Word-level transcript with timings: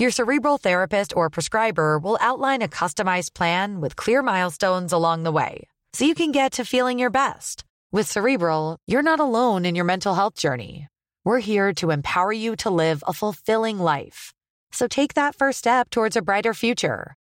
Your 0.00 0.10
cerebral 0.10 0.56
therapist 0.56 1.14
or 1.14 1.28
prescriber 1.28 1.98
will 1.98 2.16
outline 2.22 2.62
a 2.62 2.68
customized 2.68 3.34
plan 3.34 3.82
with 3.82 3.96
clear 3.96 4.22
milestones 4.22 4.94
along 4.94 5.24
the 5.24 5.30
way 5.30 5.68
so 5.92 6.06
you 6.06 6.14
can 6.14 6.32
get 6.32 6.52
to 6.52 6.64
feeling 6.64 6.98
your 6.98 7.10
best. 7.10 7.64
With 7.92 8.10
Cerebral, 8.10 8.78
you're 8.86 9.02
not 9.02 9.20
alone 9.20 9.66
in 9.66 9.74
your 9.74 9.84
mental 9.84 10.14
health 10.14 10.36
journey. 10.36 10.86
We're 11.24 11.40
here 11.40 11.74
to 11.74 11.90
empower 11.90 12.32
you 12.32 12.56
to 12.56 12.70
live 12.70 13.04
a 13.06 13.12
fulfilling 13.12 13.78
life. 13.78 14.32
So 14.72 14.86
take 14.86 15.14
that 15.14 15.34
first 15.34 15.58
step 15.58 15.90
towards 15.90 16.16
a 16.16 16.22
brighter 16.22 16.54
future 16.54 17.14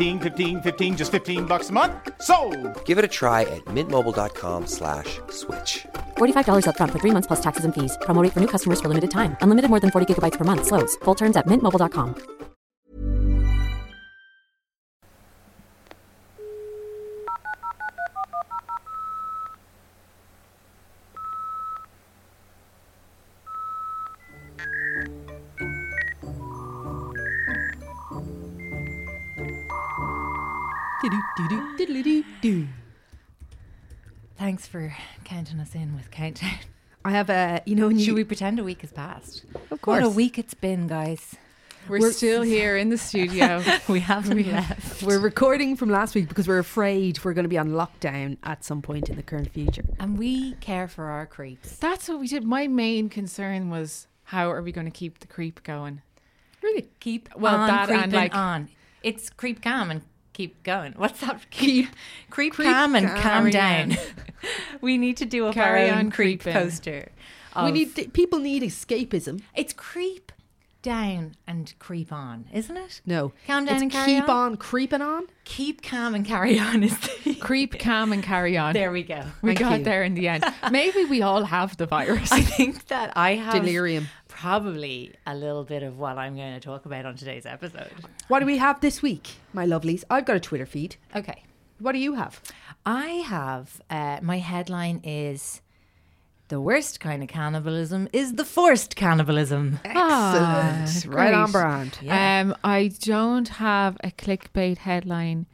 15, 0.00 0.20
15 0.20 0.62
15, 0.62 0.96
just 0.96 1.12
15 1.12 1.44
bucks 1.44 1.68
a 1.68 1.72
month. 1.72 1.92
So, 2.22 2.36
Give 2.86 2.96
it 2.96 3.04
a 3.04 3.08
try 3.08 3.42
at 3.42 3.64
mintmobile.com 3.66 4.66
slash 4.66 5.20
switch. 5.28 5.86
$45 6.16 6.64
upfront 6.68 6.92
for 6.92 7.00
three 7.00 7.10
months 7.10 7.26
plus 7.26 7.42
taxes 7.42 7.64
and 7.66 7.74
fees. 7.74 7.98
Promo 8.06 8.22
rate 8.22 8.32
for 8.32 8.40
new 8.40 8.46
customers 8.54 8.80
for 8.80 8.88
limited 8.88 9.10
time. 9.10 9.36
Unlimited 9.42 9.68
more 9.68 9.80
than 9.80 9.90
40 9.90 10.06
gigabytes 10.14 10.38
per 10.38 10.44
month. 10.44 10.64
Slows. 10.66 10.96
Full 11.04 11.16
terms 11.22 11.36
at 11.36 11.46
mintmobile.com. 11.46 12.49
Thanks 34.36 34.66
for 34.66 34.94
counting 35.24 35.60
us 35.60 35.74
in 35.74 35.94
with 35.94 36.10
countdown. 36.10 36.50
I 37.04 37.10
have 37.12 37.30
a, 37.30 37.62
you 37.64 37.74
know, 37.74 37.86
when 37.86 37.98
Should 37.98 38.08
you, 38.08 38.14
we 38.14 38.24
pretend 38.24 38.58
a 38.58 38.64
week 38.64 38.82
has 38.82 38.92
passed? 38.92 39.44
of 39.54 39.60
What 39.70 39.80
course, 39.80 40.04
a 40.04 40.10
week 40.10 40.38
it's 40.38 40.54
been, 40.54 40.86
guys. 40.86 41.36
We're, 41.88 42.12
still 42.12 42.42
here 42.42 42.76
in 42.76 42.90
the 42.90 42.98
studio. 42.98 43.62
We 43.88 44.00
haven't 44.00 44.46
left. 44.46 45.02
we're 45.02 45.18
recording 45.18 45.76
from 45.76 45.88
last 45.88 46.14
week 46.14 46.28
because 46.28 46.46
we're 46.46 46.58
afraid 46.58 47.18
we're 47.24 47.32
going 47.32 47.44
to 47.44 47.48
be 47.48 47.56
on 47.58 47.70
lockdown 47.70 48.36
at 48.42 48.62
some 48.64 48.82
point 48.82 49.08
in 49.08 49.16
the 49.16 49.22
current 49.22 49.50
future. 49.50 49.82
And 49.98 50.18
we 50.18 50.52
care 50.54 50.86
for 50.88 51.06
our 51.06 51.24
creeps. 51.26 51.76
That's 51.78 52.08
what 52.08 52.20
we 52.20 52.28
did. 52.28 52.44
My 52.44 52.66
main 52.68 53.08
concern 53.08 53.70
was 53.70 54.06
how 54.24 54.50
are 54.52 54.62
we 54.62 54.72
going 54.72 54.84
to 54.84 54.90
keep 54.92 55.20
the 55.20 55.26
creep 55.26 55.62
going? 55.62 56.02
Really? 56.62 56.90
Keep 57.00 57.30
Well, 57.34 57.56
on 57.56 57.66
that 57.68 57.90
and, 57.90 58.12
like- 58.12 58.34
on. 58.34 58.68
It's 59.02 59.30
creep 59.30 59.62
calm 59.62 59.90
and 59.90 60.02
keep 60.40 60.62
going. 60.62 60.92
What's 60.96 61.20
that? 61.20 61.50
Keep 61.50 61.88
creep, 62.30 62.54
creep 62.54 62.68
calm 62.68 62.94
and 62.94 63.08
calm. 63.08 63.50
down. 63.50 63.96
we 64.80 64.96
need 64.96 65.18
to 65.18 65.26
do 65.26 65.46
a 65.46 65.52
Carry 65.52 65.90
on 65.90 66.10
creep 66.10 66.42
creeping. 66.42 66.52
poster. 66.62 67.08
we 67.62 67.70
need 67.72 67.94
th- 67.94 68.12
people 68.14 68.38
need 68.38 68.62
escapism. 68.62 69.42
It's 69.54 69.72
creep 69.74 70.32
down 70.82 71.34
and 71.46 71.74
creep 71.78 72.10
on, 72.10 72.46
isn't 72.54 72.74
it? 72.74 73.02
No, 73.04 73.32
Calm 73.46 73.66
down 73.66 73.74
It's 73.74 73.82
and 73.82 73.92
carry 73.92 74.06
keep 74.14 74.30
on. 74.30 74.52
on 74.52 74.56
creeping 74.56 75.02
on. 75.02 75.26
Keep 75.44 75.82
calm 75.82 76.14
and 76.14 76.24
carry 76.24 76.58
on 76.58 76.82
is 76.82 76.96
the 76.98 77.34
Creep, 77.40 77.78
calm, 77.78 78.12
and 78.14 78.22
carry 78.22 78.56
on. 78.56 78.72
There 78.72 78.90
we 78.90 79.02
go. 79.02 79.22
we 79.42 79.48
Thank 79.54 79.58
got 79.58 79.78
you. 79.80 79.84
there 79.84 80.02
in 80.04 80.14
the 80.14 80.28
end. 80.28 80.44
Maybe 80.70 81.04
we 81.04 81.20
all 81.20 81.44
have 81.44 81.76
the 81.76 81.84
virus. 81.84 82.32
I 82.32 82.40
think 82.40 82.86
that 82.88 83.12
I 83.14 83.34
have 83.34 83.52
Delirium. 83.62 84.08
Probably 84.44 85.12
a 85.26 85.34
little 85.34 85.64
bit 85.64 85.82
of 85.82 85.98
what 85.98 86.16
I'm 86.16 86.34
going 86.34 86.54
to 86.54 86.60
talk 86.60 86.86
about 86.86 87.04
on 87.04 87.14
today's 87.14 87.44
episode. 87.44 87.90
What 88.28 88.40
do 88.40 88.46
we 88.46 88.56
have 88.56 88.80
this 88.80 89.02
week, 89.02 89.28
my 89.52 89.66
lovelies? 89.66 90.02
I've 90.08 90.24
got 90.24 90.36
a 90.36 90.40
Twitter 90.40 90.64
feed. 90.64 90.96
Okay. 91.14 91.42
What 91.78 91.92
do 91.92 91.98
you 91.98 92.14
have? 92.14 92.40
I 92.86 93.06
have 93.26 93.82
uh, 93.90 94.18
my 94.22 94.38
headline 94.38 95.00
is 95.04 95.60
the 96.48 96.58
worst 96.60 97.00
kind 97.00 97.22
of 97.22 97.28
cannibalism 97.28 98.08
is 98.14 98.34
the 98.34 98.44
forced 98.46 98.96
cannibalism. 98.96 99.78
Ah, 99.84 100.82
Excellent. 100.82 101.14
right 101.16 101.34
on 101.34 101.50
great. 101.52 101.52
brand. 101.52 101.98
Um, 102.08 102.56
I 102.64 102.90
don't 103.00 103.48
have 103.48 103.98
a 104.02 104.10
clickbait 104.10 104.78
headline 104.78 105.46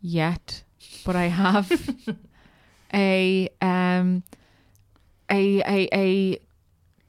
yet, 0.00 0.62
but 1.04 1.16
I 1.16 1.24
have 1.26 1.70
a 2.94 3.48
um 3.60 4.22
a 5.28 5.60
a 5.66 5.88
a 5.92 6.38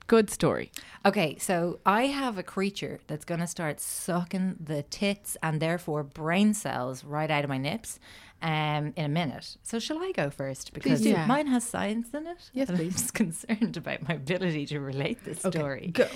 good 0.07 0.29
story. 0.31 0.71
Okay, 1.05 1.37
so 1.37 1.79
I 1.85 2.07
have 2.07 2.37
a 2.37 2.43
creature 2.43 2.99
that's 3.07 3.23
going 3.23 3.39
to 3.39 3.47
start 3.47 3.79
sucking 3.79 4.57
the 4.59 4.83
tits 4.83 5.37
and 5.41 5.61
therefore 5.61 6.03
brain 6.03 6.53
cells 6.53 7.05
right 7.05 7.31
out 7.31 7.45
of 7.45 7.49
my 7.49 7.57
nips 7.57 7.99
um, 8.41 8.93
in 8.97 9.05
a 9.05 9.09
minute. 9.09 9.57
So 9.63 9.79
shall 9.79 9.99
I 10.03 10.11
go 10.11 10.29
first? 10.29 10.73
Because 10.73 11.01
do. 11.01 11.15
mine 11.25 11.47
has 11.47 11.63
science 11.63 12.09
in 12.13 12.27
it. 12.27 12.49
Yes, 12.53 12.69
please. 12.69 12.79
I'm 12.79 12.91
just 12.91 13.13
concerned 13.13 13.77
about 13.77 14.07
my 14.07 14.15
ability 14.15 14.65
to 14.67 14.79
relate 14.81 15.23
this 15.23 15.39
story. 15.39 15.91
Go. 15.93 16.07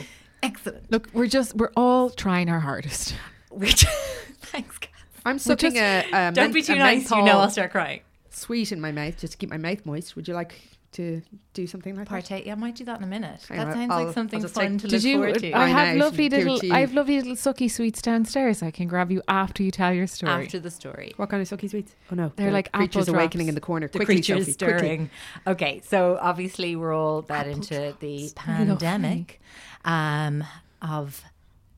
Excellent. 0.41 0.91
Look, 0.91 1.09
we're 1.13 1.27
just 1.27 1.55
we're 1.55 1.71
all 1.77 2.09
trying 2.09 2.49
our 2.49 2.59
hardest. 2.59 3.15
Which, 3.49 3.85
thanks, 4.41 4.77
Kath. 4.79 4.91
I'm 5.25 5.39
sucking 5.39 5.77
a, 5.77 6.03
a 6.11 6.31
Don't 6.33 6.53
be 6.53 6.61
too 6.61 6.75
nice. 6.75 7.09
You 7.09 7.23
know 7.23 7.39
I'll 7.39 7.49
start 7.49 7.71
crying. 7.71 8.01
sweet 8.29 8.73
in 8.73 8.81
my 8.81 8.91
mouth 8.91 9.17
just 9.17 9.33
to 9.33 9.37
keep 9.37 9.49
my 9.49 9.57
mouth 9.57 9.85
moist. 9.85 10.17
Would 10.17 10.27
you 10.27 10.33
like 10.33 10.55
to 10.93 11.21
do 11.53 11.67
something 11.67 11.95
like 11.95 12.05
that? 12.05 12.09
Partake. 12.09 12.45
Yeah, 12.45 12.53
I 12.53 12.55
might 12.55 12.75
do 12.75 12.85
that 12.85 12.97
in 12.97 13.03
a 13.03 13.07
minute. 13.07 13.45
Hang 13.49 13.57
that 13.57 13.67
on, 13.67 13.73
sounds 13.73 13.91
I'll- 13.91 13.97
I'll 13.99 14.05
like 14.05 14.13
something 14.13 14.47
fun 14.47 14.71
take- 14.77 14.81
to 14.81 14.87
Did 14.87 14.91
look 14.93 15.03
you? 15.03 15.17
forward 15.17 15.39
to. 15.39 15.51
I 15.51 15.63
I 15.63 15.67
have 15.67 15.97
know, 15.97 16.05
lovely 16.05 16.29
little. 16.29 16.59
to. 16.59 16.69
I 16.71 16.79
have 16.79 16.93
lovely 16.93 17.17
little 17.17 17.35
sucky 17.35 17.69
sweets 17.69 18.01
downstairs. 18.01 18.63
I 18.63 18.71
can 18.71 18.87
grab 18.87 19.11
you 19.11 19.21
after 19.27 19.63
you 19.63 19.71
tell 19.71 19.93
your 19.93 20.07
story. 20.07 20.45
after 20.45 20.59
the 20.59 20.71
story. 20.71 21.13
What 21.17 21.29
kind 21.29 21.41
of 21.41 21.49
sucky 21.49 21.69
sweets? 21.69 21.95
Oh 22.11 22.15
no, 22.15 22.31
They're 22.35 22.47
the 22.47 22.53
like 22.53 22.67
apple 22.73 22.79
creatures 22.87 23.07
awakening 23.09 23.47
drops. 23.47 23.49
in 23.49 23.55
the 23.55 23.61
corner. 23.61 23.87
The 23.87 23.99
quickly, 23.99 24.15
creature 24.15 24.35
is 24.35 24.45
Sophie, 24.45 24.57
quickly. 24.57 24.79
stirring. 24.79 25.09
Okay, 25.47 25.81
so 25.85 26.17
obviously 26.21 26.75
we're 26.75 26.93
all 26.93 27.21
that 27.23 27.47
into 27.47 27.95
the 27.99 28.31
pandemic 28.35 29.39
um, 29.85 30.43
of 30.81 31.23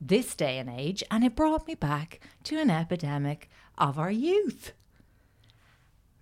this 0.01 0.35
day 0.35 0.57
and 0.59 0.69
age, 0.69 1.03
and 1.09 1.23
it 1.23 1.35
brought 1.35 1.67
me 1.67 1.75
back 1.75 2.19
to 2.44 2.59
an 2.59 2.69
epidemic 2.69 3.50
of 3.77 3.97
our 3.97 4.12
youth. 4.12 4.71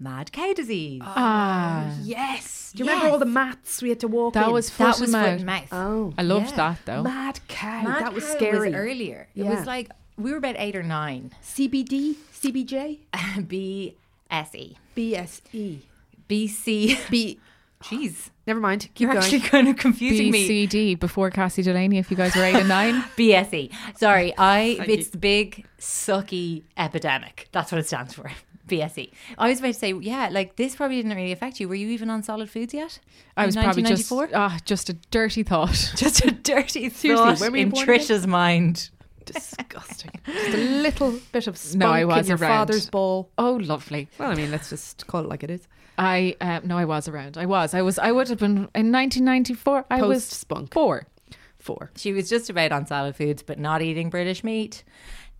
Mad 0.03 0.31
cow 0.31 0.53
disease. 0.53 1.01
Ah, 1.03 1.95
Yes. 2.03 2.71
Do 2.75 2.83
you 2.83 2.89
remember 2.89 3.09
all 3.11 3.19
the 3.19 3.25
mats 3.25 3.81
we 3.81 3.89
had 3.89 3.99
to 4.01 4.07
walk 4.07 4.33
that 4.33 4.47
in? 4.47 4.53
was 4.53 4.69
that 4.71 4.75
foot 4.95 4.99
was 5.01 5.01
and 5.01 5.11
foot 5.13 5.19
mouth. 5.21 5.35
and 5.37 5.45
mouth. 5.45 5.67
Oh. 5.71 6.13
I 6.17 6.23
loved 6.23 6.49
Yeah. 6.51 6.55
that 6.57 6.79
though. 6.85 7.03
Mad 7.03 7.39
cow. 7.47 7.83
Mad 7.83 8.01
that 8.03 8.13
was 8.13 8.23
Cow 8.25 8.35
scary. 8.35 8.73
earlier. 8.75 9.27
It 9.35 9.43
Yeah. 9.45 9.55
was 9.55 9.65
like 9.67 9.89
we 10.17 10.31
were 10.31 10.37
about 10.37 10.55
eight 10.57 10.75
or 10.75 10.83
nine. 10.83 11.31
CBD, 11.41 12.15
CBJ, 12.33 12.99
B 13.47 13.95
S 14.29 14.53
E. 14.55 14.77
BSE. 14.95 15.79
B 16.27 16.47
C. 16.47 16.97
B. 17.09 17.39
Jeez. 17.83 18.29
Never 18.47 18.59
mind. 18.61 18.87
Keep 18.95 18.99
You're 18.99 19.11
going. 19.13 19.23
actually 19.23 19.41
kind 19.41 19.67
of 19.67 19.75
confusing 19.75 20.31
me. 20.31 20.47
BCD 20.67 20.99
before 20.99 21.29
Cassie 21.29 21.61
Delaney. 21.63 21.97
If 21.97 22.09
you 22.09 22.15
guys 22.17 22.33
were 22.35 22.43
eight 22.43 22.55
and 22.55 22.69
nine, 22.69 23.01
BSE. 23.17 23.53
E. 23.53 23.71
Sorry, 23.97 24.33
I 24.37 24.77
it's 24.87 25.09
the 25.09 25.17
big 25.17 25.65
sucky 25.79 26.63
epidemic. 26.77 27.49
That's 27.51 27.71
what 27.71 27.79
it 27.79 27.87
stands 27.87 28.13
for. 28.13 28.31
BSE. 28.67 29.11
I 29.37 29.49
was 29.49 29.59
about 29.59 29.73
to 29.73 29.79
say, 29.79 29.93
yeah, 29.93 30.29
like 30.31 30.55
this 30.55 30.75
probably 30.75 30.97
didn't 30.97 31.15
really 31.15 31.31
affect 31.31 31.59
you. 31.59 31.67
Were 31.67 31.75
you 31.75 31.89
even 31.89 32.09
on 32.09 32.23
solid 32.23 32.49
foods 32.49 32.73
yet? 32.73 32.99
I 33.35 33.43
In 33.43 33.47
was 33.47 33.55
probably 33.55 33.83
just 33.83 34.09
1994? 34.11 34.39
ah, 34.39 34.59
just 34.65 34.89
a 34.89 34.93
dirty 35.11 35.43
thought. 35.43 35.91
just 35.95 36.23
a 36.25 36.31
dirty 36.31 36.89
Seriously, 36.89 37.15
thought 37.15 37.39
you 37.55 37.55
in? 37.55 37.71
Trisha's 37.71 38.25
mind. 38.27 38.89
Disgusting. 39.25 40.11
Just 40.25 40.53
a 40.53 40.57
little 40.81 41.19
bit 41.31 41.47
of 41.47 41.57
spunk 41.57 41.79
No, 41.79 41.91
I 41.91 42.01
in 42.01 42.07
was 42.07 42.27
your 42.27 42.37
around. 42.37 42.49
father's 42.67 42.89
ball. 42.89 43.29
Oh, 43.37 43.53
lovely. 43.53 44.09
Well, 44.17 44.29
I 44.29 44.35
mean, 44.35 44.51
let's 44.51 44.69
just 44.69 45.07
call 45.07 45.21
it 45.21 45.29
like 45.29 45.43
it 45.43 45.49
is. 45.49 45.67
I 45.97 46.35
uh, 46.41 46.59
no, 46.63 46.77
I 46.77 46.85
was 46.85 47.07
around. 47.07 47.37
I 47.37 47.45
was. 47.45 47.73
I 47.73 47.81
was. 47.83 47.99
I 47.99 48.11
would 48.11 48.27
have 48.29 48.39
been 48.39 48.67
in 48.75 48.91
1994. 48.91 49.85
I 49.91 50.01
was 50.01 50.25
spunk. 50.25 50.73
four. 50.73 51.07
Four. 51.59 51.91
She 51.95 52.11
was 52.11 52.27
just 52.29 52.49
about 52.49 52.71
on 52.73 52.85
solid 52.85 53.15
foods, 53.15 53.43
but 53.43 53.57
not 53.59 53.81
eating 53.81 54.09
British 54.09 54.43
meat. 54.43 54.83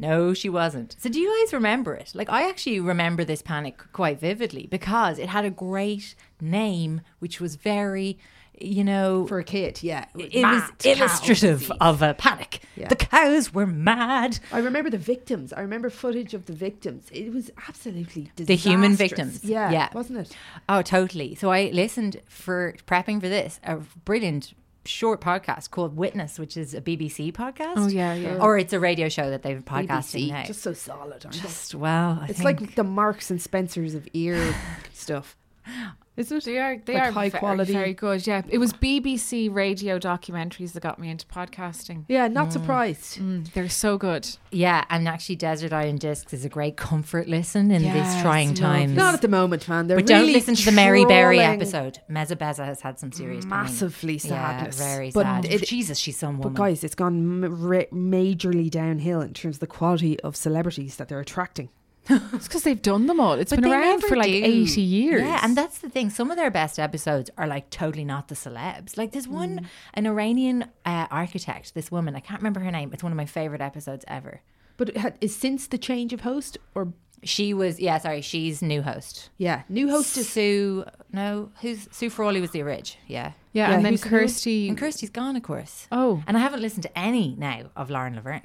No, 0.03 0.33
she 0.33 0.49
wasn't. 0.49 0.95
So, 0.99 1.09
do 1.09 1.19
you 1.19 1.29
guys 1.41 1.53
remember 1.53 1.93
it? 1.95 2.11
Like, 2.13 2.29
I 2.29 2.49
actually 2.49 2.79
remember 2.79 3.23
this 3.23 3.41
panic 3.41 3.75
quite 3.93 4.19
vividly 4.19 4.67
because 4.69 5.17
it 5.19 5.29
had 5.29 5.45
a 5.45 5.49
great 5.49 6.15
name, 6.41 7.01
which 7.19 7.39
was 7.39 7.55
very, 7.55 8.17
you 8.59 8.83
know, 8.83 9.25
For 9.27 9.39
a 9.39 9.43
kid, 9.43 9.81
yeah. 9.81 10.05
it 10.15 10.33
was 10.35 10.41
Mad 10.43 10.69
cow 10.79 10.89
illustrative 10.91 11.59
disease. 11.61 11.77
of 11.81 12.01
a 12.01 12.13
panic. 12.13 12.61
Yeah. 12.75 12.87
The 12.89 12.95
cows 12.95 13.53
were 13.53 13.65
mad. 13.67 14.39
I 14.51 14.59
remember 14.59 14.89
the 14.89 14.97
victims. 14.97 15.53
I 15.53 15.61
remember 15.61 15.89
footage 15.89 16.33
of 16.33 16.45
the 16.45 16.53
victims. 16.53 17.07
It 17.11 17.31
was 17.33 17.49
absolutely 17.67 18.23
disastrous. 18.35 18.47
The 18.47 18.69
human 18.69 18.95
victims. 18.95 19.43
Yeah, 19.43 19.71
Yeah. 19.71 19.89
wasn't 19.93 20.19
it? 20.19 20.35
Oh, 20.69 20.81
totally. 20.81 21.35
So 21.35 21.49
I 21.51 21.69
listened 21.73 22.17
for 22.27 22.75
prepping 22.87 23.21
for 23.21 23.29
this 23.29 23.59
a 23.63 23.77
brilliant 24.05 24.53
short 24.85 25.21
podcast 25.21 25.69
called 25.71 25.95
Witness, 25.95 26.37
which 26.37 26.57
is 26.57 26.73
a 26.73 26.81
BBC 26.81 27.31
podcast. 27.33 27.73
Oh, 27.77 27.87
yeah, 27.87 28.13
yeah. 28.13 28.37
Or 28.41 28.57
it's 28.57 28.73
a 28.73 28.79
radio 28.79 29.09
show 29.09 29.29
that 29.29 29.41
they've 29.43 29.63
podcasting 29.63 30.27
BBC, 30.27 30.29
now. 30.29 30.43
just 30.43 30.61
so 30.61 30.73
solid, 30.73 31.25
aren't 31.25 31.35
they? 31.35 31.39
Just 31.41 31.73
well, 31.75 32.19
I 32.21 32.27
It's 32.27 32.39
think- 32.41 32.61
like 32.61 32.75
the 32.75 32.83
Marks 32.83 33.31
and 33.31 33.41
Spencers 33.41 33.95
of 33.95 34.07
ear 34.13 34.53
stuff. 34.93 35.37
Isn't 36.15 36.37
it? 36.37 36.45
They 36.45 36.59
are. 36.59 36.77
They 36.77 36.93
Like 36.93 37.03
are 37.03 37.11
high 37.11 37.29
very, 37.29 37.39
quality. 37.39 37.73
Very 37.73 37.93
good. 37.95 38.27
Yeah. 38.27 38.43
It 38.47 38.59
was 38.59 38.71
BBC 38.71 39.51
radio 39.51 39.97
documentaries 39.97 40.73
that 40.73 40.83
got 40.83 40.99
me 40.99 41.09
into 41.09 41.25
podcasting. 41.25 42.05
Yeah, 42.07 42.27
not 42.27 42.53
surprised. 42.53 43.17
Mm, 43.19 43.51
they're 43.53 43.67
so 43.67 43.97
good. 43.97 44.27
yeah, 44.51 44.85
and 44.91 45.07
actually, 45.07 45.37
Desert 45.37 45.73
Island 45.73 46.01
Discs 46.01 46.31
is 46.31 46.45
a 46.45 46.49
great 46.49 46.77
comfort 46.77 47.27
listen 47.27 47.71
in 47.71 47.81
Yes, 47.81 48.13
these 48.13 48.21
trying 48.21 48.53
times. 48.53 48.91
Not 48.93 49.15
at 49.15 49.21
the 49.23 49.27
moment, 49.27 49.67
man. 49.67 49.87
They're 49.87 49.97
but 49.97 50.05
don't 50.05 50.31
listen 50.31 50.53
to 50.53 50.65
the 50.65 50.71
Mary 50.71 51.03
Berry 51.05 51.37
trawling 51.37 51.55
episode. 51.61 51.99
Mezabeza 52.09 52.63
has 52.63 52.81
had 52.81 52.99
some 52.99 53.11
serious 53.11 53.45
pain. 53.45 53.49
Massively 53.49 54.19
sadness. 54.19 54.79
Yeah, 54.79 54.85
very 54.95 55.09
But 55.11 55.23
sad. 55.23 55.45
it- 55.45 55.65
Jesus, 55.67 55.97
she's 55.97 56.17
some 56.17 56.37
woman. 56.37 56.53
But 56.53 56.59
guys, 56.59 56.83
it's 56.83 56.93
gone 56.95 57.43
m- 57.43 57.61
ra- 57.65 57.85
majorly 57.91 58.69
downhill 58.69 59.21
in 59.21 59.33
terms 59.33 59.55
of 59.55 59.61
the 59.61 59.67
quality 59.67 60.19
of 60.19 60.35
celebrities 60.35 60.97
that 60.97 61.07
they're 61.07 61.19
attracting. 61.19 61.69
It's 62.33 62.47
because 62.47 62.63
they've 62.63 62.81
done 62.81 63.07
them 63.07 63.19
all. 63.19 63.33
It's 63.33 63.51
But 63.51 63.61
been 63.61 63.71
around 63.71 64.01
for 64.03 64.15
like 64.15 64.27
do. 64.27 64.41
80 64.43 64.81
years. 64.81 65.21
Yeah, 65.21 65.39
and 65.43 65.55
that's 65.55 65.77
the 65.79 65.89
thing. 65.89 66.09
Some 66.09 66.31
of 66.31 66.37
their 66.37 66.51
best 66.51 66.77
episodes 66.79 67.29
are 67.37 67.47
like 67.47 67.69
totally 67.69 68.03
not 68.05 68.27
the 68.27 68.35
celebs. 68.35 68.97
Like 68.97 69.11
there's 69.11 69.27
one, 69.27 69.69
an 69.93 70.05
Iranian 70.05 70.63
uh, 70.85 71.07
architect, 71.09 71.73
this 71.73 71.91
woman, 71.91 72.15
I 72.15 72.19
can't 72.19 72.41
remember 72.41 72.59
her 72.59 72.71
name. 72.71 72.91
It's 72.93 73.03
one 73.03 73.11
of 73.11 73.17
my 73.17 73.25
favorite 73.25 73.61
episodes 73.61 74.03
ever. 74.07 74.41
But 74.77 74.97
had, 74.97 75.17
is 75.21 75.35
since 75.35 75.67
the 75.67 75.77
change 75.77 76.11
of 76.13 76.21
host 76.21 76.57
or 76.75 76.91
She 77.23 77.53
was, 77.53 77.79
yeah, 77.79 77.99
sorry, 77.99 78.21
she's 78.21 78.61
new 78.61 78.81
host. 78.81 79.29
yeah, 79.37 79.61
new 79.69 79.89
host 79.89 80.17
is 80.17 80.27
Sue, 80.27 80.83
no, 81.13 81.51
who's 81.61 81.87
Sue 81.91 82.09
Lawley 82.17 82.41
was 82.41 82.51
the 82.51 82.61
orig, 82.63 82.89
yeah. 83.07 83.31
yeah, 83.53 83.69
Yeah, 83.69 83.75
and 83.75 83.85
then 83.85 83.93
who's 83.93 84.01
the 84.01 84.09
new 84.09 84.15
one? 84.15 84.21
Kirsty. 84.23 84.69
And 84.69 84.77
Kirsty's 84.77 85.09
gone, 85.09 85.35
of 85.37 85.43
course. 85.43 85.87
oh, 85.91 86.21
And 86.27 86.35
I 86.35 86.41
haven't 86.41 86.61
listened 86.61 86.83
to 86.83 86.99
any 86.99 87.35
now 87.37 87.69
of 87.77 87.89
Lauren 87.89 88.15
Laverne. 88.15 88.41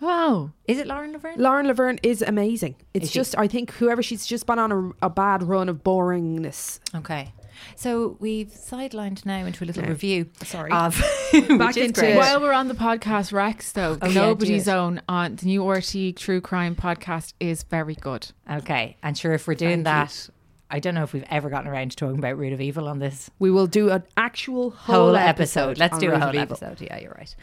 Wow. 0.00 0.50
Is 0.66 0.78
it 0.78 0.86
Lauren 0.86 1.12
Laverne? 1.12 1.38
Lauren 1.38 1.66
Laverne 1.66 1.98
is 2.02 2.22
amazing. 2.22 2.76
It's 2.94 3.04
Is 3.06 3.10
she? 3.12 3.18
just 3.18 3.38
I 3.38 3.46
think 3.48 3.70
whoever 3.72 4.02
she's 4.02 4.26
just 4.26 4.46
been 4.46 4.58
on 4.58 4.72
a, 4.72 5.06
a 5.06 5.10
bad 5.10 5.42
run 5.42 5.68
of 5.68 5.82
boringness. 5.84 6.80
Okay. 6.94 7.32
So 7.74 8.16
we've 8.20 8.48
sidelined 8.48 9.24
now 9.24 9.46
into 9.46 9.64
a 9.64 9.66
little 9.66 9.84
review. 9.84 10.28
Sorry. 10.44 10.70
Of, 10.70 10.94
Back 11.58 11.76
into- 11.78 12.00
great. 12.00 12.16
While 12.16 12.40
we're 12.42 12.52
on 12.52 12.68
the 12.68 12.74
podcast 12.74 13.32
Rex, 13.32 13.72
though, 13.72 13.96
Oh, 14.02 14.10
Nobody's 14.10 14.68
it. 14.68 14.72
Own 14.72 15.00
on 15.08 15.36
the 15.36 15.46
new 15.46 15.66
RT 15.68 16.16
True 16.16 16.42
Crime 16.42 16.76
podcast 16.76 17.32
is 17.40 17.62
very 17.62 17.94
good. 17.94 18.28
Okay, 18.50 18.98
and 19.02 19.16
sure, 19.16 19.32
if 19.32 19.46
we're 19.48 19.54
doing 19.54 19.84
Thank 19.84 20.10
that, 20.10 20.28
I 20.68 20.80
don't 20.80 20.94
know 20.94 21.04
if 21.04 21.12
we've 21.12 21.24
ever 21.30 21.48
gotten 21.48 21.68
around 21.68 21.92
to 21.92 21.96
talking 21.96 22.18
about 22.18 22.36
Root 22.36 22.52
of 22.52 22.60
Evil 22.60 22.88
on 22.88 22.98
this 22.98 23.30
We 23.38 23.50
will 23.50 23.68
do 23.68 23.90
an 23.90 24.02
actual 24.16 24.70
whole, 24.70 25.06
whole 25.06 25.16
episode. 25.16 25.78
Let's 25.78 25.94
on 25.94 26.00
do 26.00 26.06
a 26.08 26.10
Root 26.10 26.22
of 26.22 26.22
whole 26.22 26.40
episode. 26.40 26.80
Yeah, 26.80 26.98
you're 26.98 27.16
right. 27.16 27.36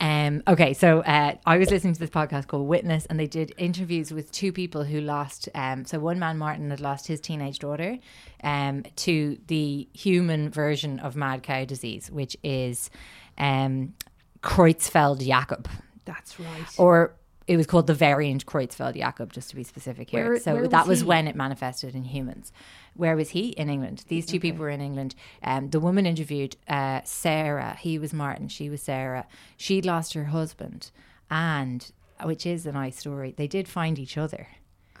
Um, 0.00 0.42
okay, 0.46 0.72
so 0.72 1.00
uh, 1.00 1.34
I 1.44 1.58
was 1.58 1.70
listening 1.70 1.94
to 1.94 2.00
this 2.00 2.10
podcast 2.10 2.46
called 2.46 2.68
Witness, 2.68 3.06
and 3.06 3.18
they 3.18 3.26
did 3.26 3.52
interviews 3.58 4.12
with 4.12 4.30
two 4.30 4.52
people 4.52 4.84
who 4.84 5.00
lost. 5.00 5.48
Um, 5.54 5.84
so 5.84 5.98
one 5.98 6.18
man, 6.18 6.38
Martin, 6.38 6.70
had 6.70 6.80
lost 6.80 7.06
his 7.08 7.20
teenage 7.20 7.58
daughter 7.58 7.98
um, 8.44 8.84
to 8.96 9.38
the 9.48 9.88
human 9.92 10.50
version 10.50 11.00
of 11.00 11.16
mad 11.16 11.42
cow 11.42 11.64
disease, 11.64 12.10
which 12.10 12.36
is 12.44 12.88
um, 13.36 13.94
Creutzfeldt-Jakob, 14.42 15.68
That's 16.04 16.38
right. 16.38 16.74
or 16.78 17.14
it 17.50 17.56
was 17.56 17.66
called 17.66 17.88
the 17.88 17.94
variant 17.94 18.46
Creutzfeldt-Jakob, 18.46 19.32
just 19.32 19.50
to 19.50 19.56
be 19.56 19.64
specific 19.64 20.10
here. 20.10 20.28
Where- 20.30 20.38
so 20.40 20.54
where 20.54 20.68
that 20.68 20.86
was 20.86 21.00
was 21.00 21.04
when 21.04 21.26
it 21.26 21.34
manifested 21.34 21.96
in 21.96 22.04
humans. 22.04 22.52
Where 22.94 23.16
was 23.16 23.30
he? 23.30 23.48
In 23.48 23.68
England. 23.68 24.04
These 24.06 24.26
two 24.26 24.38
people 24.38 24.60
were 24.60 24.70
in 24.70 24.80
England. 24.80 25.16
Um, 25.42 25.70
the 25.70 25.80
woman 25.80 26.06
interviewed 26.06 26.56
uh, 26.68 27.00
Sarah. 27.02 27.76
He 27.80 27.98
was 27.98 28.12
Martin. 28.12 28.46
She 28.46 28.70
was 28.70 28.82
Sarah. 28.82 29.26
She'd 29.56 29.84
lost 29.84 30.14
her 30.14 30.26
husband, 30.26 30.92
and 31.28 31.90
which 32.22 32.46
is 32.46 32.66
a 32.66 32.72
nice 32.72 32.98
story. 32.98 33.34
They 33.36 33.48
did 33.48 33.66
find 33.66 33.98
each 33.98 34.16
other 34.16 34.46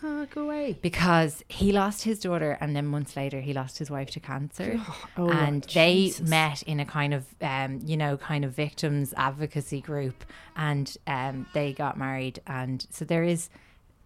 Ah, 0.02 0.26
go 0.30 0.42
away. 0.44 0.78
because 0.80 1.44
he 1.48 1.72
lost 1.72 2.04
his 2.04 2.20
daughter, 2.20 2.56
and 2.60 2.74
then 2.74 2.86
months 2.86 3.16
later 3.16 3.40
he 3.40 3.52
lost 3.52 3.78
his 3.78 3.90
wife 3.90 4.10
to 4.12 4.20
cancer. 4.20 4.80
Oh, 5.16 5.28
and 5.30 5.64
they 5.74 6.06
Jesus. 6.06 6.28
met 6.28 6.62
in 6.62 6.80
a 6.80 6.86
kind 6.86 7.12
of, 7.12 7.26
um, 7.42 7.80
you 7.84 7.96
know, 7.96 8.16
kind 8.16 8.44
of 8.44 8.52
victims 8.52 9.12
advocacy 9.16 9.80
group, 9.80 10.24
and 10.56 10.96
um, 11.06 11.46
they 11.52 11.72
got 11.72 11.98
married. 11.98 12.40
And 12.46 12.86
so 12.90 13.04
there 13.04 13.24
is, 13.24 13.50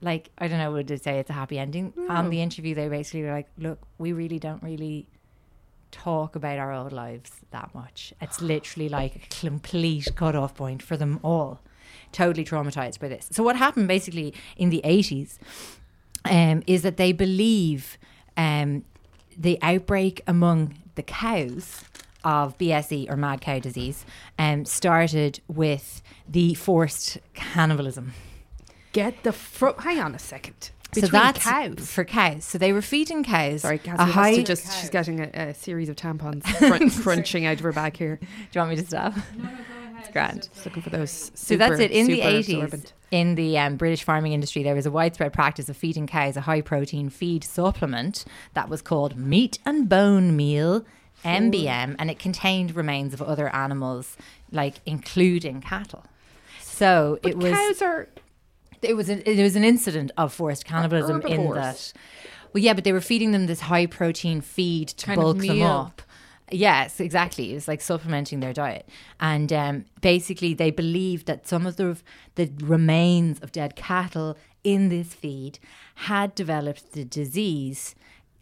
like, 0.00 0.30
I 0.38 0.48
don't 0.48 0.58
know, 0.58 0.72
would 0.72 0.88
they 0.88 0.96
say 0.96 1.18
it's 1.20 1.30
a 1.30 1.34
happy 1.34 1.58
ending? 1.58 1.92
On 2.08 2.30
the 2.30 2.40
interview, 2.40 2.74
they 2.74 2.88
basically 2.88 3.22
were 3.22 3.30
like, 3.32 3.48
"Look, 3.58 3.78
we 3.98 4.12
really 4.12 4.38
don't 4.38 4.62
really." 4.62 5.08
talk 5.92 6.34
about 6.34 6.58
our 6.58 6.72
old 6.72 6.92
lives 6.92 7.30
that 7.52 7.72
much. 7.72 8.12
It's 8.20 8.40
literally 8.52 8.88
like 8.88 9.14
a 9.14 9.20
complete 9.40 10.08
cut-off 10.16 10.52
point 10.56 10.82
for 10.82 10.96
them 10.96 11.20
all. 11.22 11.60
Totally 12.10 12.44
traumatized 12.44 12.98
by 12.98 13.06
this. 13.06 13.28
So 13.30 13.44
what 13.44 13.54
happened 13.54 13.86
basically 13.86 14.34
in 14.56 14.70
the 14.70 14.80
80s 14.84 15.38
um, 16.24 16.62
is 16.66 16.82
that 16.82 16.96
they 16.96 17.12
believe 17.12 17.98
um, 18.36 18.84
the 19.36 19.58
outbreak 19.62 20.22
among 20.26 20.74
the 20.94 21.02
cows 21.02 21.84
of 22.24 22.56
BSE 22.58 23.10
or 23.10 23.16
mad 23.16 23.40
cow 23.40 23.58
disease 23.58 24.04
um, 24.38 24.64
started 24.64 25.40
with 25.46 26.02
the 26.28 26.54
forced 26.54 27.18
cannibalism. 27.34 28.12
Get 28.92 29.22
the 29.24 29.32
fro- 29.32 29.74
hang 29.78 30.00
on 30.00 30.14
a 30.14 30.18
second. 30.18 30.70
so 30.94 31.06
that's 31.08 31.44
cows. 31.44 31.90
for 31.90 32.04
cows. 32.04 32.44
So 32.44 32.56
they 32.58 32.72
were 32.72 32.80
feeding 32.80 33.24
cows. 33.24 33.62
Sorry, 33.62 33.78
Cassie 33.78 34.02
a 34.02 34.06
has 34.06 34.36
to 34.36 34.42
just 34.44 34.80
she's 34.80 34.90
getting 34.90 35.20
a, 35.20 35.30
a 35.34 35.54
series 35.54 35.88
of 35.88 35.96
tampons 35.96 36.44
crun- 36.58 36.90
crunching 36.90 37.44
out 37.44 37.54
of 37.58 37.60
her 37.60 37.72
bag 37.72 37.96
here. 37.96 38.16
Do 38.16 38.26
you 38.52 38.58
want 38.60 38.70
me 38.70 38.76
to 38.76 38.86
stop? 38.86 39.14
No, 39.16 39.22
no, 39.44 39.48
go 39.48 39.48
ahead. 39.50 39.96
It's 39.98 40.10
grand. 40.12 40.48
Just 40.54 40.64
looking 40.64 40.82
for 40.82 40.90
those. 40.90 41.10
Super, 41.10 41.36
So 41.36 41.56
that's 41.56 41.80
it. 41.80 41.90
In 41.90 42.06
the 42.06 42.20
80s, 42.20 42.38
absorbent. 42.38 42.92
In 43.14 43.36
the 43.36 43.56
um, 43.56 43.76
British 43.76 44.02
farming 44.02 44.32
industry, 44.32 44.64
there 44.64 44.74
was 44.74 44.86
a 44.86 44.90
widespread 44.90 45.32
practice 45.32 45.68
of 45.68 45.76
feeding 45.76 46.08
cows 46.08 46.36
a 46.36 46.40
high 46.40 46.60
protein 46.60 47.08
feed 47.08 47.44
supplement 47.44 48.24
that 48.54 48.68
was 48.68 48.82
called 48.82 49.16
meat 49.16 49.60
and 49.64 49.88
bone 49.88 50.34
meal, 50.34 50.84
MBM, 51.24 51.94
and 51.96 52.10
it 52.10 52.18
contained 52.18 52.74
remains 52.74 53.14
of 53.14 53.22
other 53.22 53.54
animals, 53.54 54.16
like 54.50 54.80
including 54.84 55.60
cattle. 55.60 56.04
So 56.60 57.20
it 57.22 57.38
was 57.38 57.52
cows 57.52 57.82
are 57.82 58.08
it 58.82 58.96
was 58.96 59.08
an, 59.08 59.22
it 59.24 59.40
was 59.40 59.54
an 59.54 59.62
incident 59.62 60.10
of 60.18 60.32
forced 60.32 60.64
cannibalism 60.64 61.22
in 61.22 61.52
that. 61.52 61.92
Well, 62.52 62.64
yeah, 62.64 62.72
but 62.72 62.82
they 62.82 62.92
were 62.92 63.00
feeding 63.00 63.30
them 63.30 63.46
this 63.46 63.60
high 63.60 63.86
protein 63.86 64.40
feed 64.40 64.88
to 64.88 65.06
Kind 65.06 65.20
bulk 65.20 65.38
them 65.38 65.62
up. 65.62 66.02
Yes, 66.54 67.00
exactly. 67.00 67.50
It 67.50 67.54
was 67.54 67.68
like 67.68 67.80
supplementing 67.80 68.40
their 68.40 68.52
diet, 68.52 68.88
and 69.18 69.52
um, 69.52 69.84
basically 70.00 70.54
they 70.54 70.70
believed 70.70 71.26
that 71.26 71.48
some 71.48 71.66
of 71.66 71.76
the 71.76 71.96
the 72.36 72.50
remains 72.62 73.40
of 73.40 73.50
dead 73.50 73.74
cattle 73.76 74.36
in 74.62 74.88
this 74.88 75.14
feed 75.14 75.58
had 75.96 76.34
developed 76.34 76.92
the 76.92 77.04
disease 77.04 77.94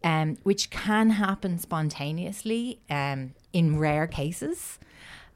um, 0.04 0.36
which 0.42 0.70
can 0.70 1.10
happen 1.10 1.58
spontaneously 1.58 2.80
um, 2.90 3.34
in 3.52 3.78
rare 3.78 4.06
cases. 4.06 4.78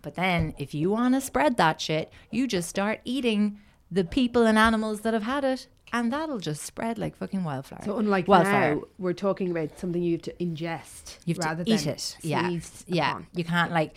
But 0.03 0.15
then, 0.15 0.55
if 0.59 0.75
you 0.75 0.91
want 0.91 1.15
to 1.15 1.21
spread 1.21 1.57
that 1.57 1.81
shit, 1.81 2.13
you 2.31 2.47
just 2.47 2.69
start 2.69 3.01
eating 3.05 3.59
the 3.91 4.05
people 4.05 4.47
and 4.47 4.59
animals 4.59 5.01
that 5.01 5.15
have 5.15 5.25
had 5.25 5.45
it, 5.45 5.67
and 5.99 6.13
that'll 6.13 6.39
just 6.39 6.63
spread 6.63 6.99
like 6.99 7.17
fucking 7.17 7.45
wildfire. 7.45 7.81
So 7.85 7.97
unlike 7.99 8.29
wildfire. 8.29 8.77
now, 8.77 8.83
we're 8.99 9.13
talking 9.13 9.51
about 9.51 9.79
something 9.79 10.03
you 10.03 10.13
have 10.13 10.23
to 10.23 10.33
ingest 10.35 11.19
You 11.25 11.35
have 11.35 11.45
rather 11.45 11.65
to 11.65 11.71
eat 11.71 11.87
it. 11.87 12.17
Yeah, 12.23 12.51
yeah. 12.87 13.11
upon. 13.11 13.27
You 13.35 13.45
can't 13.45 13.73
like 13.73 13.95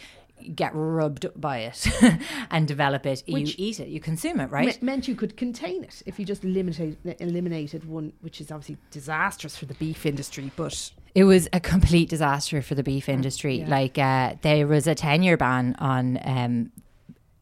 get 0.56 0.72
rubbed 0.74 1.26
by 1.36 1.58
it 1.60 1.86
and 2.52 2.66
develop 2.68 3.06
it. 3.06 3.24
Which- 3.28 3.58
you 3.60 3.66
eat 3.68 3.80
it. 3.82 3.90
You 3.90 4.00
consume 4.00 4.40
it, 4.40 4.50
right? 4.52 4.68
Me- 4.82 4.86
meant 4.86 5.08
you 5.08 5.16
could 5.16 5.36
contain 5.36 5.84
it 5.84 6.02
if 6.06 6.18
you 6.20 6.26
just 6.26 6.44
eliminated 6.46 6.98
eliminated 7.20 7.84
one, 7.86 8.14
which 8.22 8.40
is 8.40 8.50
obviously 8.52 8.78
disastrous 8.92 9.58
for 9.58 9.66
the 9.66 9.74
beef 9.74 10.06
industry. 10.06 10.50
But 10.56 10.92
It 11.14 11.26
was 11.26 11.50
a 11.52 11.60
complete 11.60 12.08
disaster 12.10 12.62
for 12.62 12.76
the 12.76 12.84
beef 12.84 13.10
industry. 13.10 13.60
yeah. 13.60 13.70
Like 13.70 13.98
uh, 13.98 14.36
there 14.42 14.66
was 14.68 14.88
a 14.88 14.96
ten 14.96 15.24
year 15.24 15.36
ban 15.36 15.76
on 15.80 16.20
um, 16.24 16.72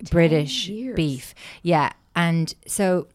British 0.10 0.68
years. 0.68 0.96
beef. 0.96 1.36
Yeah, 1.62 1.92
and 2.16 2.54
so 2.66 3.08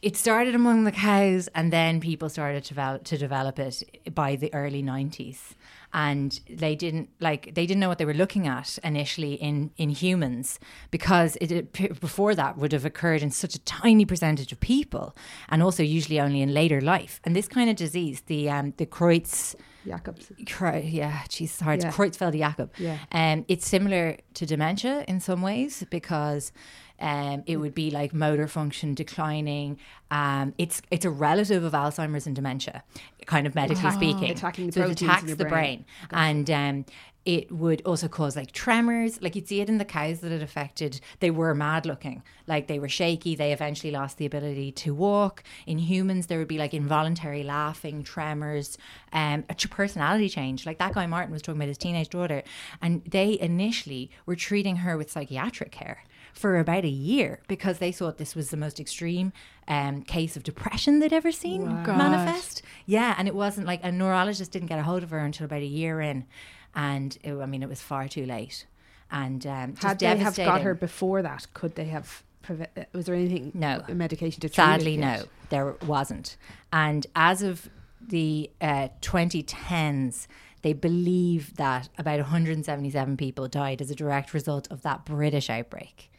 it 0.00 0.16
started 0.16 0.54
among 0.54 0.84
the 0.84 0.92
cows, 0.92 1.48
and 1.54 1.72
then 1.72 2.00
people 2.00 2.28
started 2.28 2.62
to 2.64 2.68
develop, 2.68 3.04
to 3.04 3.18
develop 3.18 3.58
it 3.58 3.82
by 4.14 4.36
the 4.36 4.52
early 4.54 4.82
nineties. 4.82 5.54
And 5.92 6.38
they 6.50 6.76
didn't 6.76 7.08
like 7.18 7.54
they 7.54 7.64
didn't 7.64 7.80
know 7.80 7.88
what 7.88 7.96
they 7.96 8.04
were 8.04 8.12
looking 8.12 8.46
at 8.46 8.78
initially 8.84 9.34
in 9.34 9.70
in 9.78 9.88
humans 9.88 10.58
because 10.90 11.36
it, 11.36 11.50
it 11.50 12.00
before 12.00 12.34
that 12.34 12.58
would 12.58 12.72
have 12.72 12.84
occurred 12.84 13.22
in 13.22 13.30
such 13.30 13.54
a 13.54 13.58
tiny 13.60 14.04
percentage 14.04 14.52
of 14.52 14.60
people, 14.60 15.16
and 15.48 15.62
also 15.62 15.82
usually 15.82 16.20
only 16.20 16.42
in 16.42 16.52
later 16.52 16.82
life. 16.82 17.20
And 17.24 17.34
this 17.34 17.48
kind 17.48 17.70
of 17.70 17.76
disease, 17.76 18.22
the 18.26 18.50
um, 18.50 18.74
the 18.76 18.84
Kreutz 18.84 19.54
Jacobs, 19.86 20.30
yeah, 20.36 21.22
it's 21.24 21.60
hard. 21.60 21.82
Yeah. 21.82 21.90
Creutzfeldt 21.90 22.36
Jakob. 22.36 22.70
Yeah. 22.76 22.98
Um, 23.10 23.46
it's 23.48 23.66
similar 23.66 24.18
to 24.34 24.44
dementia 24.44 25.04
in 25.08 25.20
some 25.20 25.40
ways 25.40 25.86
because 25.90 26.52
um, 27.00 27.44
it 27.46 27.58
would 27.58 27.74
be 27.74 27.90
like 27.90 28.12
motor 28.12 28.48
function 28.48 28.94
declining. 28.94 29.78
Um, 30.10 30.54
it's 30.58 30.82
it's 30.90 31.04
a 31.04 31.10
relative 31.10 31.64
of 31.64 31.72
Alzheimer's 31.72 32.26
and 32.26 32.34
dementia, 32.34 32.82
kind 33.26 33.46
of 33.46 33.54
medically 33.54 33.90
speaking. 33.90 34.30
Attacking 34.30 34.72
so 34.72 34.82
it 34.82 35.02
attacks 35.02 35.34
the 35.34 35.36
brain. 35.36 35.48
brain, 35.48 35.84
and 36.10 36.50
um, 36.50 36.84
it 37.24 37.52
would 37.52 37.82
also 37.84 38.08
cause 38.08 38.36
like 38.36 38.52
tremors. 38.52 39.20
Like 39.20 39.36
you'd 39.36 39.46
see 39.46 39.60
it 39.60 39.68
in 39.68 39.78
the 39.78 39.84
cows 39.84 40.20
that 40.20 40.32
it 40.32 40.42
affected. 40.42 41.00
They 41.20 41.30
were 41.30 41.54
mad 41.54 41.86
looking, 41.86 42.22
like 42.46 42.66
they 42.66 42.78
were 42.78 42.88
shaky. 42.88 43.36
They 43.36 43.52
eventually 43.52 43.92
lost 43.92 44.16
the 44.16 44.26
ability 44.26 44.72
to 44.72 44.94
walk. 44.94 45.44
In 45.66 45.78
humans, 45.78 46.26
there 46.26 46.38
would 46.38 46.48
be 46.48 46.58
like 46.58 46.74
involuntary 46.74 47.42
laughing, 47.42 48.02
tremors, 48.02 48.78
um, 49.12 49.44
a 49.48 49.54
personality 49.54 50.28
change. 50.28 50.66
Like 50.66 50.78
that 50.78 50.94
guy 50.94 51.06
Martin 51.06 51.32
was 51.32 51.42
talking 51.42 51.60
about 51.60 51.68
his 51.68 51.78
teenage 51.78 52.08
daughter, 52.08 52.42
and 52.80 53.04
they 53.04 53.38
initially 53.38 54.10
were 54.26 54.36
treating 54.36 54.76
her 54.76 54.96
with 54.96 55.10
psychiatric 55.10 55.70
care 55.70 56.02
for 56.38 56.58
about 56.58 56.84
a 56.84 56.88
year 56.88 57.40
because 57.48 57.78
they 57.78 57.92
thought 57.92 58.18
this 58.18 58.34
was 58.34 58.50
the 58.50 58.56
most 58.56 58.78
extreme 58.78 59.32
um, 59.66 60.02
case 60.02 60.36
of 60.36 60.42
depression 60.42 61.00
they'd 61.00 61.12
ever 61.12 61.32
seen 61.32 61.64
manifest. 61.84 62.62
Yeah, 62.86 63.14
and 63.18 63.26
it 63.26 63.34
wasn't 63.34 63.66
like 63.66 63.80
a 63.82 63.90
neurologist 63.92 64.52
didn't 64.52 64.68
get 64.68 64.78
a 64.78 64.82
hold 64.82 65.02
of 65.02 65.10
her 65.10 65.18
until 65.18 65.44
about 65.46 65.62
a 65.62 65.66
year 65.66 66.00
in, 66.00 66.26
and 66.74 67.18
it, 67.22 67.34
I 67.34 67.46
mean 67.46 67.62
it 67.62 67.68
was 67.68 67.80
far 67.82 68.08
too 68.08 68.24
late. 68.26 68.66
And 69.10 69.46
um, 69.46 69.74
just 69.74 69.82
had 69.86 69.98
they 69.98 70.16
have 70.18 70.36
got 70.36 70.60
her 70.62 70.74
before 70.74 71.22
that, 71.22 71.46
could 71.54 71.74
they 71.74 71.86
have? 71.86 72.22
preve- 72.44 72.68
uh, 72.76 72.84
Was 72.92 73.06
there 73.06 73.14
anything? 73.14 73.52
No. 73.54 73.82
medication 73.88 74.40
to 74.42 74.48
treat 74.48 74.54
Sadly, 74.54 74.94
it 74.94 74.98
no, 74.98 75.22
there 75.48 75.74
wasn't. 75.86 76.36
And 76.72 77.06
as 77.16 77.42
of 77.42 77.68
the 78.06 78.50
uh, 78.60 78.88
2010s, 79.00 80.26
they 80.62 80.72
believe 80.72 81.56
that 81.56 81.88
about 81.98 82.18
177 82.18 83.16
people 83.16 83.48
died 83.48 83.80
as 83.80 83.90
a 83.90 83.94
direct 83.94 84.34
result 84.34 84.68
of 84.70 84.82
that 84.82 85.04
British 85.04 85.48
outbreak, 85.48 86.10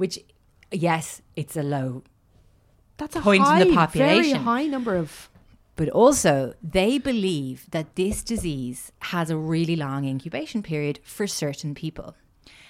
which, 0.00 0.18
yes, 0.72 1.22
it's 1.36 1.56
a 1.56 1.62
low 1.62 2.02
That's 2.96 3.16
a 3.16 3.20
point 3.20 3.40
in 3.40 3.46
high, 3.46 3.64
the 3.64 3.74
population. 3.74 4.22
Very 4.32 4.44
high 4.44 4.66
number 4.66 4.96
of. 4.96 5.28
But 5.76 5.88
also, 5.90 6.54
they 6.62 6.98
believe 6.98 7.66
that 7.70 7.96
this 7.96 8.22
disease 8.24 8.92
has 9.12 9.30
a 9.30 9.36
really 9.36 9.76
long 9.76 10.04
incubation 10.04 10.62
period 10.62 10.98
for 11.04 11.26
certain 11.26 11.74
people. 11.74 12.14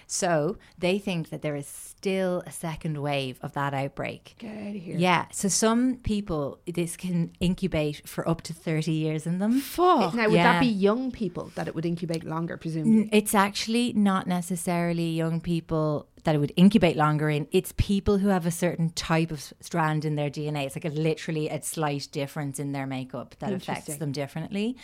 So 0.07 0.57
they 0.77 0.99
think 0.99 1.31
that 1.31 1.41
there 1.43 1.55
is 1.55 1.69
still 1.69 2.43
a 2.45 2.51
second 2.51 2.99
wave 2.99 3.39
of 3.43 3.53
that 3.53 3.73
outbreak. 3.75 4.35
Get 4.39 4.57
out 4.57 4.75
of 4.75 4.83
here. 4.83 4.97
Yeah. 4.99 5.27
So 5.31 5.47
some 5.49 5.99
people, 6.03 6.59
this 6.67 6.97
can 6.97 7.31
incubate 7.39 8.09
for 8.09 8.29
up 8.29 8.43
to 8.43 8.53
30 8.53 8.91
years 8.91 9.25
in 9.25 9.39
them. 9.39 9.61
Fuck. 9.61 10.15
Now, 10.15 10.27
would 10.27 10.35
Yeah. 10.35 10.55
that 10.55 10.61
be 10.61 10.67
young 10.67 11.13
people 11.13 11.53
that 11.55 11.69
it 11.69 11.77
would 11.77 11.87
incubate 11.87 12.25
longer, 12.25 12.57
presumably? 12.57 13.09
It's 13.13 13.37
actually 13.37 13.93
not 13.93 14.27
necessarily 14.27 15.11
young 15.11 15.41
people 15.41 16.09
that 16.25 16.35
it 16.35 16.39
would 16.39 16.53
incubate 16.57 16.97
longer 16.97 17.31
in. 17.31 17.47
It's 17.53 17.73
people 17.77 18.19
who 18.19 18.29
have 18.29 18.47
a 18.47 18.51
certain 18.51 18.91
type 18.91 19.31
of 19.31 19.53
strand 19.61 20.05
in 20.05 20.17
their 20.17 20.31
DNA. 20.31 20.67
It's 20.67 20.77
like 20.77 20.85
a 20.85 20.89
literally 20.89 21.49
a 21.49 21.63
slight 21.63 22.09
difference 22.13 22.59
in 22.59 22.73
their 22.73 22.87
makeup 22.87 23.35
that 23.39 23.53
affects 23.53 23.97
them 23.97 24.13
differently. 24.13 24.77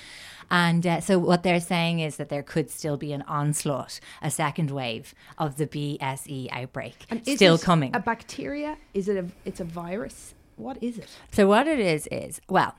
And 0.51 0.87
uh, 0.87 1.01
so 1.01 1.19
what 1.19 1.43
they're 1.43 1.61
saying 1.61 2.01
is 2.01 2.17
that 2.17 2.29
there 2.29 2.43
could 2.43 2.71
still 2.71 2.97
be 2.97 3.13
an 3.13 3.23
onslaught, 3.23 4.01
a 4.23 4.31
second 4.31 4.71
wave 4.71 5.15
of 5.39 5.57
the 5.57 5.67
BSE 5.67 6.49
outbreak, 6.53 7.07
And 7.11 7.27
is 7.27 7.37
still 7.37 7.57
it 7.57 7.63
coming. 7.63 7.95
A 7.95 8.01
bacteria? 8.01 8.77
Is 8.95 9.09
it 9.09 9.17
a? 9.17 9.27
It's 9.45 9.61
a 9.61 9.65
virus. 9.65 10.35
What 10.57 10.83
is 10.83 10.99
it? 10.99 11.09
So 11.33 11.47
what 11.47 11.67
it 11.67 11.79
is 11.79 12.07
is 12.11 12.41
well. 12.49 12.75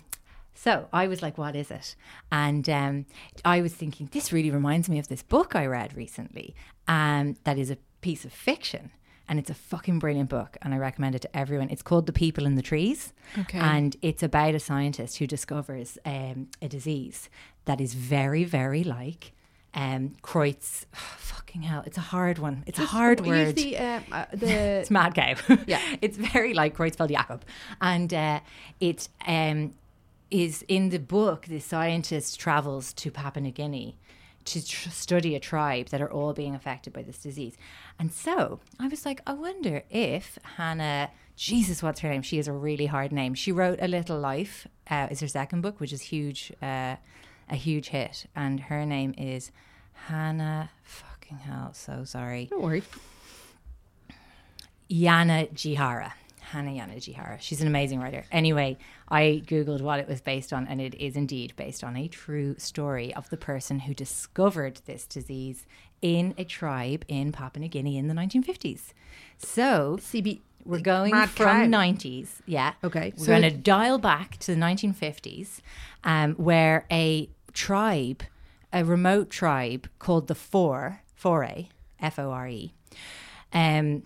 So 0.56 0.88
I 0.92 1.08
was 1.08 1.22
like, 1.22 1.38
"What 1.38 1.56
is 1.56 1.70
it?" 1.70 1.96
And 2.32 2.68
um, 2.68 3.06
I 3.46 3.62
was 3.62 3.74
thinking, 3.74 4.10
this 4.12 4.34
really 4.34 4.50
reminds 4.50 4.90
me 4.90 4.98
of 4.98 5.08
this 5.08 5.22
book 5.22 5.56
I 5.56 5.68
read 5.68 5.96
recently, 5.96 6.56
um, 6.88 7.36
that 7.44 7.60
is 7.60 7.70
a 7.70 7.78
piece 8.02 8.26
of 8.26 8.34
fiction, 8.34 8.92
and 9.30 9.40
it's 9.40 9.50
a 9.50 9.54
fucking 9.54 10.00
brilliant 10.00 10.30
book, 10.30 10.58
and 10.62 10.74
I 10.74 10.78
recommend 10.78 11.16
it 11.16 11.22
to 11.24 11.38
everyone. 11.38 11.70
It's 11.70 11.82
called 11.82 12.06
"The 12.06 12.14
People 12.14 12.46
in 12.46 12.56
the 12.56 12.62
Trees," 12.62 13.14
Okay. 13.38 13.60
and 13.60 13.96
it's 14.02 14.24
about 14.24 14.56
a 14.56 14.60
scientist 14.60 15.18
who 15.18 15.28
discovers 15.28 15.98
um, 16.06 16.48
a 16.62 16.68
disease 16.68 17.30
that 17.66 17.82
is 17.82 17.94
very, 17.94 18.44
very 18.44 18.84
like 18.84 19.34
um, 19.74 20.16
Kreutz. 20.22 20.86
fucking 20.94 21.62
hell, 21.64 21.84
it's 21.86 21.98
a 21.98 22.02
hard 22.02 22.40
one. 22.40 22.64
It's 22.68 22.80
a 22.80 22.86
hard 22.86 23.22
word. 23.26 23.56
the 23.56 23.78
uh, 23.78 24.00
uh, 24.12 24.26
the 24.34 24.48
It's 24.82 24.92
mad 24.92 25.16
cow. 25.16 25.36
Yeah. 25.66 25.82
it's 26.02 26.18
very 26.18 26.54
like 26.54 26.76
Creutzfeldt 26.78 27.10
Jakob, 27.12 27.44
and 27.82 28.14
uh, 28.14 28.40
it 28.80 29.08
um, 29.26 29.74
is 30.32 30.64
in 30.68 30.90
the 30.90 31.00
book. 31.00 31.46
The 31.46 31.60
scientist 31.60 32.40
travels 32.40 32.94
to 32.94 33.12
Papua 33.12 33.42
New 33.44 33.52
Guinea 33.52 33.98
to 34.48 34.66
tr- 34.66 34.90
study 34.90 35.36
a 35.36 35.40
tribe 35.40 35.88
that 35.88 36.02
are 36.02 36.12
all 36.12 36.34
being 36.34 36.56
affected 36.56 36.94
by 36.94 37.04
this 37.04 37.20
disease, 37.20 37.56
and 38.00 38.12
so 38.12 38.60
I 38.80 38.88
was 38.88 39.06
like, 39.06 39.22
I 39.28 39.34
wonder 39.34 39.84
if 39.90 40.40
Hannah. 40.58 41.10
Jesus, 41.36 41.84
what's 41.84 42.00
her 42.00 42.10
name? 42.10 42.24
She 42.24 42.40
is 42.40 42.48
a 42.48 42.52
really 42.52 42.88
hard 42.88 43.12
name. 43.12 43.36
She 43.36 43.52
wrote 43.52 43.78
A 43.80 43.88
Little 43.88 44.20
Life. 44.20 44.68
Uh, 44.90 45.08
is 45.12 45.20
her 45.20 45.28
second 45.28 45.62
book, 45.62 45.80
which 45.80 45.94
is 45.94 46.02
huge, 46.02 46.52
uh, 46.64 46.96
a 47.48 47.56
huge 47.56 47.90
hit, 47.90 48.26
and 48.36 48.60
her 48.62 48.86
name 48.88 49.14
is 49.18 49.52
Hannah. 50.08 50.72
Fucking 50.82 51.38
hell, 51.40 51.74
so 51.74 52.06
sorry. 52.06 52.48
Don't 52.50 52.64
worry. 52.64 52.82
Yanagihara. 54.90 56.14
Hannah 56.52 56.72
Yanagihara. 56.72 57.38
She's 57.42 57.62
an 57.62 57.68
amazing 57.68 58.00
writer. 58.00 58.24
Anyway, 58.32 58.78
I 59.10 59.44
Googled 59.46 59.82
what 59.82 60.00
it 60.00 60.08
was 60.08 60.22
based 60.22 60.54
on, 60.54 60.66
and 60.68 60.80
it 60.80 60.96
is 60.96 61.16
indeed 61.16 61.54
based 61.56 61.84
on 61.84 61.96
a 61.98 62.08
true 62.08 62.56
story 62.58 63.14
of 63.16 63.30
the 63.30 63.38
person 63.38 63.80
who 63.80 63.94
discovered 63.94 64.80
this 64.86 65.06
disease 65.06 65.66
in 66.02 66.34
a 66.38 66.44
tribe 66.44 67.04
in 67.08 67.32
Papua 67.32 67.62
New 67.62 67.68
Guinea 67.70 67.98
in 67.98 68.08
the 68.08 68.14
1950s. 68.14 68.94
So, 69.38 69.98
CB. 70.00 70.40
we're 70.66 70.80
going 70.80 71.12
Mad 71.12 71.30
from 71.30 71.72
cow. 71.72 71.80
90s. 71.80 72.28
Yeah. 72.46 72.74
Okay. 72.84 73.14
We're 73.18 73.26
So 73.26 73.32
going 73.32 73.42
to 73.44 73.52
dial 73.52 73.98
back 73.98 74.38
to 74.40 74.54
the 74.56 74.62
1950s, 74.62 75.60
um, 76.04 76.36
where 76.36 76.86
a 76.92 77.30
tribe, 77.54 78.24
a 78.72 78.86
remote 78.86 79.30
tribe 79.30 79.90
called 80.00 80.28
the 80.28 80.36
Four, 80.36 81.02
Foray, 81.16 81.68
F 82.00 82.20
O 82.20 82.32
R 82.32 82.48
E, 82.48 82.74
um, 83.54 84.04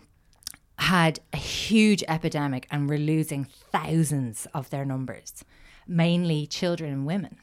had 0.81 1.19
a 1.31 1.37
huge 1.37 2.03
epidemic 2.07 2.67
and 2.71 2.89
were 2.89 2.97
losing 2.97 3.45
thousands 3.71 4.47
of 4.53 4.69
their 4.71 4.83
numbers, 4.83 5.45
mainly 5.87 6.47
children 6.47 6.91
and 6.91 7.05
women. 7.05 7.37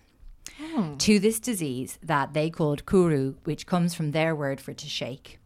To 0.99 1.19
this 1.21 1.39
disease 1.39 1.99
that 2.03 2.33
they 2.35 2.51
called 2.51 2.85
kuru, 2.85 3.35
which 3.45 3.67
comes 3.67 3.95
from 3.95 4.11
their 4.11 4.35
word 4.35 4.61
for 4.61 4.75
to 4.75 4.87
shake. 4.89 5.39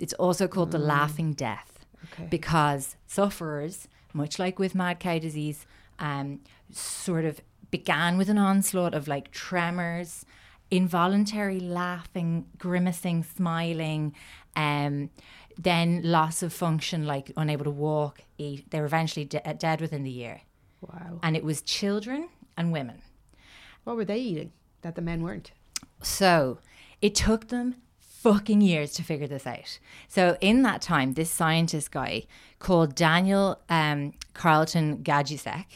It's 0.00 0.12
also 0.14 0.48
called 0.48 0.72
the 0.72 0.78
laughing 0.78 1.34
death 1.34 1.86
because 2.30 2.96
sufferers, 3.06 3.86
much 4.12 4.38
like 4.38 4.58
with 4.58 4.74
mad 4.74 4.98
cow 4.98 5.18
disease, 5.18 5.66
um, 6.00 6.40
sort 6.72 7.24
of 7.24 7.40
began 7.70 8.18
with 8.18 8.28
an 8.28 8.38
onslaught 8.38 8.94
of 8.94 9.06
like 9.06 9.30
tremors, 9.30 10.24
involuntary 10.70 11.60
laughing, 11.60 12.46
grimacing, 12.58 13.22
smiling, 13.22 14.14
um, 14.54 15.10
then 15.58 16.02
loss 16.02 16.42
of 16.42 16.52
function, 16.52 17.06
like 17.06 17.32
unable 17.36 17.64
to 17.64 17.70
walk, 17.70 18.22
eat. 18.38 18.70
They 18.70 18.80
were 18.80 18.86
eventually 18.86 19.24
de- 19.24 19.54
dead 19.58 19.80
within 19.80 20.02
the 20.02 20.10
year. 20.10 20.42
Wow. 20.80 21.20
And 21.22 21.36
it 21.36 21.44
was 21.44 21.62
children 21.62 22.28
and 22.56 22.72
women. 22.72 23.02
What 23.84 23.96
were 23.96 24.04
they 24.04 24.18
eating 24.18 24.52
that 24.82 24.94
the 24.94 25.02
men 25.02 25.22
weren't? 25.22 25.52
So 26.02 26.58
it 27.00 27.14
took 27.14 27.48
them 27.48 27.76
fucking 27.98 28.60
years 28.60 28.92
to 28.94 29.02
figure 29.02 29.28
this 29.28 29.46
out. 29.46 29.78
So 30.08 30.36
in 30.40 30.62
that 30.62 30.82
time, 30.82 31.14
this 31.14 31.30
scientist 31.30 31.90
guy 31.92 32.24
called 32.58 32.94
Daniel 32.94 33.60
um, 33.68 34.14
Carleton 34.34 34.98
Gajdusek, 34.98 35.66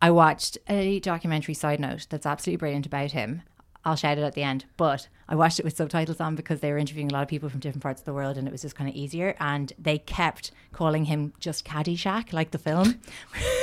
I 0.00 0.10
watched 0.10 0.58
a 0.68 1.00
documentary 1.00 1.54
side 1.54 1.80
note 1.80 2.06
that's 2.10 2.26
absolutely 2.26 2.58
brilliant 2.58 2.86
about 2.86 3.12
him. 3.12 3.42
I'll 3.84 3.96
shout 3.96 4.18
it 4.18 4.22
at 4.22 4.34
the 4.34 4.42
end, 4.42 4.64
but 4.76 5.08
I 5.28 5.34
watched 5.34 5.58
it 5.58 5.64
with 5.64 5.76
subtitles 5.76 6.20
on 6.20 6.34
because 6.34 6.60
they 6.60 6.70
were 6.70 6.78
interviewing 6.78 7.10
a 7.10 7.12
lot 7.12 7.22
of 7.22 7.28
people 7.28 7.48
from 7.48 7.60
different 7.60 7.82
parts 7.82 8.00
of 8.00 8.04
the 8.04 8.12
world 8.12 8.36
and 8.36 8.46
it 8.46 8.52
was 8.52 8.62
just 8.62 8.76
kind 8.76 8.88
of 8.88 8.94
easier. 8.94 9.34
And 9.40 9.72
they 9.78 9.98
kept 9.98 10.52
calling 10.72 11.06
him 11.06 11.32
just 11.40 11.64
Caddyshack, 11.64 12.32
like 12.32 12.52
the 12.52 12.58
film. 12.58 13.00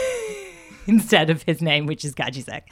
instead 0.89 1.29
of 1.29 1.43
his 1.43 1.61
name, 1.61 1.85
which 1.85 2.03
is 2.03 2.13
Gajdusek. 2.15 2.63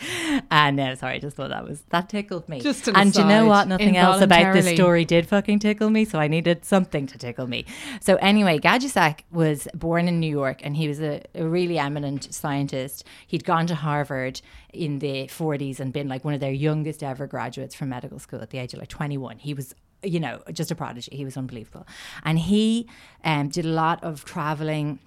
And 0.52 0.80
uh, 0.80 0.96
sorry, 0.96 1.16
I 1.16 1.20
just 1.20 1.38
thought 1.38 1.50
that 1.50 1.68
was 1.68 1.84
that 1.90 2.10
tickled 2.10 2.50
me. 2.50 2.60
Just 2.60 2.88
an 2.88 2.96
and 2.96 3.16
you 3.16 3.24
know 3.24 3.46
what? 3.46 3.68
Nothing 3.68 3.96
else 3.96 4.22
about 4.22 4.54
this 4.54 4.68
story 4.76 5.06
did 5.06 5.28
fucking 5.28 5.60
tickle 5.60 5.90
me, 5.90 6.06
so 6.06 6.20
I 6.20 6.28
needed 6.28 6.66
something 6.66 7.08
to 7.08 7.18
tickle 7.18 7.48
me. 7.48 7.66
So 8.02 8.16
anyway, 8.18 8.60
Gajdusek 8.60 9.22
was 9.32 9.68
born 9.74 10.08
in 10.08 10.20
New 10.20 10.32
York, 10.32 10.62
and 10.64 10.76
he 10.76 10.88
was 10.88 11.00
a, 11.00 11.24
a 11.36 11.48
really 11.48 11.78
eminent 11.78 12.34
scientist. 12.34 13.06
He'd 13.28 13.46
gone 13.46 13.68
to 13.68 13.76
Harvard 13.76 14.42
in 14.74 15.00
the 15.00 15.28
40s 15.28 15.80
and 15.80 15.94
been 15.94 16.08
like 16.08 16.26
one 16.26 16.34
of 16.34 16.40
their 16.40 16.52
youngest 16.52 17.04
ever 17.04 17.28
graduates 17.28 17.76
from 17.76 17.90
medical 17.90 18.20
school 18.20 18.42
at 18.42 18.50
the 18.50 18.58
age 18.58 18.74
of 18.74 18.80
like 18.80 18.90
21. 18.90 19.40
He 19.40 19.54
was 19.54 19.74
you 20.04 20.20
know, 20.20 20.42
just 20.54 20.70
a 20.70 20.76
prodigy. 20.76 21.16
He 21.16 21.26
was 21.26 21.38
unbelievable. 21.38 21.88
And 22.24 22.38
he 22.38 22.88
um, 23.24 23.50
did 23.50 23.66
a 23.66 23.70
lot 23.70 24.04
of 24.04 24.26
traveling 24.26 25.00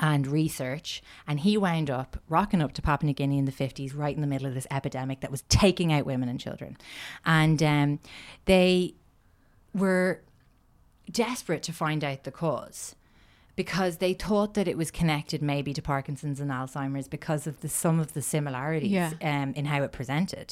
and 0.00 0.26
research. 0.26 1.02
And 1.28 1.40
he 1.40 1.56
wound 1.56 1.90
up 1.90 2.16
rocking 2.28 2.62
up 2.62 2.72
to 2.72 2.82
Papua 2.82 3.06
New 3.08 3.14
Guinea 3.14 3.38
in 3.38 3.44
the 3.44 3.52
50s, 3.52 3.96
right 3.96 4.14
in 4.14 4.22
the 4.22 4.26
middle 4.26 4.48
of 4.48 4.54
this 4.54 4.66
epidemic 4.70 5.20
that 5.20 5.30
was 5.30 5.42
taking 5.48 5.92
out 5.92 6.06
women 6.06 6.28
and 6.28 6.40
children. 6.40 6.76
And 7.24 7.62
um, 7.62 8.00
they 8.46 8.94
were 9.74 10.22
desperate 11.10 11.62
to 11.64 11.72
find 11.72 12.02
out 12.02 12.24
the 12.24 12.30
cause 12.30 12.96
because 13.64 13.98
they 13.98 14.14
thought 14.14 14.54
that 14.54 14.66
it 14.66 14.76
was 14.82 14.90
connected 14.90 15.42
maybe 15.42 15.74
to 15.74 15.82
Parkinson's 15.82 16.40
and 16.40 16.50
Alzheimer's 16.50 17.08
because 17.08 17.46
of 17.46 17.60
the 17.60 17.68
some 17.68 18.00
of 18.00 18.14
the 18.14 18.22
similarities 18.22 18.90
Yeah. 18.90 19.10
um, 19.20 19.52
in 19.54 19.66
how 19.66 19.82
it 19.82 19.92
presented. 19.92 20.48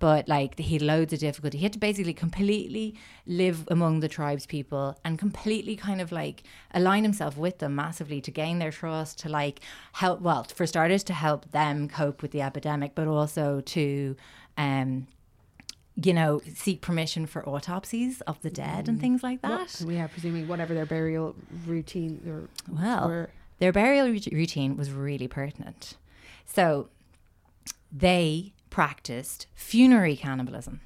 But 0.00 0.26
like 0.26 0.58
he 0.58 0.72
had 0.74 0.82
loads 0.82 1.12
of 1.12 1.20
difficulty. 1.20 1.58
He 1.58 1.64
had 1.68 1.74
to 1.74 1.78
basically 1.78 2.14
completely 2.14 2.96
live 3.26 3.58
among 3.70 4.00
the 4.00 4.08
tribes 4.08 4.44
people 4.44 4.98
and 5.04 5.20
completely 5.20 5.76
kind 5.76 6.00
of 6.00 6.10
like 6.10 6.42
align 6.72 7.04
himself 7.04 7.36
with 7.36 7.58
them 7.58 7.76
massively 7.76 8.20
to 8.22 8.30
gain 8.32 8.58
their 8.58 8.72
trust, 8.72 9.20
to 9.20 9.28
like 9.28 9.60
help 9.92 10.20
well, 10.20 10.42
for 10.42 10.66
starters 10.66 11.04
to 11.04 11.12
help 11.12 11.52
them 11.52 11.88
cope 11.88 12.22
with 12.22 12.32
the 12.32 12.42
epidemic, 12.42 12.90
but 12.96 13.06
also 13.06 13.60
to 13.76 14.16
um 14.56 15.06
you 16.02 16.14
know, 16.14 16.40
seek 16.54 16.80
permission 16.80 17.26
for 17.26 17.46
autopsies 17.48 18.20
of 18.22 18.40
the 18.42 18.50
dead 18.50 18.88
and 18.88 18.98
mm. 18.98 19.00
things 19.00 19.22
like 19.22 19.42
that. 19.42 19.60
What? 19.60 19.82
We 19.84 19.98
are 19.98 20.08
presuming 20.08 20.46
whatever 20.46 20.72
their 20.72 20.86
burial 20.86 21.34
routine 21.66 22.22
or 22.26 22.48
Well, 22.72 23.08
were. 23.08 23.30
their 23.58 23.72
burial 23.72 24.06
routine 24.06 24.76
was 24.76 24.92
really 24.92 25.26
pertinent. 25.26 25.96
So 26.46 26.88
they 27.90 28.52
practiced 28.70 29.46
funerary 29.54 30.16
cannibalism, 30.16 30.80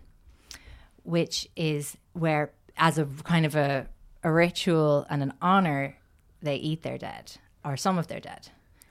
which 1.03 1.49
is 1.57 1.99
where, 2.15 2.53
as 2.79 2.97
a 2.97 3.05
kind 3.25 3.45
of 3.45 3.55
a, 3.55 3.89
a 4.25 4.33
ritual 4.33 5.07
and 5.11 5.23
an 5.23 5.35
honor, 5.43 5.97
they 6.41 6.57
eat 6.57 6.83
their 6.83 6.97
dead 6.97 7.33
or 7.65 7.77
some 7.77 7.99
of 7.99 8.07
their 8.07 8.21
dead. 8.21 8.49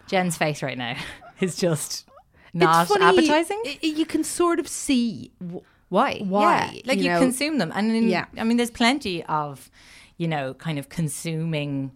Jen's 0.08 0.38
face 0.38 0.62
right 0.62 0.78
now 0.78 0.98
is 1.40 1.56
just 1.56 2.08
not 2.54 2.92
appetizing. 2.92 3.64
You 3.82 4.06
can 4.06 4.24
sort 4.24 4.60
of 4.60 4.68
see. 4.68 5.32
Why? 5.92 6.20
Why, 6.20 6.72
Yeah. 6.74 6.82
Like 6.86 6.98
you 7.00 7.04
you, 7.06 7.10
know? 7.12 7.20
consume 7.20 7.58
them. 7.58 7.72
And 7.76 7.92
in, 7.92 8.08
Yeah. 8.08 8.26
I 8.38 8.46
mean, 8.46 8.56
there's 8.56 8.72
plenty 8.72 9.24
of, 9.26 9.70
you 10.18 10.28
know, 10.28 10.54
kind 10.54 10.80
of 10.80 10.88
consuming, 10.88 11.92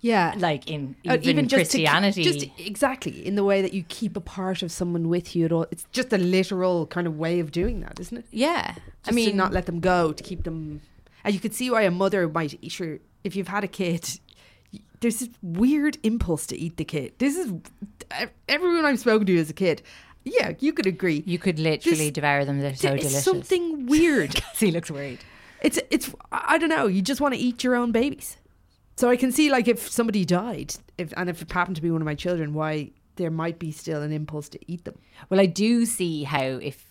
Yeah, 0.00 0.34
like 0.38 0.68
in 0.68 0.96
Uh, 1.08 1.18
even, 1.22 1.46
just 1.46 1.70
to 1.72 1.78
Christianity. 1.78 2.22
just 2.24 2.46
exactly 2.58 3.24
in 3.26 3.36
the 3.36 3.44
way 3.44 3.62
that 3.62 3.72
you 3.72 3.84
keep 3.88 4.16
a 4.16 4.20
part 4.20 4.62
of 4.62 4.70
someone 4.72 5.08
with 5.08 5.36
you 5.36 5.44
at 5.44 5.52
all. 5.52 5.66
It's 5.70 5.86
just 5.92 6.12
a 6.12 6.18
literal 6.18 6.86
kind 6.88 7.06
of 7.06 7.16
way 7.16 7.38
of 7.40 7.50
doing 7.52 7.80
that, 7.82 7.98
isn't 8.00 8.16
it? 8.18 8.26
yeah. 8.32 8.74
Just 8.74 8.82
I 9.06 9.10
mean, 9.12 9.30
to 9.30 9.36
not 9.36 9.52
let 9.52 9.66
them 9.66 9.78
go, 9.80 10.12
to 10.12 10.22
keep 10.22 10.42
them. 10.44 10.80
And 11.24 11.32
you 11.34 11.40
could 11.40 11.54
see 11.54 11.70
why 11.70 11.82
a 11.82 11.90
mother 11.92 12.28
might. 12.28 12.58
Sure, 12.72 12.98
if 13.22 13.36
you've 13.36 13.48
had 13.48 13.62
a 13.64 13.68
kid, 13.68 14.18
there's 15.00 15.20
this 15.20 15.30
weird 15.42 15.96
impulse 16.02 16.44
to 16.48 16.56
eat 16.58 16.76
the 16.76 16.84
kid. 16.84 17.12
This 17.18 17.36
is 17.36 17.52
everyone 18.48 18.84
I've 18.84 18.98
spoken 18.98 19.26
to 19.26 19.38
as 19.38 19.50
a 19.50 19.54
kid. 19.54 19.82
Yeah, 20.30 20.52
you 20.58 20.72
could 20.72 20.86
agree. 20.86 21.22
you 21.26 21.38
could 21.38 21.58
literally 21.58 21.96
This- 22.06 22.10
devour 22.12 22.44
them. 22.44 22.60
They're 22.60 22.74
so 22.74 22.92
It's 22.92 23.02
delicious. 23.04 23.24
something 23.24 23.86
weird. 23.86 24.42
he 24.58 24.70
looks 24.70 24.90
worried. 24.90 25.20
It's 25.62 25.78
it's 25.90 26.10
I 26.30 26.58
don't 26.58 26.68
know. 26.68 26.86
You 26.86 27.02
just 27.02 27.20
want 27.20 27.34
to 27.34 27.40
eat 27.40 27.64
your 27.64 27.74
own 27.74 27.90
babies. 27.92 28.36
So 28.96 29.08
I 29.10 29.16
can 29.16 29.30
see 29.32 29.50
like 29.50 29.68
if 29.68 29.88
somebody 29.88 30.24
died, 30.24 30.74
if 30.98 31.12
and 31.16 31.28
if 31.30 31.42
it 31.42 31.50
happened 31.52 31.76
to 31.76 31.82
be 31.82 31.90
one 31.90 32.00
of 32.02 32.06
my 32.06 32.14
children, 32.14 32.52
why 32.54 32.90
there 33.16 33.30
might 33.30 33.58
be 33.58 33.72
still 33.72 34.02
an 34.02 34.12
impulse 34.12 34.48
to 34.50 34.58
eat 34.70 34.84
them. 34.84 34.96
Well, 35.30 35.40
I 35.40 35.46
do 35.46 35.84
see 35.86 36.24
how 36.24 36.42
if. 36.42 36.84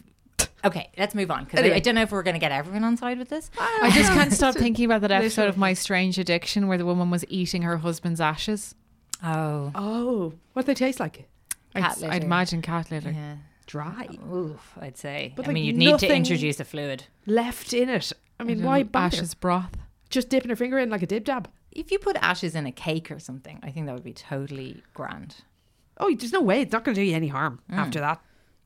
Okay, 0.65 0.89
let's 0.97 1.13
move 1.15 1.29
on 1.31 1.45
because 1.45 1.59
I, 1.59 1.63
Anyway. 1.63 1.75
I 1.77 1.79
don't 1.79 1.95
know 1.95 2.01
if 2.01 2.11
we're 2.11 2.23
going 2.23 2.33
to 2.35 2.39
get 2.39 2.51
everyone 2.51 2.83
on 2.83 2.97
side 2.97 3.19
with 3.19 3.29
this. 3.29 3.49
Ah, 3.57 3.77
I 3.83 3.91
just 3.91 4.11
can't 4.11 4.33
stop 4.33 4.55
thinking 4.63 4.85
about 4.85 5.01
that 5.01 5.11
episode 5.11 5.47
of 5.47 5.55
My 5.57 5.73
Strange 5.73 6.17
Addiction 6.17 6.67
where 6.67 6.77
the 6.77 6.85
woman 6.85 7.09
was 7.11 7.23
eating 7.29 7.61
her 7.61 7.77
husband's 7.77 8.19
ashes. 8.19 8.75
Oh, 9.23 9.71
Oh, 9.75 10.33
what 10.53 10.63
do 10.65 10.67
they 10.67 10.73
taste 10.75 10.99
like? 10.99 11.27
I'd, 11.75 12.03
I'd 12.03 12.23
imagine 12.23 12.61
cat 12.61 12.91
litter. 12.91 13.11
yeah. 13.11 13.35
Dry, 13.65 14.07
Oof, 14.31 14.77
I'd 14.79 14.97
say. 14.97 15.33
But, 15.35 15.43
I 15.43 15.47
like, 15.49 15.53
mean, 15.55 15.65
you'd 15.65 15.75
need 15.75 15.99
to 15.99 16.07
introduce 16.15 16.57
a 16.61 16.63
fluid. 16.63 17.03
left 17.25 17.73
in 17.73 17.89
it. 17.89 18.13
I 18.39 18.45
mean, 18.45 18.63
I 18.63 18.65
why 18.65 18.83
bother? 18.83 19.17
ashes 19.17 19.33
broth? 19.33 19.75
Just 20.09 20.29
dipping 20.29 20.49
her 20.49 20.55
finger 20.55 20.79
in 20.79 20.89
like 20.89 21.01
a 21.01 21.05
Dip 21.05 21.25
Dab. 21.25 21.49
If 21.73 21.91
you 21.91 21.99
put 21.99 22.15
ashes 22.21 22.55
in 22.55 22.65
a 22.65 22.71
cake 22.71 23.11
or 23.11 23.19
something, 23.19 23.59
I 23.61 23.71
think 23.71 23.85
that 23.87 23.93
would 23.93 24.05
be 24.05 24.13
totally 24.13 24.83
grand. 24.93 25.35
Oh, 25.99 26.13
there's 26.15 26.31
no 26.31 26.41
way. 26.41 26.61
It's 26.61 26.71
not 26.71 26.85
going 26.85 26.95
to 26.95 27.01
do 27.01 27.05
you 27.05 27.15
any 27.15 27.27
harm 27.27 27.59
mm. 27.69 27.77
after 27.77 27.99
that. 27.99 28.21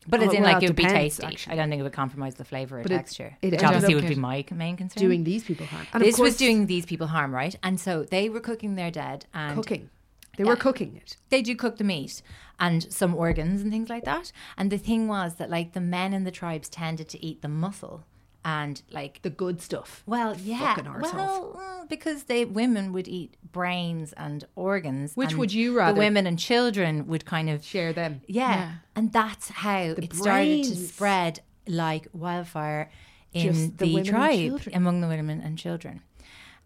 But 0.08 0.24
it's 0.24 0.34
in 0.34 0.42
well, 0.42 0.54
like 0.54 0.64
it 0.64 0.66
it 0.66 0.70
would 0.70 0.76
be 0.76 0.86
tasty. 0.86 1.24
actually. 1.24 1.54
I 1.54 1.56
don't 1.56 1.70
think 1.70 1.80
it 1.80 1.84
would 1.84 1.94
compromise 1.94 2.36
the 2.36 2.44
flavor 2.44 2.80
or 2.80 2.84
But 2.84 2.90
texture, 2.90 3.38
it 3.42 3.52
which 3.52 3.64
obviously 3.64 3.94
would 3.94 4.08
be 4.08 4.16
my 4.16 4.44
main 4.52 4.76
concern. 4.76 5.02
Doing 5.02 5.24
these 5.24 5.44
people 5.44 5.68
harm. 5.68 5.86
And 5.94 6.04
this 6.04 6.18
was 6.18 6.38
doing 6.38 6.66
these 6.66 6.86
people 6.88 7.08
harm, 7.08 7.34
right? 7.34 7.56
And 7.62 7.80
so 7.80 8.04
they 8.04 8.28
were 8.28 8.40
cooking 8.40 8.76
their 8.76 8.90
dead 8.90 9.26
and 9.34 9.56
cooking. 9.56 9.90
They 10.38 10.44
were 10.44 10.56
cooking 10.56 10.96
it. 10.96 11.18
they 11.30 11.42
do 11.42 11.56
cook 11.56 11.78
the 11.78 11.84
meat 11.84 12.22
and 12.60 12.92
some 12.92 13.14
organs 13.16 13.62
and 13.62 13.72
things 13.72 13.90
like 13.90 14.06
that. 14.06 14.32
And 14.58 14.72
the 14.72 14.78
thing 14.78 15.08
was 15.08 15.36
that 15.36 15.50
like 15.50 15.74
the 15.74 15.82
men 15.82 16.14
in 16.14 16.24
the 16.24 16.32
tribes 16.32 16.70
tended 16.70 17.10
to 17.10 17.26
eat 17.26 17.42
the 17.42 17.48
muscle 17.50 18.06
and 18.44 18.82
like 18.92 19.22
The 19.22 19.30
good 19.30 19.62
stuff. 19.62 20.02
well, 20.08 20.36
yeah, 20.38 20.76
well, 21.02 21.56
mm, 21.60 21.90
because 21.90 22.24
they 22.24 22.44
women 22.46 22.92
would 22.94 23.08
eat 23.08 23.36
brains 23.52 24.14
and 24.14 24.46
organs. 24.56 25.16
Which 25.16 25.32
and 25.32 25.40
would 25.40 25.54
you 25.54 25.78
rather? 25.78 25.94
The 25.94 26.00
women 26.00 26.26
and 26.26 26.40
children 26.40 27.06
would 27.08 27.26
kind 27.26 27.50
of 27.50 27.64
Share 27.64 27.94
them. 27.94 28.22
yeah, 28.28 28.50
Yeah. 28.56 28.72
and 28.96 29.12
that's 29.14 29.50
how 29.50 29.80
it 29.82 30.14
started 30.16 30.64
to 30.64 30.76
spread 30.76 31.42
like 31.68 32.08
wildfire 32.14 32.90
in 33.34 33.54
Just 33.54 33.78
the 33.78 33.98
the, 33.98 34.04
tribe 34.04 34.62
among 34.74 35.02
the 35.02 35.08
women 35.08 35.40
and 35.42 35.58
children. 35.58 36.02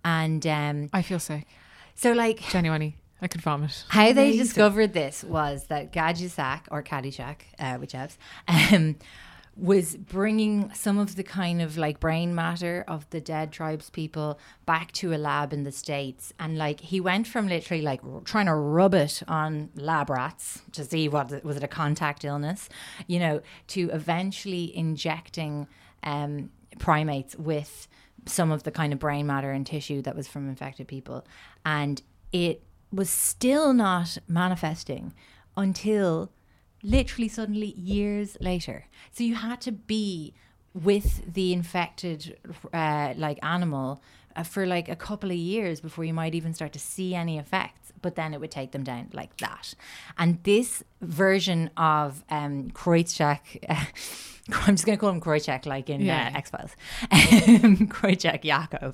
And 0.04 0.46
um, 0.48 0.90
I 0.94 1.02
feel 1.02 1.20
sick. 1.20 1.46
so, 1.96 2.12
like, 2.14 2.40
Genuinely. 2.52 2.98
I 3.22 3.28
could 3.28 3.42
vomit. 3.42 3.86
how 3.90 4.12
they 4.14 4.38
discovered 4.38 4.94
this 4.94 5.24
was 5.24 5.66
that 5.68 5.92
Gajdusek 5.94 6.62
or 6.70 6.84
Caddyshack, 6.84 7.38
uh, 7.58 7.78
whichever, 7.78 8.14
um, 8.48 8.98
was 9.58 9.96
bringing 9.96 10.70
some 10.74 10.98
of 10.98 11.16
the 11.16 11.24
kind 11.24 11.62
of 11.62 11.78
like 11.78 12.02
brain 12.02 12.36
matter 12.36 12.84
of 12.90 13.10
the 13.12 13.22
dead 13.22 13.54
tribes 13.54 13.90
people 13.90 14.38
back 14.66 14.92
to 14.92 15.14
a 15.14 15.18
lab 15.18 15.54
in 15.54 15.64
the 15.64 15.72
states, 15.72 16.34
and 16.40 16.58
like 16.58 16.82
he 16.82 17.00
went 17.00 17.26
from 17.26 17.48
literally 17.48 17.82
like 17.82 18.02
r- 18.04 18.20
trying 18.26 18.48
to 18.48 18.54
rub 18.54 18.94
it 18.94 19.24
on 19.30 19.70
lab 19.76 20.10
rats 20.10 20.62
to 20.74 20.84
see 20.84 21.08
what 21.08 21.44
was 21.46 21.56
it 21.56 21.64
a 21.64 21.70
contact 21.70 22.26
illness, 22.26 22.68
you 23.08 23.18
know, 23.18 23.42
to 23.68 23.90
eventually 23.92 24.76
injecting 24.76 25.68
um, 26.04 26.52
primates 26.78 27.34
with 27.38 27.88
some 28.26 28.52
of 28.52 28.64
the 28.64 28.72
kind 28.72 28.92
of 28.92 29.00
brain 29.00 29.26
matter 29.26 29.52
and 29.52 29.66
tissue 29.66 30.02
that 30.02 30.18
was 30.18 30.28
from 30.28 30.50
infected 30.50 30.88
people, 30.90 31.26
and 31.66 32.02
it 32.34 32.62
was 32.92 33.10
still 33.10 33.74
not 33.74 34.18
manifesting 34.28 35.14
until 35.58 36.32
literally 36.84 37.28
suddenly 37.28 37.74
years 37.78 38.38
later. 38.40 38.86
So 39.12 39.24
you 39.24 39.36
had 39.36 39.62
to 39.62 39.72
be 39.72 40.34
with 40.74 41.34
the 41.34 41.54
infected 41.54 42.38
uh, 42.74 43.14
like 43.16 43.40
animal 43.42 44.02
uh, 44.36 44.44
for 44.44 44.66
like 44.66 44.90
a 44.90 44.96
couple 44.96 45.32
of 45.32 45.38
years 45.38 45.80
before 45.80 46.04
you 46.04 46.14
might 46.14 46.36
even 46.36 46.54
start 46.54 46.74
to 46.74 46.80
see 46.80 47.16
any 47.16 47.38
effects 47.40 47.94
but 48.02 48.16
then 48.16 48.34
it 48.34 48.42
would 48.42 48.52
take 48.52 48.72
them 48.74 48.84
down 48.84 49.10
like 49.14 49.38
that 49.38 49.74
and 50.18 50.44
this 50.44 50.84
version 51.06 51.70
of 51.78 52.24
um, 52.30 52.72
Kreutzschak. 52.72 53.40
I'm 54.68 54.76
just 54.76 54.86
going 54.86 54.96
to 54.96 55.00
call 55.02 55.10
him 55.10 55.20
Kreutzschak, 55.22 55.66
like 55.66 55.90
in 55.90 56.02
Yeah. 56.02 56.30
uh, 56.32 56.38
X 56.38 56.52
Files. 56.52 56.76
Um, 57.12 57.88
Kreutzschak 57.90 58.44
Yakov 58.44 58.94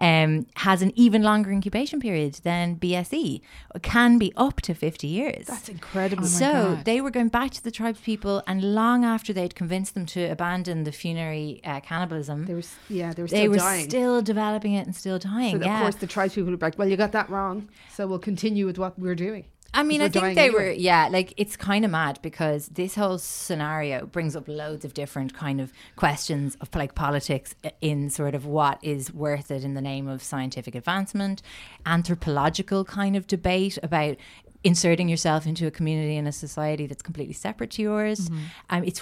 um, 0.00 0.46
has 0.56 0.82
an 0.82 0.92
even 0.96 1.22
longer 1.22 1.52
incubation 1.52 2.00
period 2.00 2.34
than 2.42 2.74
BSE. 2.74 3.40
It 3.76 3.82
can 3.84 4.18
be 4.18 4.32
up 4.36 4.60
to 4.62 4.74
50 4.74 5.06
years. 5.06 5.46
That's 5.46 5.68
incredible. 5.68 6.24
so 6.24 6.74
God. 6.74 6.84
they 6.84 7.00
were 7.00 7.12
going 7.12 7.28
back 7.28 7.52
to 7.52 7.62
the 7.62 7.70
tribespeople, 7.70 8.42
and 8.48 8.74
long 8.74 9.04
after 9.04 9.32
they'd 9.32 9.54
convinced 9.54 9.94
them 9.94 10.04
to 10.06 10.24
abandon 10.24 10.82
the 10.82 10.90
funerary 10.90 11.60
uh, 11.64 11.78
cannibalism, 11.78 12.46
They 12.46 12.54
were, 12.54 12.62
yeah, 12.88 13.12
they 13.12 13.22
were 13.22 13.28
still 13.28 13.38
they 13.40 13.48
were 13.48 13.58
still 13.80 14.20
developing 14.20 14.72
it 14.74 14.84
and 14.86 14.96
still 14.96 15.20
dying. 15.20 15.60
so 15.60 15.64
yeah. 15.64 15.76
of 15.76 15.82
course, 15.82 15.94
the 15.94 16.08
tribes 16.08 16.34
people 16.34 16.50
were 16.50 16.58
like, 16.60 16.76
"Well, 16.76 16.88
you 16.88 16.96
got 16.96 17.12
that 17.12 17.30
wrong, 17.30 17.68
so 17.94 18.08
we'll 18.08 18.18
continue 18.18 18.66
with 18.66 18.78
what 18.78 18.98
we're 18.98 19.14
doing." 19.14 19.44
I 19.74 19.82
mean, 19.82 20.00
I 20.00 20.08
think 20.08 20.34
they 20.34 20.46
anyway. 20.46 20.50
were, 20.50 20.70
yeah, 20.70 21.08
like 21.08 21.34
it's 21.36 21.56
kind 21.56 21.84
of 21.84 21.90
mad 21.90 22.18
because 22.22 22.68
this 22.68 22.94
whole 22.94 23.18
scenario 23.18 24.06
brings 24.06 24.34
up 24.34 24.48
loads 24.48 24.84
of 24.84 24.94
different 24.94 25.34
kind 25.34 25.60
of 25.60 25.72
questions 25.94 26.56
of 26.60 26.74
like 26.74 26.94
politics 26.94 27.54
in 27.80 28.08
sort 28.08 28.34
of 28.34 28.46
what 28.46 28.78
is 28.82 29.12
worth 29.12 29.50
it 29.50 29.64
in 29.64 29.74
the 29.74 29.82
name 29.82 30.08
of 30.08 30.22
scientific 30.22 30.74
advancement, 30.74 31.42
anthropological 31.84 32.84
kind 32.84 33.14
of 33.14 33.26
debate 33.26 33.78
about 33.82 34.16
inserting 34.64 35.08
yourself 35.08 35.46
into 35.46 35.66
a 35.66 35.70
community 35.70 36.16
and 36.16 36.26
a 36.26 36.32
society 36.32 36.86
that's 36.86 37.02
completely 37.02 37.34
separate 37.34 37.70
to 37.70 37.82
yours. 37.82 38.28
Um, 38.70 38.84
it's 38.84 39.00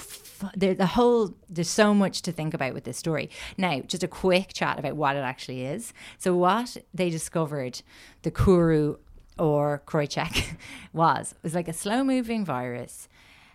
there, 0.55 0.75
the 0.75 0.87
whole 0.87 1.35
there's 1.49 1.71
so 1.71 1.95
much 1.95 2.23
to 2.23 2.33
think 2.33 2.55
about 2.55 2.75
with 2.75 2.85
this 2.85 2.99
story. 2.99 3.31
Now, 3.57 3.81
just 3.81 4.03
a 4.03 4.09
quick 4.09 4.53
chat 4.53 4.79
about 4.79 4.97
what 4.97 5.17
it 5.17 5.21
actually 5.21 5.65
is. 5.65 5.95
So, 6.19 6.37
what 6.37 6.77
they 6.93 7.09
discovered, 7.09 7.83
the 8.23 8.31
Kuru 8.31 8.97
or 9.39 9.83
Kreutzschak 9.87 10.57
was 10.93 11.35
was 11.43 11.55
like 11.55 11.69
a 11.69 11.73
slow 11.73 12.03
moving 12.05 12.45
virus 12.45 13.09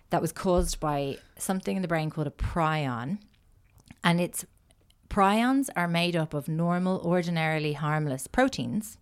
that 0.10 0.22
was 0.22 0.32
caused 0.32 0.80
by 0.80 1.17
something 1.38 1.76
in 1.76 1.82
the 1.82 1.88
brain 1.88 2.10
called 2.10 2.28
a 2.28 2.32
prion, 2.32 3.20
and 4.04 4.20
it's 4.20 4.46
prions 5.10 5.70
are 5.76 5.88
made 5.88 6.15
up 6.15 6.34
of 6.34 6.48
normal, 6.48 7.02
ordinarily 7.04 7.74
harmless 7.74 8.28
proteins. 8.28 8.98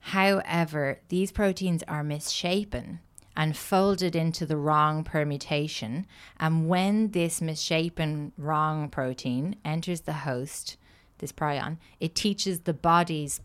However, 0.00 1.00
these 1.08 1.30
proteins 1.30 1.84
are 1.86 2.02
misshapen 2.02 2.98
and 3.36 3.56
folded 3.56 4.14
into 4.16 4.44
the 4.44 4.56
wrong 4.56 5.04
permutation. 5.04 6.06
And 6.38 6.68
when 6.68 7.12
this 7.12 7.40
misshapen 7.40 8.32
wrong 8.36 8.88
protein 8.88 9.56
enters 9.64 10.02
the 10.02 10.12
host, 10.12 10.76
this 11.18 11.32
prion, 11.32 11.78
it 12.00 12.14
teaches 12.14 12.60
the 12.60 12.74
body's 12.74 13.40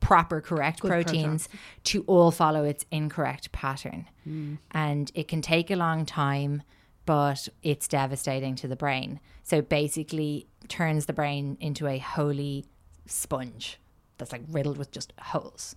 proper 0.00 0.40
correct 0.40 0.80
proteins 0.80 1.48
to 1.84 2.02
all 2.06 2.30
follow 2.30 2.64
its 2.64 2.84
incorrect 2.90 3.52
pattern. 3.52 4.06
And 4.72 5.10
it 5.14 5.28
can 5.28 5.42
take 5.42 5.70
a 5.70 5.76
long 5.76 6.04
time, 6.06 6.62
but 7.06 7.48
it's 7.62 7.86
devastating 7.88 8.54
to 8.56 8.68
the 8.68 8.76
brain. 8.76 9.20
So 9.42 9.60
basically 9.62 10.46
turns 10.68 11.06
the 11.06 11.12
brain 11.12 11.56
into 11.60 11.86
a 11.86 11.98
holy 11.98 12.64
sponge 13.06 13.78
that's 14.18 14.32
like 14.32 14.42
riddled 14.50 14.78
with 14.78 14.90
just 14.90 15.12
holes. 15.18 15.74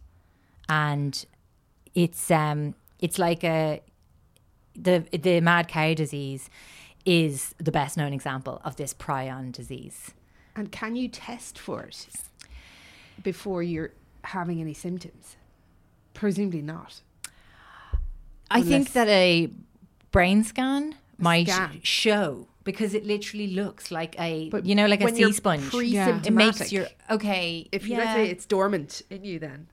And 0.69 1.25
it's 1.95 2.31
um 2.31 2.75
it's 2.99 3.19
like 3.19 3.43
a 3.43 3.81
the 4.75 5.05
the 5.11 5.41
mad 5.41 5.67
cow 5.67 5.93
disease 5.93 6.49
is 7.05 7.53
the 7.57 7.71
best 7.71 7.97
known 7.97 8.13
example 8.13 8.61
of 8.63 8.75
this 8.77 8.93
prion 8.93 9.51
disease. 9.51 10.11
And 10.55 10.71
can 10.71 10.95
you 10.95 11.07
test 11.09 11.59
for 11.59 11.83
it 11.83 12.07
before 13.21 13.63
you're 13.63 13.91
having 14.23 14.59
any 14.61 14.73
symptoms? 14.73 15.35
Presumably 16.13 16.61
not. 16.61 17.01
I 18.51 18.61
think 18.61 18.93
that 18.93 19.07
a 19.07 19.49
brain 20.11 20.43
scan 20.43 20.95
might 21.17 21.47
scan. 21.47 21.79
show 21.83 22.47
because 22.63 22.93
it 22.93 23.05
literally 23.05 23.47
looks 23.47 23.89
like 23.91 24.15
a 24.19 24.49
But 24.49 24.65
you 24.65 24.75
know 24.75 24.85
like 24.85 25.01
a 25.01 25.13
sea 25.13 25.31
sponge. 25.31 25.69
pre-symptomatic, 25.71 26.27
It 26.27 26.31
makes 26.59 26.71
your 26.71 26.87
okay. 27.09 27.67
If 27.71 27.87
you 27.87 27.93
yeah. 27.93 27.97
let's 27.99 28.13
say 28.13 28.29
it's 28.29 28.45
dormant 28.45 29.01
in 29.09 29.23
you, 29.23 29.39
then 29.39 29.67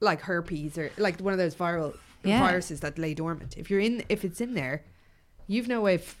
like 0.00 0.20
herpes 0.22 0.78
or 0.78 0.90
like 0.96 1.20
one 1.20 1.32
of 1.32 1.38
those 1.38 1.54
viral 1.54 1.96
Yeah. 2.22 2.38
viruses 2.40 2.80
that 2.80 2.98
lay 2.98 3.14
dormant. 3.14 3.56
If 3.56 3.68
you're 3.70 3.80
in, 3.80 4.04
if 4.08 4.24
it's 4.24 4.40
in 4.40 4.54
there, 4.54 4.84
you've 5.46 5.68
no 5.68 5.80
way 5.80 5.96
of. 5.96 6.16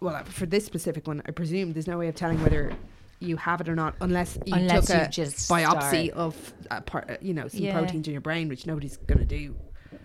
Well, 0.00 0.24
for 0.24 0.46
this 0.46 0.64
specific 0.64 1.06
one, 1.06 1.20
I 1.26 1.30
presume 1.32 1.74
there's 1.74 1.86
no 1.86 1.98
way 1.98 2.08
of 2.08 2.14
telling 2.14 2.42
whether 2.42 2.72
you 3.20 3.36
have 3.36 3.60
it 3.60 3.68
or 3.68 3.76
not, 3.76 3.94
unless 4.00 4.38
you 4.46 4.54
Unless 4.54 4.86
took 4.86 4.96
you 4.96 5.02
a 5.04 5.08
just 5.08 5.48
biopsy 5.50 6.06
start- 6.08 6.18
of 6.18 6.54
a 6.70 6.80
part, 6.80 7.10
uh, 7.10 7.16
you 7.20 7.34
know, 7.34 7.48
some 7.48 7.60
Yeah. 7.62 7.72
proteins 7.78 8.06
in 8.08 8.12
your 8.12 8.20
brain, 8.22 8.48
which 8.48 8.66
nobody's 8.66 8.96
going 8.96 9.18
to 9.18 9.24
do 9.26 9.54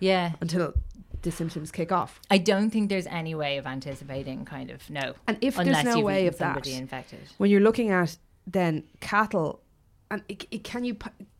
yeah. 0.00 0.32
until 0.40 0.74
the 1.22 1.30
symptoms 1.32 1.72
kick 1.72 1.90
off. 1.90 2.20
I 2.30 2.38
don't 2.38 2.70
think 2.70 2.88
there's 2.90 3.06
any 3.06 3.34
way 3.34 3.56
of 3.56 3.66
anticipating 3.66 4.44
kind 4.44 4.70
of 4.70 4.88
no. 4.90 5.14
And 5.26 5.38
if 5.40 5.56
there's 5.56 5.82
no 5.84 6.00
way 6.00 6.26
of 6.26 6.38
that, 6.38 6.66
infected. 6.66 7.20
when 7.38 7.50
you're 7.50 7.60
looking 7.62 7.90
at 7.90 8.16
then 8.46 8.84
cattle, 9.00 9.60
and 10.10 10.22
it, 10.28 10.46
it, 10.52 10.62
can 10.62 10.84
you 10.84 10.96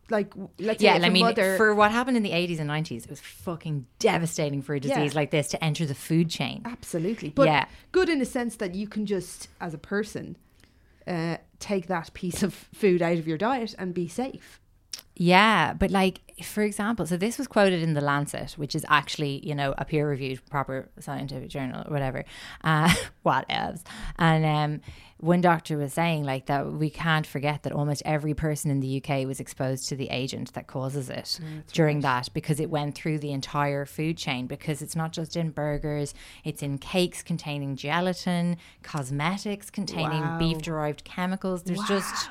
like 0.09 0.33
let's 0.59 0.81
Yeah, 0.81 0.91
say 0.91 0.95
and 0.97 1.05
if 1.05 1.09
I 1.09 1.13
mean, 1.13 1.25
mother, 1.25 1.55
for 1.57 1.73
what 1.75 1.91
happened 1.91 2.17
in 2.17 2.23
the 2.23 2.31
80s 2.31 2.59
and 2.59 2.69
90s, 2.69 3.03
it 3.03 3.09
was 3.09 3.19
fucking 3.21 3.85
devastating 3.99 4.61
for 4.61 4.73
a 4.73 4.79
Yeah. 4.79 4.95
disease 4.95 5.15
like 5.15 5.31
this 5.31 5.47
to 5.49 5.63
enter 5.63 5.85
the 5.85 5.95
food 5.95 6.29
chain. 6.29 6.63
Absolutely. 6.65 7.29
But 7.29 7.47
Yeah. 7.47 7.65
good 7.91 8.09
in 8.09 8.19
the 8.19 8.25
sense 8.25 8.55
that 8.57 8.73
you 8.75 8.87
can 8.87 9.05
just, 9.05 9.47
as 9.61 9.73
a 9.73 9.77
person, 9.77 10.35
uh, 11.05 11.37
take 11.59 11.87
that 11.87 12.13
piece 12.13 12.43
of 12.43 12.53
food 12.53 13.01
out 13.01 13.17
of 13.17 13.27
your 13.27 13.37
diet 13.37 13.75
and 13.77 13.93
be 13.93 14.07
safe. 14.07 14.59
Yeah, 15.19 15.73
but 15.73 15.89
like 15.89 16.21
for 16.43 16.61
example, 16.61 17.07
so 17.07 17.17
this 17.17 17.39
was 17.39 17.47
quoted 17.47 17.81
in 17.81 17.95
the 17.95 18.01
Lancet, 18.01 18.51
which 18.51 18.75
is 18.75 18.85
actually 18.87 19.45
you 19.45 19.55
know 19.55 19.73
a 19.77 19.83
peer-reviewed 19.85 20.47
proper 20.49 20.89
scientific 20.99 21.49
journal 21.49 21.83
or 21.87 21.91
whatever. 21.91 22.23
Uh, 22.63 22.93
what 23.23 23.45
else? 23.49 23.83
And 24.19 24.45
um, 24.45 24.81
one 25.19 25.41
doctor 25.41 25.75
was 25.79 25.93
saying 25.93 26.23
like 26.23 26.45
that 26.45 26.71
we 26.71 26.91
can't 26.91 27.25
forget 27.25 27.63
that 27.63 27.73
almost 27.73 28.03
every 28.05 28.35
person 28.35 28.69
in 28.69 28.79
the 28.79 29.01
UK 29.03 29.25
was 29.25 29.39
exposed 29.39 29.89
to 29.89 29.95
the 29.95 30.09
agent 30.09 30.53
that 30.53 30.67
causes 30.67 31.09
it 31.09 31.39
during 31.73 32.01
that 32.01 32.29
because 32.35 32.59
it 32.59 32.69
went 32.69 32.93
through 32.93 33.17
the 33.17 33.31
entire 33.31 33.85
food 33.87 34.17
chain. 34.17 34.45
Because 34.45 34.83
it's 34.83 34.95
not 34.95 35.13
just 35.13 35.35
in 35.35 35.49
burgers; 35.49 36.13
it's 36.43 36.61
in 36.61 36.77
cakes 36.77 37.23
containing 37.23 37.75
gelatin, 37.75 38.57
cosmetics 38.83 39.71
containing 39.71 40.21
Wow. 40.21 40.37
beef-derived 40.37 41.03
chemicals. 41.03 41.63
There's 41.63 41.83
just 41.87 42.29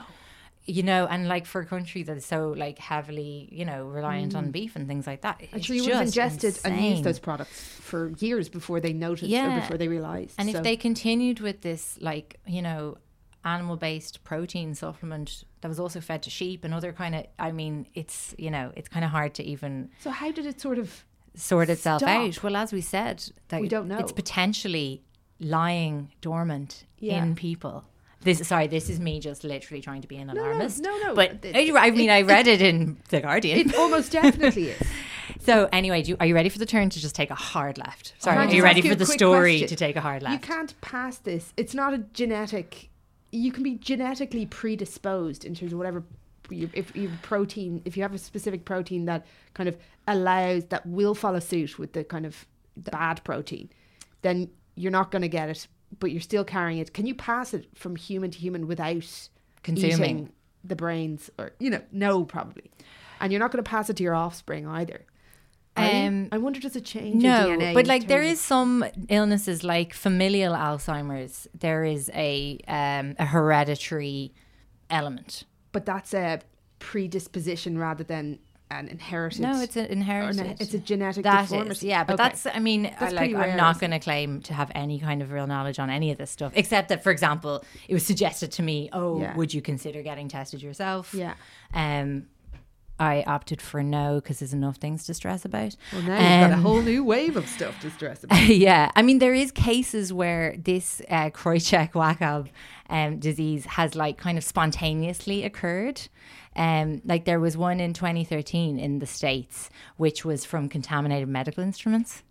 you 0.66 0.82
know, 0.82 1.06
and 1.06 1.28
like 1.28 1.46
for 1.46 1.60
a 1.60 1.66
country 1.66 2.02
that 2.02 2.16
is 2.16 2.26
so 2.26 2.52
like 2.56 2.78
heavily, 2.78 3.48
you 3.52 3.64
know, 3.64 3.84
reliant 3.84 4.34
on 4.34 4.46
mm. 4.48 4.52
beef 4.52 4.74
and 4.74 4.88
things 4.88 5.06
like 5.06 5.20
that. 5.20 5.40
I'm 5.52 5.60
sure 5.60 5.76
you 5.76 5.84
would 5.84 5.92
have 5.92 6.06
ingested 6.06 6.58
and 6.64 6.80
used 6.80 7.04
those 7.04 7.20
products 7.20 7.60
for 7.60 8.10
years 8.18 8.48
before 8.48 8.80
they 8.80 8.92
noticed 8.92 9.28
Yeah. 9.28 9.56
or 9.56 9.60
before 9.60 9.78
they 9.78 9.88
realised. 9.88 10.34
And 10.38 10.50
So- 10.50 10.58
if 10.58 10.64
they 10.64 10.76
continued 10.76 11.40
with 11.40 11.60
this, 11.62 11.98
like 12.00 12.40
you 12.46 12.62
know, 12.62 12.98
animal-based 13.44 14.24
protein 14.24 14.74
supplement 14.74 15.44
that 15.60 15.68
was 15.68 15.78
also 15.78 16.00
fed 16.00 16.20
to 16.24 16.30
sheep 16.30 16.64
and 16.64 16.74
other 16.74 16.92
kind 16.92 17.14
of, 17.14 17.26
I 17.38 17.52
mean, 17.52 17.86
it's 17.94 18.34
you 18.36 18.50
know, 18.50 18.72
it's 18.74 18.88
kind 18.88 19.04
of 19.04 19.12
hard 19.12 19.34
to 19.34 19.44
even 19.44 19.90
so 20.00 20.10
how 20.10 20.32
did 20.32 20.46
it 20.46 20.60
sort 20.60 20.78
of 20.78 21.04
sort 21.36 21.68
itself 21.68 22.00
Stop. 22.00 22.08
out. 22.10 22.42
Well, 22.42 22.56
as 22.56 22.72
we 22.72 22.80
said, 22.80 23.22
that 23.48 23.60
We 23.60 23.68
don't 23.68 23.86
know. 23.86 23.98
It's 23.98 24.12
potentially 24.12 25.02
lying 25.38 26.12
dormant 26.20 26.86
Yeah. 26.98 27.22
in 27.22 27.34
people. 27.36 27.84
This 28.22 28.46
sorry, 28.48 28.66
this 28.66 28.88
is 28.90 28.98
me 28.98 29.20
just 29.20 29.44
literally 29.44 29.80
trying 29.80 30.02
to 30.02 30.08
be 30.08 30.16
an 30.16 30.30
alarmist. 30.30 30.80
no, 30.80 30.90
no, 30.98 31.08
no. 31.08 31.14
But 31.14 31.44
it- 31.44 31.54
I 31.76 31.90
mean, 31.90 32.08
it- 32.08 32.12
I 32.12 32.22
read 32.22 32.46
it 32.48 32.60
in 32.62 32.96
the 33.10 33.20
Guardian. 33.20 33.58
it 33.70 33.74
almost 33.76 34.12
definitely 34.12 34.70
is. 34.70 34.82
So 35.40 35.68
anyway, 35.72 36.02
do 36.02 36.10
you, 36.10 36.16
are 36.20 36.26
you 36.26 36.34
ready 36.34 36.48
for 36.48 36.58
the 36.58 36.66
turn 36.66 36.88
to 36.90 37.00
just 37.00 37.14
take 37.14 37.30
a 37.30 37.34
hard 37.36 37.78
left? 37.78 38.14
Sorry, 38.18 38.36
are 38.36 38.52
you 38.52 38.62
ready 38.62 38.80
for 38.80 38.94
the 38.94 39.06
story 39.06 39.58
question? 39.58 39.68
to 39.68 39.76
take 39.76 39.94
a 39.96 40.00
hard 40.00 40.22
left? 40.22 40.32
You 40.32 40.38
can't 40.40 40.80
pass 40.80 41.18
this. 41.18 41.52
It's 41.56 41.74
not 41.74 41.92
a 41.94 41.98
genetic. 41.98 42.88
You 43.32 43.50
can 43.52 43.62
be 43.64 43.74
genetically 43.74 44.46
predisposed 44.46 45.44
in 45.44 45.54
terms 45.54 45.72
of 45.72 45.78
whatever. 45.78 46.04
You, 46.48 46.70
if 46.72 46.94
you 46.96 47.10
protein, 47.22 47.82
if 47.84 47.96
you 47.96 48.02
have 48.04 48.14
a 48.14 48.18
specific 48.18 48.64
protein 48.64 49.04
that 49.06 49.26
kind 49.54 49.68
of 49.68 49.76
allows 50.06 50.64
that 50.66 50.86
will 50.86 51.14
follow 51.14 51.40
suit 51.40 51.76
with 51.78 51.92
the 51.92 52.04
kind 52.04 52.24
of 52.24 52.46
bad 52.76 53.22
protein, 53.24 53.68
then 54.22 54.48
you're 54.76 54.92
not 54.92 55.10
going 55.10 55.22
to 55.22 55.28
get 55.28 55.48
it. 55.48 55.66
But 56.00 56.10
you're 56.10 56.20
still 56.20 56.44
carrying 56.44 56.78
it. 56.78 56.92
Can 56.92 57.06
you 57.06 57.14
pass 57.14 57.54
it 57.54 57.68
from 57.74 57.96
human 57.96 58.30
to 58.30 58.38
human 58.38 58.66
without 58.66 59.28
Consuming. 59.62 60.32
the 60.64 60.76
brains, 60.76 61.30
or 61.38 61.52
you 61.58 61.70
know, 61.70 61.80
no, 61.92 62.24
probably. 62.24 62.70
And 63.20 63.32
you're 63.32 63.40
not 63.40 63.50
going 63.52 63.62
to 63.64 63.68
pass 63.70 63.88
it 63.90 63.96
to 63.96 64.02
your 64.02 64.14
offspring 64.14 64.66
either. 64.66 65.04
Um, 65.78 66.28
I 66.32 66.38
wonder 66.38 66.58
does 66.58 66.74
it 66.74 66.86
change 66.86 67.22
your 67.22 67.32
No, 67.32 67.48
DNA? 67.48 67.74
but 67.74 67.86
like 67.86 68.08
there 68.08 68.22
is 68.22 68.40
some 68.40 68.82
illnesses 69.10 69.62
like 69.62 69.92
familial 69.92 70.54
Alzheimer's. 70.54 71.46
There 71.58 71.84
is 71.84 72.10
a 72.14 72.58
um, 72.66 73.14
a 73.18 73.26
hereditary 73.26 74.32
element. 74.88 75.44
but 75.72 75.84
that's 75.84 76.14
a 76.14 76.40
predisposition 76.78 77.76
rather 77.78 78.04
than 78.04 78.38
an 78.70 78.88
inherited. 78.88 79.40
No, 79.42 79.60
it's 79.60 79.76
an 79.76 79.86
inherited. 79.86 80.40
an- 80.44 80.56
it's 80.58 80.74
a 80.74 80.78
genetic 80.78 81.22
That 81.22 81.44
is, 81.44 81.50
deformity. 81.50 81.86
yeah, 81.86 82.04
but 82.04 82.14
Okay. 82.14 82.22
that's. 82.24 82.46
I 82.46 82.58
mean, 82.58 82.90
I, 82.98 83.10
like, 83.10 83.32
rare, 83.32 83.50
I'm 83.50 83.56
not 83.56 83.78
going 83.78 83.92
to 83.92 83.98
claim 84.00 84.40
to 84.42 84.54
have 84.54 84.72
any 84.74 84.98
kind 84.98 85.22
of 85.22 85.30
real 85.30 85.46
knowledge 85.46 85.78
on 85.78 85.88
any 85.88 86.10
of 86.10 86.18
this 86.18 86.30
stuff, 86.30 86.52
except 86.56 86.88
that, 86.88 87.02
for 87.02 87.10
example, 87.12 87.64
it 87.88 87.94
was 87.94 88.04
suggested 88.04 88.50
to 88.52 88.62
me, 88.62 88.88
"Oh, 88.92 89.20
Yeah. 89.20 89.36
would 89.36 89.54
you 89.54 89.62
consider 89.62 90.02
getting 90.02 90.28
tested 90.28 90.62
yourself?" 90.62 91.14
Yeah. 91.14 91.34
Um, 91.74 92.26
I 92.98 93.22
opted 93.26 93.60
for 93.60 93.82
no 93.82 94.16
because 94.16 94.38
there's 94.38 94.54
enough 94.54 94.76
things 94.76 95.04
to 95.06 95.14
stress 95.14 95.44
about. 95.44 95.76
Well, 95.92 96.02
now 96.02 96.14
you've 96.14 96.40
got 96.40 96.50
a 96.50 96.54
Um, 96.54 96.62
whole 96.62 96.80
new 96.82 97.04
wave 97.04 97.36
of 97.36 97.46
stuff 97.46 97.78
to 97.80 97.90
stress 97.90 98.24
about. 98.24 98.42
yeah, 98.46 98.90
I 98.96 99.02
mean 99.02 99.18
there 99.18 99.34
is 99.34 99.50
cases 99.52 100.12
where 100.12 100.56
this 100.56 101.02
uh, 101.10 101.30
Kreutzak-Jakob 101.30 102.48
um, 102.88 103.18
disease 103.18 103.64
has 103.66 103.94
like 103.94 104.16
kind 104.16 104.38
of 104.38 104.44
spontaneously 104.44 105.44
occurred. 105.44 106.00
Um, 106.54 107.02
like 107.04 107.26
there 107.26 107.38
was 107.38 107.54
one 107.56 107.80
in 107.80 107.92
2013 107.92 108.78
in 108.78 108.98
the 108.98 109.06
states, 109.06 109.68
which 109.98 110.24
was 110.24 110.46
from 110.46 110.70
contaminated 110.70 111.28
medical 111.28 111.62
instruments, 111.62 112.22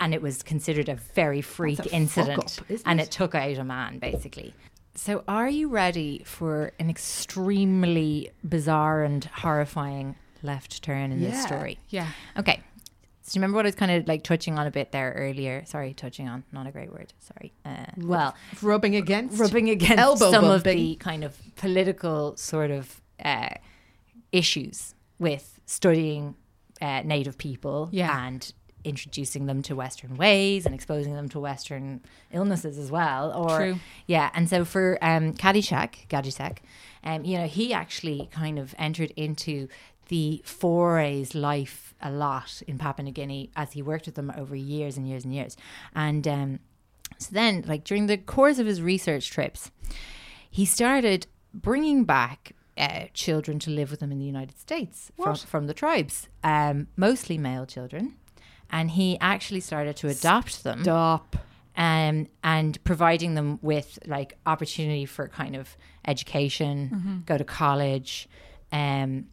and 0.00 0.12
it 0.12 0.20
was 0.20 0.42
considered 0.42 0.90
a 0.90 0.96
very 0.96 1.40
freak 1.40 1.78
a 1.86 1.94
incident, 1.94 2.60
up, 2.60 2.66
and 2.84 3.00
it? 3.00 3.04
it 3.04 3.10
took 3.10 3.34
out 3.34 3.56
a 3.56 3.64
man 3.64 3.98
basically. 3.98 4.52
So, 4.94 5.24
are 5.26 5.48
you 5.48 5.68
ready 5.68 6.22
for 6.26 6.72
an 6.78 6.90
extremely 6.90 8.30
bizarre 8.46 9.02
and 9.04 9.24
horrifying 9.24 10.16
left 10.42 10.82
turn 10.82 11.12
in 11.12 11.20
this 11.20 11.42
story? 11.42 11.78
Yeah. 11.88 12.08
Okay. 12.36 12.60
So 13.24 13.34
do 13.34 13.38
you 13.38 13.40
remember 13.40 13.56
what 13.56 13.66
I 13.66 13.68
was 13.68 13.74
kind 13.76 13.92
of 13.92 14.08
like 14.08 14.24
touching 14.24 14.58
on 14.58 14.66
a 14.66 14.70
bit 14.70 14.90
there 14.92 15.12
earlier? 15.16 15.62
Sorry, 15.64 15.94
touching 15.94 16.28
on, 16.28 16.42
not 16.52 16.66
a 16.66 16.72
great 16.72 16.92
word. 16.92 17.12
Sorry. 17.20 17.52
Uh, 17.64 17.86
well, 17.98 18.34
Rubbing 18.60 18.96
against. 18.96 19.38
rubbing 19.38 19.70
against 19.70 19.98
Elbow 19.98 20.30
some 20.32 20.44
of 20.44 20.64
the 20.64 20.96
kind 20.96 21.22
of 21.22 21.36
political 21.54 22.36
sort 22.36 22.72
of 22.72 23.00
uh, 23.24 23.50
issues 24.32 24.94
with 25.20 25.60
studying 25.66 26.34
uh, 26.80 27.02
Native 27.04 27.38
people 27.38 27.88
Yeah. 27.92 28.26
and 28.26 28.52
introducing 28.84 29.46
them 29.46 29.62
to 29.62 29.76
Western 29.76 30.16
ways 30.16 30.66
and 30.66 30.74
exposing 30.74 31.14
them 31.14 31.28
to 31.30 31.40
Western 31.40 32.00
illnesses 32.32 32.78
as 32.78 32.90
well. 32.90 33.32
Or 33.32 33.58
True. 33.58 33.80
yeah, 34.06 34.30
and 34.34 34.48
so 34.48 34.64
for 34.64 34.98
um, 35.02 35.34
Caddyshack, 35.34 36.08
Caddyshack, 36.08 36.58
um, 37.04 37.24
you 37.24 37.38
know, 37.38 37.46
he 37.46 37.72
actually 37.72 38.28
kind 38.32 38.58
of 38.58 38.74
entered 38.78 39.12
into 39.16 39.68
the 40.08 40.42
forays 40.44 41.34
life 41.34 41.94
a 42.00 42.10
lot 42.10 42.62
in 42.66 42.78
Papua 42.78 43.04
New 43.04 43.12
Guinea 43.12 43.50
as 43.56 43.72
he 43.72 43.82
worked 43.82 44.06
with 44.06 44.14
them 44.14 44.32
over 44.36 44.54
years 44.54 44.96
and 44.96 45.08
years 45.08 45.24
and 45.24 45.34
years. 45.34 45.56
And 45.94 46.26
um, 46.28 46.58
so 47.18 47.30
then, 47.32 47.64
like 47.66 47.84
during 47.84 48.06
the 48.06 48.18
course 48.18 48.58
of 48.58 48.66
his 48.66 48.82
research 48.82 49.30
trips, 49.30 49.70
he 50.50 50.66
started 50.66 51.26
bringing 51.54 52.04
back 52.04 52.52
uh, 52.76 53.04
children 53.14 53.58
to 53.60 53.70
live 53.70 53.90
with 53.90 54.00
him 54.00 54.12
in 54.12 54.18
the 54.18 54.24
United 54.24 54.58
States 54.58 55.12
from, 55.16 55.36
from 55.36 55.66
the 55.66 55.74
tribes, 55.74 56.28
um, 56.42 56.88
mostly 56.96 57.38
male 57.38 57.66
children. 57.66 58.14
And 58.72 58.90
he 58.90 59.18
actually 59.20 59.60
started 59.60 59.96
to 59.96 60.08
adopt 60.08 60.64
them 60.64 60.82
Stop. 60.82 61.36
um, 61.76 62.26
and 62.42 62.82
providing 62.84 63.34
them 63.34 63.58
with 63.62 63.98
like 64.06 64.38
opportunity 64.46 65.04
for 65.04 65.28
kind 65.28 65.54
of 65.54 65.76
education, 66.08 66.90
Mm-hmm. 66.92 67.16
go 67.26 67.36
to 67.38 67.44
college. 67.44 68.28
Um, 68.72 69.26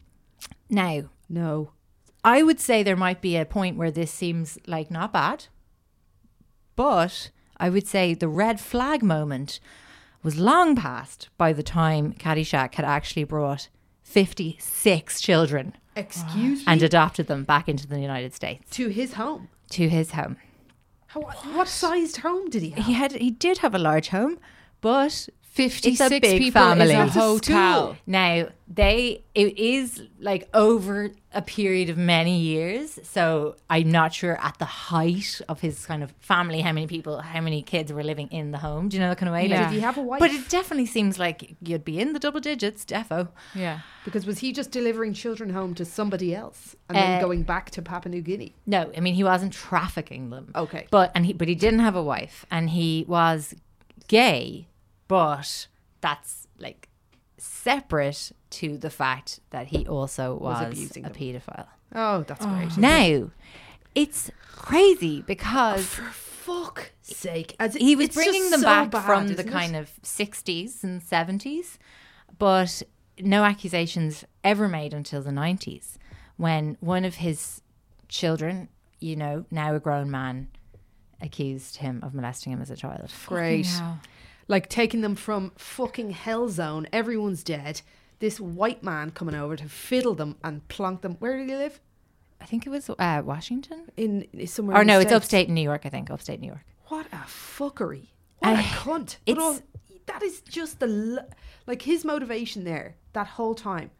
now, 0.69 1.03
No. 1.29 1.71
I 2.23 2.43
would 2.43 2.59
say 2.59 2.83
there 2.83 2.97
might 2.97 3.21
be 3.21 3.37
a 3.37 3.45
point 3.45 3.77
where 3.77 3.91
this 3.91 4.11
seems 4.11 4.57
like 4.67 4.91
not 4.91 5.13
bad, 5.13 5.45
but 6.75 7.31
I 7.57 7.69
would 7.69 7.87
say 7.87 8.13
the 8.13 8.27
red 8.27 8.59
flag 8.59 9.01
moment 9.03 9.61
was 10.21 10.37
long 10.37 10.75
past 10.75 11.29
by 11.37 11.53
the 11.53 11.63
time 11.63 12.11
Caddyshack 12.13 12.75
had 12.75 12.83
actually 12.85 13.23
brought 13.23 13.69
56 14.03 15.21
children 15.21 15.75
Excuse 15.99 16.59
me. 16.59 16.63
and 16.67 16.81
adopted 16.81 17.27
them 17.27 17.43
back 17.43 17.67
into 17.69 17.87
the 17.87 17.99
United 17.99 18.33
States 18.33 18.69
to 18.77 18.87
his 18.89 19.13
home. 19.13 19.49
to 19.71 19.89
his 19.89 20.11
home. 20.11 20.37
How, 21.07 21.21
what 21.21 21.67
sized 21.67 22.17
home 22.17 22.49
did 22.49 22.61
he 22.61 22.69
have? 22.71 22.85
He 22.85 22.93
had 22.93 23.11
he 23.13 23.31
did 23.31 23.59
have 23.59 23.73
a 23.73 23.79
large 23.79 24.09
home, 24.09 24.37
but 24.81 25.27
56 25.59 26.09
big 26.21 26.37
people 26.39 26.61
family. 26.61 26.85
is 26.85 26.91
a 26.91 27.07
hotel. 27.07 27.97
Now 28.07 28.47
they 28.71 29.23
it 29.35 29.57
is 29.57 30.01
like 30.19 30.47
over 30.53 31.11
a 31.33 31.41
period 31.41 31.89
of 31.89 31.97
many 31.97 32.39
years. 32.39 32.97
So 33.03 33.55
I'm 33.69 33.91
not 33.91 34.13
sure 34.13 34.37
at 34.41 34.57
the 34.57 34.65
height 34.65 35.41
of 35.49 35.59
his 35.61 35.85
kind 35.85 36.01
of 36.03 36.11
family 36.19 36.61
how 36.61 36.71
many 36.71 36.87
people, 36.87 37.19
how 37.21 37.41
many 37.41 37.61
kids 37.61 37.91
were 37.91 38.03
living 38.03 38.27
in 38.29 38.51
the 38.51 38.57
home. 38.59 38.89
Do 38.89 38.97
you 38.97 39.01
know 39.01 39.09
that 39.09 39.17
kind 39.17 39.27
of 39.29 39.33
way? 39.33 39.47
Yeah. 39.47 39.61
Like, 39.61 39.69
Did 39.69 39.75
he 39.75 39.81
have 39.81 39.97
a 39.97 40.01
wife? 40.01 40.19
But 40.19 40.31
it 40.31 40.47
definitely 40.49 40.85
seems 40.85 41.19
like 41.19 41.55
you'd 41.61 41.83
be 41.85 41.99
in 41.99 42.13
the 42.13 42.19
double 42.19 42.39
digits, 42.39 42.85
defo. 42.85 43.27
Yeah. 43.53 43.79
Because 44.05 44.25
was 44.25 44.39
he 44.39 44.51
just 44.53 44.71
delivering 44.71 45.13
children 45.13 45.49
home 45.51 45.73
to 45.75 45.85
somebody 45.85 46.33
else 46.33 46.75
and 46.87 46.97
then 46.97 47.17
Uh, 47.19 47.21
going 47.21 47.43
back 47.43 47.69
to 47.71 47.81
Papua 47.81 48.11
New 48.13 48.21
Guinea? 48.21 48.55
No, 48.65 48.91
I 48.95 48.99
mean 49.01 49.13
he 49.15 49.23
wasn't 49.23 49.51
trafficking 49.53 50.29
them. 50.29 50.51
Okay. 50.55 50.87
But 50.89 51.11
and 51.15 51.25
he 51.25 51.33
but 51.33 51.47
he 51.47 51.55
didn't 51.55 51.79
have 51.79 51.95
a 51.95 52.03
wife 52.03 52.45
and 52.49 52.69
he 52.69 53.03
was 53.07 53.53
gay, 54.07 54.67
but 55.09 55.67
that's 55.99 56.47
like 56.57 56.87
separate 57.37 58.31
to 58.51 58.77
the 58.77 58.89
fact 58.89 59.41
that 59.49 59.67
he 59.67 59.85
also 59.85 60.35
was, 60.35 60.65
abusing 60.65 61.03
a 61.05 61.09
them. 61.09 61.17
pedophile. 61.17 61.67
Oh, 61.93 62.23
that's 62.23 62.45
oh. 62.45 62.49
great. 62.49 62.77
Now, 62.77 63.31
it's 63.93 64.31
crazy 64.53 65.21
because 65.21 65.79
oh, 65.79 65.83
For 65.83 66.03
fuck's 66.03 66.91
sake. 67.01 67.55
As 67.59 67.75
he 67.75 67.97
was 67.97 68.09
bringing 68.09 68.49
them 68.51 68.61
so 68.61 68.65
back 68.65 68.91
bad, 68.91 69.05
from 69.05 69.27
the 69.27 69.41
it? 69.41 69.47
kind 69.47 69.75
of 69.75 69.91
60s 70.03 70.83
and 70.83 71.01
70s, 71.01 71.77
but 72.37 72.83
no 73.19 73.43
accusations 73.43 74.23
ever 74.43 74.69
made 74.69 74.93
until 74.93 75.21
the 75.21 75.31
90s 75.31 75.97
when 76.37 76.77
one 76.79 77.03
of 77.03 77.15
his 77.15 77.61
children, 78.07 78.69
you 78.99 79.15
know, 79.15 79.45
now 79.51 79.75
a 79.75 79.79
grown 79.79 80.09
man, 80.09 80.47
accused 81.21 81.77
him 81.77 81.99
of 82.01 82.13
molesting 82.13 82.53
him 82.53 82.61
as 82.61 82.69
a 82.69 82.77
child. 82.77 83.11
Great. 83.25 83.65
hell. 83.65 83.99
Like 84.49 84.67
taking 84.67 84.99
them 85.01 85.15
from 85.15 85.53
fucking 85.57 86.09
hell 86.11 86.49
zone, 86.49 86.87
everyone's 86.91 87.43
dead. 87.43 87.81
This 88.19 88.37
white 88.39 88.83
man 88.83 89.11
coming 89.11 89.35
over 89.35 89.55
to 89.55 89.69
fiddle 89.69 90.15
them 90.15 90.35
and 90.43 90.67
plonk 90.67 91.01
them. 91.01 91.15
Where 91.19 91.37
did 91.37 91.47
he 91.49 91.55
live? 91.55 91.79
I 92.41 92.45
think 92.45 92.65
it 92.65 92.69
was 92.69 92.89
uh, 92.89 93.21
Washington. 93.23 93.83
In 93.95 94.27
somewhere. 94.47 94.75
Or 94.77 94.81
in 94.81 94.87
no, 94.87 94.95
it's 94.99 95.09
States. 95.09 95.15
upstate 95.15 95.49
New 95.49 95.61
York, 95.61 95.83
I 95.85 95.89
think. 95.89 96.09
Upstate 96.09 96.41
New 96.41 96.47
York. 96.47 96.65
What 96.87 97.05
a 97.13 97.17
fuckery! 97.27 98.07
What 98.39 98.53
a 98.55 98.57
I- 98.59 98.63
cunt! 98.63 99.17
But 99.25 99.31
it's- 99.31 99.37
all, 99.45 99.59
that 100.07 100.23
is 100.23 100.41
just 100.41 100.79
the 100.79 101.27
like 101.67 101.83
his 101.83 102.03
motivation 102.03 102.63
there 102.63 102.95
that 103.13 103.27
whole 103.27 103.53
time. 103.55 103.91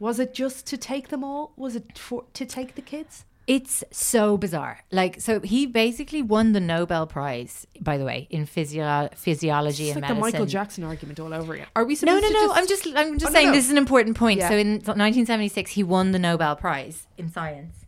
Was 0.00 0.18
it 0.18 0.32
just 0.32 0.66
to 0.68 0.76
take 0.78 1.08
them 1.08 1.22
all? 1.22 1.52
Was 1.56 1.76
it 1.76 1.98
for 1.98 2.24
to 2.32 2.46
take 2.46 2.74
the 2.74 2.82
kids? 2.82 3.24
It's 3.46 3.84
so 3.92 4.36
bizarre. 4.36 4.80
Like, 4.90 5.20
so 5.20 5.38
he 5.38 5.66
basically 5.66 6.20
won 6.20 6.52
the 6.52 6.58
Nobel 6.60 7.06
Prize, 7.06 7.64
by 7.80 7.96
the 7.96 8.04
way, 8.04 8.26
in 8.28 8.44
physio- 8.44 9.08
physiology 9.14 9.88
It's 9.90 9.96
and 9.96 10.02
like 10.02 10.14
the. 10.14 10.20
Michael 10.20 10.46
Jackson 10.46 10.82
argument 10.82 11.20
all 11.20 11.32
over 11.32 11.54
again. 11.54 11.66
Are 11.76 11.84
we 11.84 11.92
No, 11.94 11.96
supposed 11.98 12.22
no, 12.22 12.28
to 12.28 12.34
no. 12.34 12.40
just 12.46 12.56
I'm 12.58 12.66
just, 12.66 12.86
I'm 12.96 13.18
just 13.20 13.30
Oh, 13.30 13.32
saying 13.32 13.46
no. 13.48 13.52
this 13.52 13.64
is 13.66 13.70
an 13.70 13.78
important 13.78 14.16
point. 14.16 14.40
Yeah. 14.40 14.48
So 14.48 14.56
in 14.56 14.68
1976, 14.78 15.70
he 15.70 15.84
won 15.84 16.10
the 16.10 16.18
Nobel 16.18 16.56
Prize 16.56 17.06
in 17.16 17.30
science, 17.30 17.84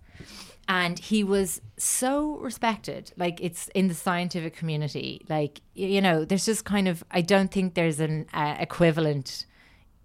and 0.68 0.96
he 0.98 1.24
was 1.24 1.60
so 1.76 2.36
respected. 2.36 3.12
Like 3.16 3.40
it's 3.40 3.66
in 3.74 3.88
the 3.88 3.94
scientific 3.94 4.54
community. 4.54 5.24
Like 5.28 5.60
you 5.74 6.00
know, 6.00 6.24
there's 6.24 6.46
just 6.46 6.64
kind 6.64 6.86
of 6.86 7.02
I 7.10 7.20
don't 7.20 7.50
think 7.50 7.74
there's 7.74 7.98
an 7.98 8.26
uh, 8.32 8.54
equivalent 8.60 9.44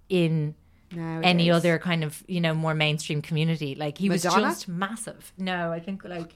in 0.09 0.55
any 0.97 1.49
other 1.51 1.77
kind 1.79 2.03
of 2.03 2.23
you 2.27 2.41
know 2.41 2.53
more 2.53 2.73
mainstream 2.73 3.21
community. 3.21 3.75
Like 3.75 3.97
he 3.97 4.09
was 4.09 4.23
just 4.23 4.67
massive. 4.67 5.31
No, 5.37 5.71
I 5.71 5.79
think 5.79 6.03
like 6.03 6.33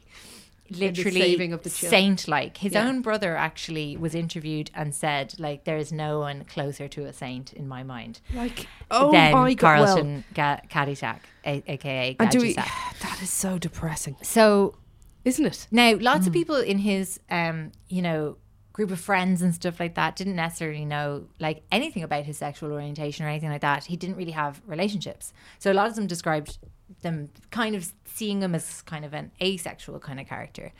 literally 0.69 1.21
saving 1.21 1.53
of 1.53 1.63
the 1.63 1.69
saint 1.69 2.27
like 2.27 2.57
his 2.57 2.73
Yeah. 2.73 2.85
own 2.87 3.01
brother 3.01 3.37
actually 3.37 3.95
was 3.95 4.13
interviewed 4.13 4.69
and 4.75 4.93
said 4.93 5.33
like 5.39 5.63
there 5.63 5.77
is 5.77 5.93
no 5.93 6.19
one 6.19 6.43
closer 6.43 6.89
to 6.89 7.05
a 7.05 7.13
saint 7.13 7.53
in 7.53 7.69
my 7.69 7.83
mind 7.83 8.19
like 8.33 8.67
oh 8.91 9.11
than 9.13 9.31
my 9.31 9.53
god, 9.53 9.79
well, 9.79 9.85
Carleton 9.95 10.23
Ga- 10.33 10.59
Caddyshack, 10.69 11.19
a- 11.45 11.63
aka 11.71 12.17
and 12.19 12.29
do 12.29 12.41
we, 12.41 12.53
that 13.01 13.19
is 13.21 13.31
so 13.31 13.57
depressing, 13.57 14.17
So 14.23 14.75
isn't 15.23 15.45
it? 15.45 15.67
now 15.71 15.95
lots 16.01 16.25
Hmm. 16.25 16.27
of 16.27 16.33
people 16.33 16.57
in 16.57 16.79
his 16.79 17.19
um 17.29 17.71
you 17.87 18.01
know 18.01 18.35
group 18.77 18.91
of 18.91 18.99
friends 18.99 19.41
and 19.41 19.55
stuff 19.55 19.79
like 19.79 19.95
that 19.95 20.15
didn't 20.15 20.35
necessarily 20.35 20.85
know 20.85 21.25
like 21.39 21.63
anything 21.71 22.03
about 22.03 22.23
his 22.25 22.37
sexual 22.37 22.71
orientation 22.71 23.25
or 23.25 23.29
anything 23.29 23.49
like 23.49 23.61
that. 23.61 23.85
He 23.85 23.97
didn't 23.97 24.17
really 24.17 24.33
have 24.43 24.61
relationships. 24.67 25.33
So 25.57 25.71
a 25.71 25.73
lot 25.73 25.87
of 25.87 25.95
them 25.95 26.05
described 26.05 26.59
them 27.01 27.29
kind 27.49 27.73
of 27.75 27.91
seeing 28.05 28.43
him 28.43 28.53
as 28.53 28.83
kind 28.83 29.03
of 29.03 29.15
an 29.15 29.31
asexual 29.41 29.99
kind 29.99 30.19
of 30.19 30.27
character. 30.27 30.73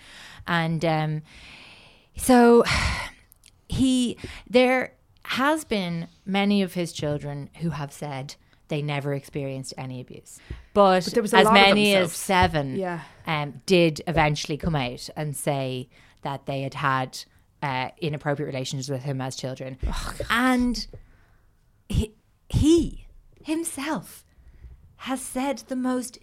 And 0.45 0.85
um 0.85 1.21
so 2.15 2.63
he 3.67 4.15
there 4.47 4.93
has 5.23 5.65
been 5.65 6.07
many 6.23 6.61
of 6.61 6.75
his 6.75 6.93
children 6.93 7.49
who 7.61 7.71
have 7.71 7.91
said 7.91 8.35
they 8.67 8.81
never 8.83 9.13
experienced 9.15 9.73
any 9.75 9.99
abuse. 10.01 10.37
But, 10.75 11.03
But 11.05 11.13
there 11.13 11.23
was 11.23 11.33
as 11.33 11.51
many 11.51 11.95
as 11.95 12.13
seven 12.13 12.75
Yeah. 12.75 12.99
um, 13.25 13.61
did 13.65 14.01
eventually 14.07 14.57
come 14.57 14.75
out 14.75 15.09
and 15.15 15.35
say 15.35 15.89
that 16.21 16.45
they 16.45 16.61
had 16.61 16.75
had 16.75 17.23
uh, 17.61 17.89
inappropriate 17.99 18.47
relations 18.47 18.89
with 18.89 19.03
him 19.03 19.21
as 19.21 19.35
children. 19.35 19.77
and 20.29 20.87
he, 21.89 22.13
he 22.49 23.07
himself 23.43 24.23
has 24.97 25.21
said 25.21 25.59
the 25.67 25.75
most 25.75 26.19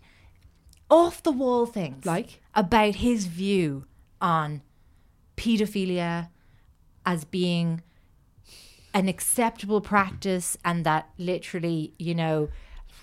off 0.91 1.23
the 1.23 1.33
wall 1.33 1.65
things 1.67 2.05
Like? 2.05 2.41
about 2.55 2.97
his 2.97 3.27
view 3.27 3.87
on 4.21 4.63
pedophilia 5.37 6.29
as 7.07 7.25
being 7.25 7.83
an 8.93 9.09
acceptable 9.09 9.81
practice 9.81 10.57
and 10.65 10.85
that 10.87 11.09
literally, 11.19 11.93
you 11.99 12.15
know, 12.15 12.49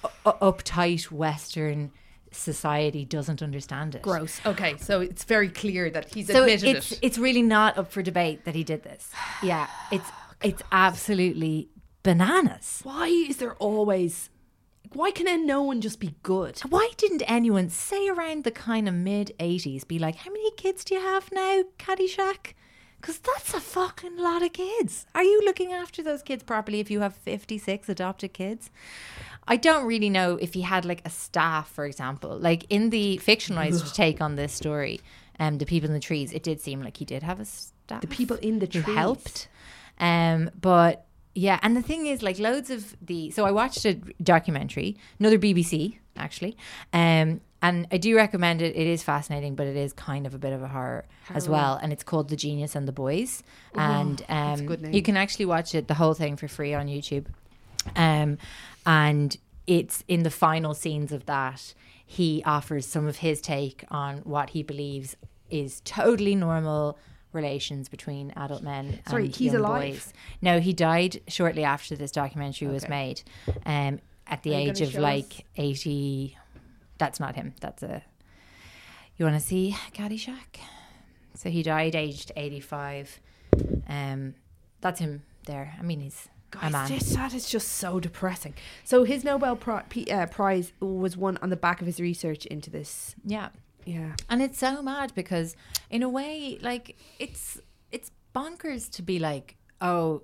u- 0.04 0.10
uptight 0.42 1.12
Western 1.12 1.92
society 2.32 3.06
doesn't 3.06 3.42
understand 3.44 3.96
it. 3.96 4.02
Gross. 4.02 4.40
Okay, 4.46 4.78
so 4.78 5.02
it's 5.02 5.24
very 5.24 5.50
clear 5.50 5.90
that 5.90 6.14
he's 6.14 6.28
So 6.28 6.44
admitted 6.44 6.78
it's 6.78 6.92
it. 6.94 7.00
it's 7.02 7.18
really 7.18 7.42
not 7.42 7.78
up 7.78 7.92
for 7.92 8.02
debate 8.02 8.46
that 8.46 8.56
he 8.56 8.64
did 8.64 8.84
this. 8.84 9.12
Yeah, 9.44 9.68
it's 9.92 10.10
it's 10.44 10.62
absolutely 10.72 11.70
bananas. 12.04 12.80
Why 12.84 13.08
is 13.08 13.38
there 13.38 13.54
always? 13.56 14.30
Why 14.94 15.12
can 15.12 15.46
no 15.46 15.62
one 15.62 15.80
just 15.80 16.00
be 16.02 16.16
good? 16.22 16.60
Why 16.70 16.90
didn't 16.98 17.24
anyone 17.26 17.70
say 17.70 18.10
around 18.10 18.44
the 18.44 18.52
kind 18.52 18.90
of 18.90 18.94
mid 18.94 19.32
80s 19.40 19.88
be 19.88 20.00
like, 20.00 20.16
how 20.18 20.32
many 20.32 20.52
kids 20.52 20.84
do 20.84 20.96
you 20.96 21.00
have 21.02 21.32
now, 21.32 21.64
Caddyshack? 21.80 22.54
Because 23.00 23.18
that's 23.20 23.54
a 23.54 23.60
fucking 23.62 24.18
lot 24.18 24.44
of 24.44 24.54
kids. 24.54 25.06
Are 25.16 25.24
you 25.24 25.42
looking 25.46 25.72
after 25.72 26.04
those 26.04 26.22
kids 26.22 26.44
properly 26.44 26.82
if 26.82 26.92
you 26.92 27.00
have 27.00 27.16
56 27.16 27.88
adopted 27.90 28.34
kids? 28.34 28.70
I 29.52 29.58
don't 29.58 29.86
really 29.86 30.10
know 30.10 30.38
if 30.38 30.54
he 30.54 30.62
had 30.62 30.86
like 30.86 31.02
a 31.04 31.10
staff, 31.10 31.70
for 31.70 31.86
example. 31.86 32.38
Like 32.40 32.66
in 32.70 32.90
the 32.90 33.20
fictionalized 33.22 33.94
take 33.94 34.22
on 34.22 34.38
this 34.38 34.54
story, 34.54 35.02
um, 35.42 35.58
The 35.58 35.66
People 35.66 35.90
in 35.90 35.94
the 35.94 36.00
Trees, 36.00 36.32
it 36.32 36.42
did 36.42 36.62
seem 36.62 36.82
like 36.82 36.96
he 36.96 37.04
did 37.04 37.22
have 37.22 37.42
a 37.42 37.46
staff. 37.46 38.00
The 38.00 38.08
people 38.08 38.38
in 38.38 38.60
the 38.60 38.68
trees. 38.68 38.86
helped. 38.86 39.50
Um, 40.00 40.52
but 40.60 41.06
yeah, 41.36 41.60
and 41.64 41.76
the 41.76 41.82
thing 41.82 42.06
is, 42.06 42.24
like, 42.24 42.40
loads 42.40 42.70
of 42.70 42.96
the. 43.02 43.32
So 43.32 43.46
I 43.46 43.52
watched 43.52 43.84
a 43.86 43.96
documentary, 44.24 44.96
another 45.20 45.38
BBC 45.38 45.98
actually, 46.16 46.56
um, 46.94 47.42
and 47.62 47.88
I 47.92 47.98
do 47.98 48.16
recommend 48.16 48.62
it. 48.62 48.74
It 48.76 48.88
is 48.88 49.04
fascinating, 49.04 49.56
but 49.56 49.68
it 49.68 49.76
is 49.76 49.92
kind 49.92 50.26
of 50.26 50.34
a 50.34 50.38
bit 50.38 50.54
of 50.54 50.64
a 50.64 50.70
horror 50.70 51.06
as 51.30 51.50
well, 51.50 51.78
and 51.82 51.92
it's 51.92 52.04
called 52.04 52.30
The 52.30 52.38
Genius 52.38 52.74
and 52.74 52.88
the 52.88 52.94
Boys, 52.94 53.44
and 53.76 54.24
um, 54.30 54.60
a 54.62 54.64
good 54.64 54.82
name. 54.82 54.94
you 54.94 55.02
can 55.02 55.18
actually 55.18 55.46
watch 55.46 55.76
it 55.76 55.90
the 55.90 55.94
whole 55.96 56.14
thing 56.14 56.38
for 56.38 56.48
free 56.48 56.74
on 56.74 56.88
YouTube, 56.88 57.26
um, 57.96 58.38
and 58.86 59.38
it's 59.68 60.04
in 60.08 60.24
the 60.24 60.32
final 60.32 60.74
scenes 60.74 61.12
of 61.12 61.26
that 61.26 61.74
he 62.06 62.44
offers 62.46 62.86
some 62.86 63.08
of 63.08 63.18
his 63.18 63.40
take 63.40 63.86
on 63.90 64.18
what 64.20 64.50
he 64.50 64.64
believes 64.64 65.16
is 65.50 65.82
totally 65.86 66.36
normal 66.36 66.98
relations 67.32 67.88
between 67.88 68.32
adult 68.36 68.62
men 68.64 69.00
Sorry, 69.08 69.26
and 69.26 69.36
he's 69.36 69.54
young 69.54 69.64
alive? 69.64 69.94
boys. 69.94 70.14
No, 70.42 70.60
he 70.60 70.74
died 70.74 71.22
shortly 71.30 71.64
after 71.64 71.96
this 71.96 72.12
documentary 72.12 72.68
was 72.68 72.90
made, 72.90 73.22
um, 73.66 74.00
at 74.28 74.44
the 74.44 74.54
Are 74.56 74.60
you 74.60 74.70
age 74.70 74.80
gonna 74.80 74.86
of 74.88 74.92
show 74.94 75.02
like 75.02 75.46
eighty. 75.56 76.38
That's 76.98 77.20
not 77.20 77.36
him. 77.36 77.54
That's 77.62 77.82
a. 77.84 78.04
You 79.18 79.26
want 79.26 79.40
to 79.40 79.46
see 79.46 79.76
Gajdusek? 79.94 80.60
So 81.36 81.50
he 81.50 81.64
died 81.64 81.96
aged 81.96 82.32
eighty-five. 82.36 83.20
Um, 83.88 84.36
that's 84.82 85.00
him 85.00 85.24
there. 85.46 85.76
I 85.80 85.84
mean, 85.84 86.02
he's 86.02 86.28
Guys, 86.52 86.72
man. 86.72 86.90
this 86.90 87.14
that 87.16 87.34
is 87.34 87.50
just 87.50 87.70
so 87.70 88.00
depressing. 88.00 88.54
So 88.84 89.04
his 89.04 89.24
Nobel 89.24 89.56
Pri- 89.56 89.84
P- 89.90 90.12
uh, 90.12 90.26
Prize 90.28 90.74
was 90.80 91.16
won 91.18 91.38
on 91.42 91.50
the 91.50 91.56
back 91.56 91.80
of 91.82 91.88
his 91.88 92.00
research 92.00 92.46
into 92.46 92.70
this. 92.70 93.16
Yeah. 93.26 93.50
Yeah. 93.86 94.16
And 94.30 94.42
it's 94.42 94.60
so 94.60 94.82
mad 94.84 95.14
because 95.16 95.56
in 95.90 96.04
a 96.04 96.10
way, 96.10 96.60
like 96.62 96.96
it's 97.20 97.60
it's 97.92 98.12
bonkers 98.36 98.90
to 98.92 99.02
be 99.02 99.18
like, 99.18 99.56
oh, 99.80 100.22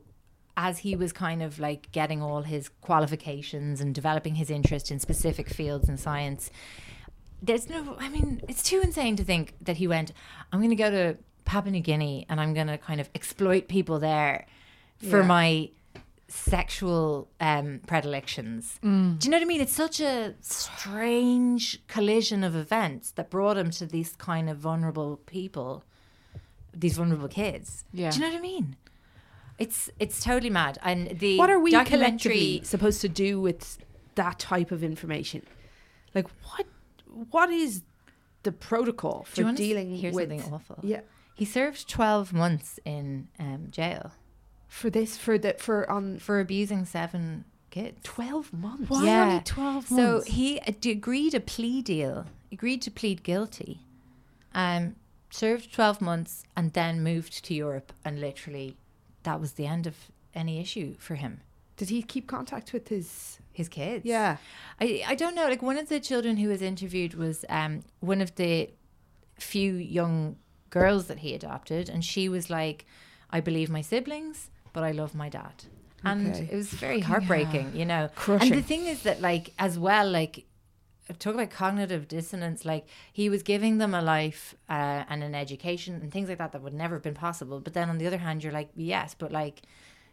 as 0.56 0.80
he 0.80 0.96
was 0.96 1.12
kind 1.14 1.42
of 1.42 1.60
like 1.60 1.92
getting 1.92 2.22
all 2.22 2.42
his 2.44 2.70
qualifications 2.82 3.80
and 3.82 3.96
developing 3.96 4.36
his 4.36 4.50
interest 4.50 4.92
in 4.92 5.00
specific 5.00 5.50
fields 5.50 5.88
in 5.90 5.98
science, 5.98 6.52
there's 7.42 7.70
no 7.70 7.96
I 8.00 8.10
mean, 8.10 8.42
it's 8.48 8.64
too 8.64 8.82
insane 8.84 9.16
to 9.16 9.24
think 9.24 9.54
that 9.62 9.78
he 9.78 9.88
went, 9.88 10.12
I'm 10.52 10.62
gonna 10.62 10.76
go 10.76 10.92
to 10.92 11.18
Papua 11.46 11.72
New 11.72 11.80
Guinea 11.82 12.26
and 12.30 12.42
I'm 12.42 12.54
gonna 12.54 12.78
kind 12.78 13.00
of 13.00 13.10
exploit 13.16 13.68
people 13.68 14.00
there 14.00 14.46
for 15.00 15.22
Yeah. 15.22 15.28
my 15.28 15.70
sexual 16.28 17.30
um, 17.40 17.80
predilections. 17.88 18.80
Do 18.82 18.90
you 18.90 19.32
know 19.32 19.38
what 19.38 19.44
I 19.44 19.46
mean? 19.46 19.62
It's 19.62 19.74
such 19.74 20.00
a 20.00 20.36
strange 20.42 21.86
collision 21.88 22.44
of 22.44 22.56
events 22.56 23.12
that 23.12 23.30
brought 23.30 23.58
him 23.58 23.72
to 23.72 23.86
these 23.86 24.16
kind 24.18 24.50
of 24.50 24.58
vulnerable 24.58 25.18
people, 25.26 25.84
these 26.74 26.98
vulnerable 26.98 27.30
kids. 27.30 27.86
Yeah. 27.94 28.12
Do 28.12 28.20
you 28.20 28.26
know 28.26 28.32
what 28.32 28.40
I 28.40 28.42
mean? 28.42 28.76
It's 29.58 29.90
it's 30.00 30.24
totally 30.24 30.50
mad. 30.50 30.78
And 30.84 31.18
the 31.20 31.38
What 31.38 31.50
are 31.50 31.60
we 31.60 31.72
documentary 31.72 32.18
collectively 32.18 32.64
supposed 32.64 33.02
to 33.02 33.10
do 33.10 33.42
with 33.42 33.80
that 34.16 34.38
type 34.38 34.72
of 34.72 34.84
information? 34.84 35.44
Like 36.14 36.28
what? 36.44 36.68
What 37.32 37.50
is 37.50 37.82
the 38.44 38.52
protocol 38.52 39.26
for 39.28 39.52
dealing 39.54 39.96
hear 39.96 40.12
with? 40.12 40.30
something 40.30 40.54
awful? 40.54 40.80
Yeah. 40.84 41.02
He 41.34 41.46
served 41.46 41.88
twelve 41.88 42.34
months 42.34 42.80
in 42.86 43.30
um, 43.40 43.68
jail 43.72 44.12
For 44.68 44.90
this, 44.90 45.18
for 45.18 45.38
the, 45.38 45.56
for 45.58 45.90
on 45.90 46.20
for 46.20 46.40
abusing 46.40 46.86
seven 46.86 47.46
kids. 47.72 48.00
twelve 48.04 48.52
months. 48.54 48.90
Why 48.90 49.20
only 49.32 49.42
12 49.44 49.88
So 49.88 49.96
months? 49.96 50.28
he 50.28 50.60
uh, 50.60 50.72
agreed 50.86 51.34
a 51.34 51.40
plea 51.40 51.82
deal, 51.82 52.26
agreed 52.52 52.82
to 52.84 52.92
plead 52.92 53.24
guilty, 53.24 53.82
um, 54.54 54.96
served 55.30 55.74
12 55.74 56.02
months, 56.02 56.44
and 56.56 56.74
then 56.74 57.02
moved 57.04 57.44
to 57.46 57.54
Europe. 57.54 57.94
And 58.04 58.20
literally, 58.20 58.78
that 59.24 59.40
was 59.40 59.54
the 59.54 59.66
end 59.66 59.88
of 59.88 59.96
any 60.36 60.60
issue 60.60 60.96
for 61.00 61.16
him. 61.16 61.42
Did 61.78 61.90
he 61.90 62.02
keep 62.04 62.28
contact 62.28 62.74
with 62.74 62.88
his? 62.90 63.40
His 63.54 63.70
kids. 63.70 64.06
Yeah. 64.06 64.38
I, 64.80 65.04
I 65.08 65.16
don't 65.16 65.34
know. 65.34 65.48
Like, 65.48 65.64
one 65.64 65.80
of 65.80 65.90
the 65.90 66.00
children 66.00 66.38
who 66.38 66.50
was 66.50 66.62
interviewed 66.62 67.16
was 67.16 67.44
um, 67.50 67.82
one 68.02 68.22
of 68.22 68.36
the 68.36 68.70
few 69.40 69.74
young 69.74 70.36
girls 70.70 71.08
that 71.08 71.20
he 71.20 71.34
adopted. 71.34 71.90
And 71.90 72.06
she 72.06 72.30
was 72.30 72.52
like, 72.52 72.86
I 73.32 73.40
believe 73.42 73.68
my 73.72 73.82
siblings, 73.82 74.52
but 74.78 74.84
I 74.84 74.92
love 74.92 75.16
my 75.16 75.28
dad. 75.28 75.64
And 76.06 76.28
Okay. 76.36 76.50
it 76.52 76.56
was 76.56 76.70
very 76.70 77.00
heartbreaking, 77.00 77.76
you 77.76 77.84
know. 77.84 78.12
Crushing. 78.14 78.54
And 78.54 78.62
the 78.64 78.68
thing 78.68 78.86
is 78.86 79.02
that, 79.02 79.20
like, 79.22 79.52
as 79.58 79.80
well, 79.80 80.08
like, 80.08 80.46
talk 81.18 81.34
about 81.34 81.50
cognitive 81.50 82.08
dissonance. 82.08 82.64
Like, 82.64 82.86
he 83.12 83.28
was 83.28 83.42
giving 83.42 83.80
them 83.80 83.96
a 83.96 84.04
life 84.04 84.54
uh, 84.70 85.04
and 85.10 85.24
an 85.24 85.34
education 85.34 85.96
and 85.96 86.12
things 86.12 86.30
like 86.30 86.38
that 86.38 86.52
that 86.52 86.62
would 86.62 86.76
never 86.76 86.94
have 86.94 87.02
been 87.02 87.16
possible. 87.16 87.60
But 87.60 87.74
then 87.74 87.90
on 87.90 87.98
the 87.98 88.06
other 88.06 88.20
hand, 88.20 88.44
you're 88.44 88.54
like, 88.54 88.70
yes, 88.76 89.16
but 89.18 89.32
like, 89.32 89.64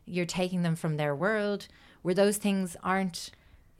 you're 0.06 0.24
taking 0.24 0.62
them 0.62 0.76
from 0.76 0.96
their 0.96 1.14
world 1.14 1.68
where 2.00 2.14
those 2.14 2.38
things 2.38 2.74
aren't. 2.82 3.30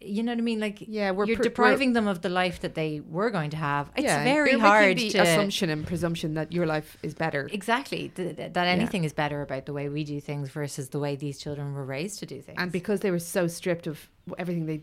You 0.07 0.23
know 0.23 0.33
what 0.33 0.39
I 0.39 0.43
mean? 0.43 0.61
Like, 0.61 0.85
Yeah, 0.87 1.11
we're 1.13 1.27
you're 1.27 1.37
pr- 1.37 1.43
depriving 1.45 1.93
them 1.95 2.07
of 2.09 2.21
the 2.23 2.29
life 2.29 2.61
that 2.61 2.75
they 2.75 3.01
were 3.01 3.31
going 3.31 3.51
to 3.51 3.57
have. 3.57 3.91
It's 3.97 4.05
yeah, 4.05 4.23
very 4.25 4.59
hard 4.59 4.99
the 4.99 5.11
to 5.11 5.19
assumption 5.19 5.71
and 5.71 5.87
presumption 5.87 6.35
that 6.35 6.53
your 6.53 6.67
life 6.67 6.97
is 7.03 7.15
better. 7.15 7.49
exactly 7.53 8.11
th- 8.15 8.37
th- 8.37 8.53
that 8.53 8.67
anything 8.67 9.05
is 9.05 9.13
better 9.13 9.43
about 9.43 9.67
the 9.67 9.73
way 9.73 9.89
we 9.89 10.05
do 10.05 10.21
things 10.21 10.51
versus 10.51 10.91
the 10.91 10.99
way 10.99 11.17
these 11.17 11.39
children 11.39 11.73
were 11.75 11.85
raised 11.85 12.19
to 12.21 12.27
do 12.27 12.41
things. 12.41 12.57
and 12.61 12.71
because 12.73 13.01
they 13.01 13.11
were 13.11 13.19
so 13.19 13.47
stripped 13.47 13.87
of 13.87 14.09
everything 14.39 14.67
they 14.67 14.83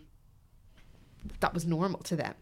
that 1.39 1.53
was 1.53 1.65
normal 1.65 1.99
to 2.01 2.15
them 2.15 2.33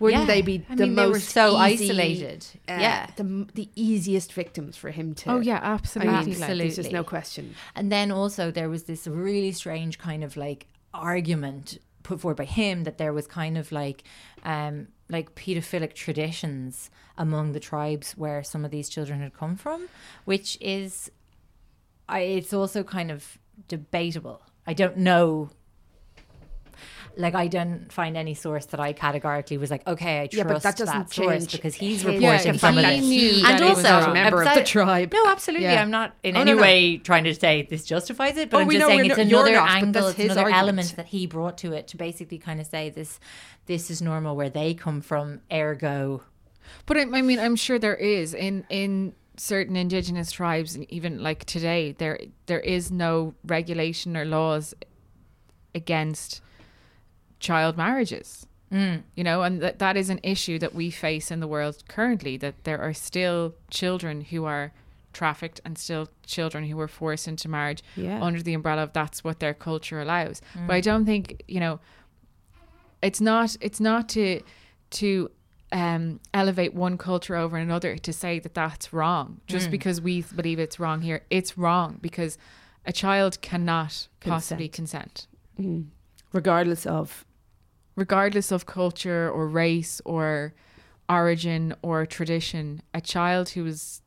wouldn't 0.00 0.22
Yeah. 0.22 0.26
they 0.26 0.42
be 0.42 0.64
I 0.70 0.74
the 0.74 0.86
mean, 0.86 0.94
most 0.94 1.12
were 1.12 1.20
so 1.20 1.62
easy, 1.66 1.90
isolated. 1.90 2.46
uh, 2.68 2.78
Yeah. 2.80 3.10
the, 3.16 3.46
the 3.54 3.68
easiest 3.74 4.32
victims 4.32 4.74
for 4.76 4.90
him 4.90 5.14
to 5.16 5.30
Oh 5.32 5.40
yeah, 5.40 5.58
I 5.62 5.72
absolutely. 5.74 6.12
mean, 6.12 6.18
Absolutely. 6.20 6.48
like, 6.54 6.58
there's 6.58 6.76
just 6.76 6.92
no 6.92 7.04
question 7.04 7.54
And 7.74 7.92
then 7.92 8.10
also 8.10 8.50
there 8.50 8.70
was 8.70 8.84
this 8.84 9.06
really 9.06 9.52
strange 9.52 9.98
kind 9.98 10.24
of 10.24 10.36
like 10.36 10.66
argument 10.94 11.78
put 12.06 12.20
forward 12.20 12.36
by 12.36 12.44
him 12.44 12.84
that 12.84 12.98
there 12.98 13.12
was 13.12 13.26
kind 13.26 13.58
of 13.58 13.72
like 13.72 14.04
um 14.44 14.88
like 15.08 15.34
pedophilic 15.34 15.92
traditions 15.94 16.90
among 17.18 17.52
the 17.52 17.60
tribes 17.60 18.12
where 18.12 18.42
some 18.42 18.64
of 18.64 18.70
these 18.70 18.88
children 18.88 19.20
had 19.20 19.34
come 19.34 19.56
from, 19.56 19.88
which 20.24 20.56
is 20.60 21.10
I 22.08 22.20
it's 22.20 22.52
also 22.52 22.84
kind 22.84 23.10
of 23.10 23.38
debatable. 23.68 24.40
I 24.66 24.72
don't 24.72 24.98
know 24.98 25.50
like 27.18 27.34
I 27.34 27.46
didn't 27.46 27.92
find 27.92 28.16
any 28.16 28.34
source 28.34 28.66
that 28.66 28.80
I 28.80 28.92
categorically 28.92 29.56
was 29.56 29.70
like, 29.70 29.86
okay, 29.86 30.22
I 30.22 30.26
trust 30.26 30.36
Yeah, 30.36 30.52
but 30.52 30.62
that 30.62 30.76
doesn't 30.76 31.12
source 31.12 31.38
change 31.46 31.52
because 31.52 31.74
he's 31.74 32.04
reporting 32.04 32.22
Yeah, 32.22 32.52
from 32.52 32.78
it. 32.78 33.00
knew 33.00 33.36
and 33.46 33.58
that 33.58 33.62
also 33.62 34.10
a 34.10 34.12
member 34.14 34.42
of 34.42 34.54
the 34.54 34.62
tribe. 34.64 35.12
No, 35.12 35.26
absolutely. 35.26 35.64
Yeah. 35.66 35.80
I'm 35.82 35.90
not 35.90 36.14
in 36.22 36.36
Oh, 36.36 36.40
any 36.40 36.50
no, 36.52 36.56
no. 36.56 36.62
way 36.62 36.98
trying 36.98 37.24
to 37.24 37.34
say 37.34 37.62
this 37.68 37.84
justifies 37.84 38.36
it, 38.36 38.50
but 38.50 38.58
Oh, 38.58 38.60
I'm 38.60 38.70
just 38.70 38.80
know 38.80 38.88
saying 38.88 39.06
it's 39.06 39.16
not- 39.16 39.26
another 39.26 39.52
not, 39.52 39.70
angle, 39.70 40.06
it's 40.08 40.18
another 40.18 40.40
argument. 40.42 40.58
element 40.62 40.96
that 40.96 41.06
he 41.06 41.26
brought 41.26 41.56
to 41.58 41.72
it 41.72 41.88
to 41.88 41.96
basically 41.96 42.38
kind 42.38 42.60
of 42.60 42.66
say 42.66 42.90
this 42.90 43.18
this 43.66 43.90
is 43.90 44.00
normal 44.02 44.36
where 44.36 44.50
they 44.50 44.74
come 44.74 45.00
from, 45.00 45.40
ergo 45.52 46.22
But 46.86 46.98
I, 46.98 47.00
I 47.02 47.22
mean, 47.22 47.38
I'm 47.38 47.56
sure 47.56 47.78
there 47.78 47.96
is 47.96 48.34
in 48.34 48.64
in 48.68 49.14
certain 49.38 49.76
indigenous 49.76 50.32
tribes, 50.32 50.74
and 50.74 50.90
even 50.92 51.22
like 51.22 51.44
today, 51.44 51.92
there 51.98 52.18
there 52.46 52.60
is 52.60 52.90
no 52.90 53.34
regulation 53.44 54.16
or 54.16 54.24
laws 54.24 54.74
against 55.74 56.40
child 57.46 57.76
marriages. 57.76 58.46
Mm. 58.72 59.02
You 59.14 59.24
know, 59.24 59.42
and 59.42 59.62
that 59.62 59.78
that 59.78 59.96
is 59.96 60.10
an 60.10 60.20
issue 60.22 60.58
that 60.58 60.74
we 60.74 60.90
face 60.90 61.30
in 61.30 61.40
the 61.40 61.46
world 61.46 61.76
currently. 61.88 62.36
That 62.36 62.54
there 62.64 62.80
are 62.80 62.94
still 62.94 63.54
children 63.70 64.22
who 64.30 64.44
are 64.44 64.72
trafficked 65.12 65.60
and 65.64 65.78
still 65.78 66.08
children 66.26 66.64
who 66.64 66.76
were 66.76 66.88
forced 66.88 67.26
into 67.28 67.48
marriage 67.48 67.82
Yeah. 67.96 68.22
under 68.26 68.42
the 68.42 68.54
umbrella 68.54 68.82
of 68.82 68.92
that's 68.92 69.24
what 69.24 69.38
their 69.40 69.54
culture 69.54 70.00
allows. 70.00 70.42
But 70.66 70.74
I 70.74 70.80
don't 70.80 71.06
think 71.06 71.42
you 71.48 71.60
know 71.60 71.78
it's 73.02 73.20
not 73.20 73.56
it's 73.60 73.80
not 73.80 74.08
to 74.10 74.40
to 74.90 75.30
um, 75.72 76.20
elevate 76.32 76.74
one 76.74 76.96
culture 76.98 77.36
over 77.36 77.56
another 77.56 77.96
to 77.98 78.12
say 78.12 78.38
that 78.40 78.54
that's 78.54 78.92
wrong 78.92 79.40
just 79.46 79.70
because 79.70 80.00
we 80.00 80.22
believe 80.22 80.58
it's 80.60 80.78
wrong 80.78 81.02
here 81.02 81.20
it's 81.28 81.58
wrong 81.58 81.98
because 82.00 82.38
a 82.84 82.92
child 82.92 83.40
cannot 83.42 84.08
possibly 84.20 84.68
consent 84.68 85.26
regardless 86.32 86.86
of 86.86 87.24
regardless 87.96 88.52
of 88.52 88.66
culture 88.66 89.28
or 89.30 89.48
race 89.48 90.00
or 90.04 90.54
origin 91.08 91.74
or 91.82 92.06
tradition, 92.06 92.82
a 92.94 93.00
child 93.00 93.50
who 93.50 93.66
is 93.66 94.02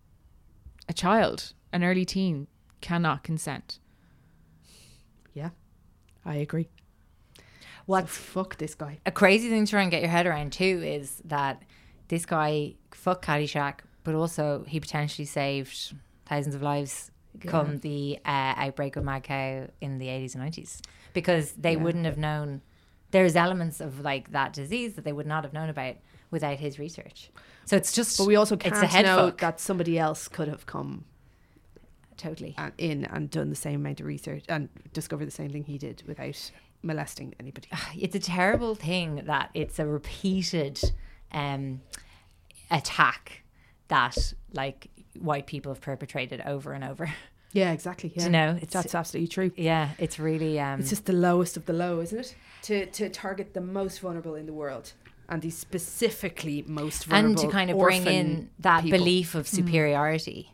a 0.87 0.93
child, 0.93 1.53
an 1.73 1.83
early 1.83 2.05
teen, 2.05 2.47
cannot 2.81 3.23
consent. 3.23 3.79
Yeah, 5.33 5.49
I 6.25 6.35
agree. 6.35 6.69
What's 7.85 8.15
Fuck 8.15 8.57
this 8.57 8.75
guy. 8.75 8.99
a 9.05 9.11
crazy 9.11 9.49
thing 9.49 9.65
to 9.65 9.69
try 9.71 9.81
and 9.81 9.89
get 9.89 10.01
your 10.01 10.11
head 10.11 10.27
around 10.27 10.53
too 10.53 10.81
is 10.83 11.21
that 11.25 11.63
this 12.07 12.25
guy 12.25 12.75
fucked 12.91 13.25
Gajdusek, 13.25 13.79
but 14.03 14.13
also 14.13 14.63
he 14.67 14.79
potentially 14.79 15.25
saved 15.25 15.93
thousands 16.27 16.53
of 16.53 16.61
lives 16.61 17.09
come 17.47 17.77
the 17.77 18.19
uh, 18.25 18.53
outbreak 18.57 18.95
of 18.95 19.03
mad 19.03 19.23
cow 19.23 19.67
in 19.81 19.97
the 19.97 20.07
80s 20.07 20.35
and 20.35 20.43
90s 20.43 20.81
because 21.13 21.53
they 21.53 21.75
wouldn't 21.77 22.05
have 22.05 22.17
known 22.17 22.61
there's 23.11 23.35
elements 23.35 23.79
of 23.81 23.99
like 24.01 24.31
that 24.31 24.53
disease 24.53 24.93
that 24.93 25.03
they 25.03 25.13
would 25.13 25.27
not 25.27 25.43
have 25.43 25.53
known 25.53 25.69
about 25.69 25.95
without 26.31 26.57
his 26.59 26.77
research 26.79 27.29
so 27.65 27.75
it's 27.75 27.91
just 27.91 28.17
But 28.17 28.27
we 28.27 28.35
also 28.35 28.55
it's 28.55 28.65
a 28.65 28.69
can't 28.71 28.85
head 28.87 29.05
know 29.05 29.27
fuck. 29.27 29.39
that 29.41 29.59
somebody 29.59 29.97
else 29.99 30.27
could 30.27 30.47
have 30.47 30.65
come 30.65 31.05
totally 32.17 32.53
and 32.57 32.73
in 32.77 33.05
and 33.05 33.29
done 33.29 33.49
the 33.49 33.55
same 33.55 33.75
amount 33.81 33.99
of 33.99 34.05
research 34.05 34.43
and 34.49 34.69
discovered 34.93 35.25
the 35.25 35.31
same 35.31 35.49
thing 35.49 35.63
he 35.63 35.77
did 35.77 36.03
without 36.07 36.51
molesting 36.81 37.33
anybody. 37.39 37.67
it's 37.97 38.15
a 38.15 38.19
terrible 38.19 38.75
thing 38.75 39.23
that 39.25 39.49
it's 39.53 39.79
a 39.79 39.85
repeated 39.85 40.79
um, 41.31 41.81
attack 42.71 43.43
that 43.87 44.33
like 44.53 44.89
white 45.19 45.47
people 45.47 45.71
have 45.73 45.81
perpetrated 45.81 46.41
over 46.45 46.73
and 46.73 46.83
over. 46.83 47.11
Yeah, 47.51 47.71
exactly. 47.71 48.11
Yeah. 48.15 48.23
you 48.25 48.29
know, 48.29 48.49
it's- 48.61 48.71
that's 48.73 48.93
absolutely 48.93 49.27
true. 49.27 49.51
Yeah, 49.55 49.89
it's 49.97 50.19
really 50.19 50.59
um, 50.59 50.81
It's 50.81 50.89
just 50.89 51.05
the 51.05 51.13
lowest 51.13 51.57
of 51.57 51.65
the 51.65 51.73
low, 51.73 51.99
isn't 51.99 52.19
it? 52.19 52.35
To 52.63 52.85
to 52.85 53.09
target 53.09 53.53
the 53.53 53.61
most 53.61 53.99
vulnerable 53.99 54.35
in 54.35 54.45
the 54.45 54.53
world 54.53 54.93
and 55.29 55.41
the 55.41 55.49
specifically 55.49 56.63
most 56.67 57.05
vulnerable 57.05 57.41
and 57.41 57.49
to 57.49 57.55
kind 57.55 57.69
of 57.69 57.77
bring 57.77 58.05
in 58.05 58.49
that 58.59 58.83
people. 58.83 58.97
belief 58.99 59.35
of 59.35 59.47
superiority. 59.47 60.53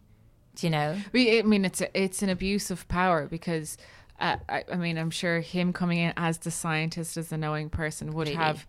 Do 0.56 0.68
you 0.68 0.72
know? 0.72 0.98
We, 1.12 1.40
I 1.40 1.42
mean, 1.42 1.66
it's 1.66 1.82
a, 1.82 1.98
it's 2.02 2.22
an 2.22 2.30
abuse 2.30 2.72
of 2.72 2.88
power 2.88 3.26
because, 3.28 3.78
uh, 4.20 4.38
I, 4.48 4.64
I 4.72 4.76
mean, 4.76 4.98
I'm 4.98 5.10
sure 5.12 5.40
him 5.42 5.74
coming 5.74 5.98
in 6.00 6.14
as 6.16 6.38
the 6.40 6.52
scientist, 6.52 7.18
as 7.18 7.28
the 7.30 7.38
knowing 7.38 7.70
person, 7.70 8.14
would 8.14 8.28
Really. 8.30 8.38
have 8.38 8.66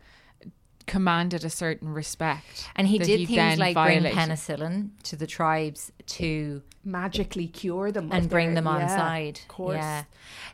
commanded 0.87 1.45
a 1.45 1.51
certain 1.51 1.89
respect. 1.89 2.69
And 2.77 2.87
he 2.89 2.99
that 2.99 3.07
did 3.07 3.29
things 3.29 3.59
like 3.59 3.75
violated. 3.75 4.15
bring 4.15 4.15
penicillin 4.15 4.91
to 5.05 5.17
the 5.17 5.27
tribes 5.27 5.93
to 6.07 6.63
magically 6.85 7.49
cure 7.49 7.91
them 7.93 8.11
and 8.13 8.29
bring 8.31 8.49
their- 8.49 8.55
them 8.57 8.69
on 8.69 8.81
yeah, 8.81 8.97
side. 8.97 9.41
Of 9.43 9.49
course. 9.49 9.77
Yeah. 9.77 10.05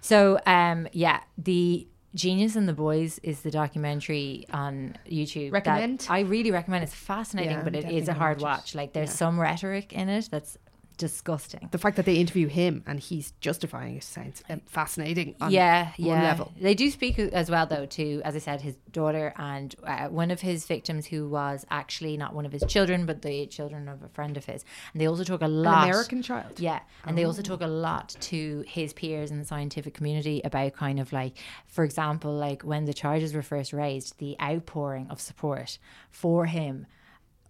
So 0.00 0.38
um 0.46 0.88
yeah, 0.92 1.20
the 1.36 1.86
Genius 2.14 2.56
and 2.56 2.68
the 2.68 2.72
Boys 2.74 3.18
is 3.22 3.40
the 3.40 3.50
documentary 3.50 4.46
on 4.52 4.96
YouTube. 5.10 5.46
that 5.50 5.52
Recommend? 5.52 6.06
I 6.10 6.20
really 6.20 6.50
recommend. 6.50 6.84
It's 6.84 6.94
fascinating, 6.94 7.52
Yeah, 7.52 7.62
but 7.64 7.74
it 7.74 7.90
is 7.90 8.08
a 8.08 8.12
hard 8.14 8.40
watch 8.40 8.74
it. 8.74 8.78
Like 8.78 8.92
there's 8.92 9.08
Yeah. 9.10 9.14
some 9.16 9.40
rhetoric 9.40 9.92
in 9.92 10.08
it 10.08 10.28
that's 10.30 10.58
disgusting. 10.96 11.68
The 11.70 11.78
fact 11.78 11.96
that 11.96 12.06
they 12.06 12.16
interview 12.16 12.48
him 12.48 12.82
and 12.86 13.00
he's 13.00 13.32
justifying 13.40 13.96
it 13.96 14.04
sounds 14.04 14.42
um, 14.48 14.60
fascinating. 14.66 15.34
On 15.40 15.50
yeah, 15.50 15.92
one 15.96 16.08
yeah. 16.08 16.22
level. 16.22 16.52
They 16.60 16.74
do 16.74 16.90
speak 16.90 17.18
as 17.18 17.50
well, 17.50 17.66
though, 17.66 17.86
to 17.86 18.22
as 18.24 18.34
I 18.34 18.38
said, 18.38 18.60
his 18.60 18.76
daughter 18.90 19.32
and 19.36 19.74
uh, 19.84 20.08
one 20.08 20.30
of 20.30 20.40
his 20.40 20.66
victims 20.66 21.06
who 21.06 21.28
was 21.28 21.66
actually 21.70 22.16
not 22.16 22.34
one 22.34 22.46
of 22.46 22.52
his 22.52 22.64
children, 22.66 23.06
but 23.06 23.22
the 23.22 23.46
children 23.46 23.88
of 23.88 24.02
a 24.02 24.08
friend 24.08 24.36
of 24.36 24.44
his. 24.44 24.64
And 24.92 25.00
they 25.00 25.06
also 25.06 25.24
talk 25.24 25.42
a 25.42 25.48
lot. 25.48 25.88
American 25.88 26.22
child? 26.22 26.58
Yeah, 26.58 26.80
and 27.04 27.16
they 27.16 27.24
also 27.24 27.42
talk 27.42 27.60
a 27.60 27.66
lot 27.66 28.16
to 28.20 28.64
his 28.66 28.92
peers 28.92 29.30
in 29.30 29.38
the 29.38 29.44
scientific 29.44 29.94
community 29.94 30.40
about 30.44 30.74
kind 30.74 31.00
of 31.00 31.12
like, 31.12 31.38
for 31.66 31.84
example, 31.84 32.32
like 32.32 32.62
when 32.62 32.84
the 32.84 32.94
charges 32.94 33.34
were 33.34 33.42
first 33.42 33.72
raised, 33.72 34.18
the 34.18 34.36
outpouring 34.40 35.08
of 35.10 35.20
support 35.20 35.78
for 36.10 36.46
him 36.46 36.86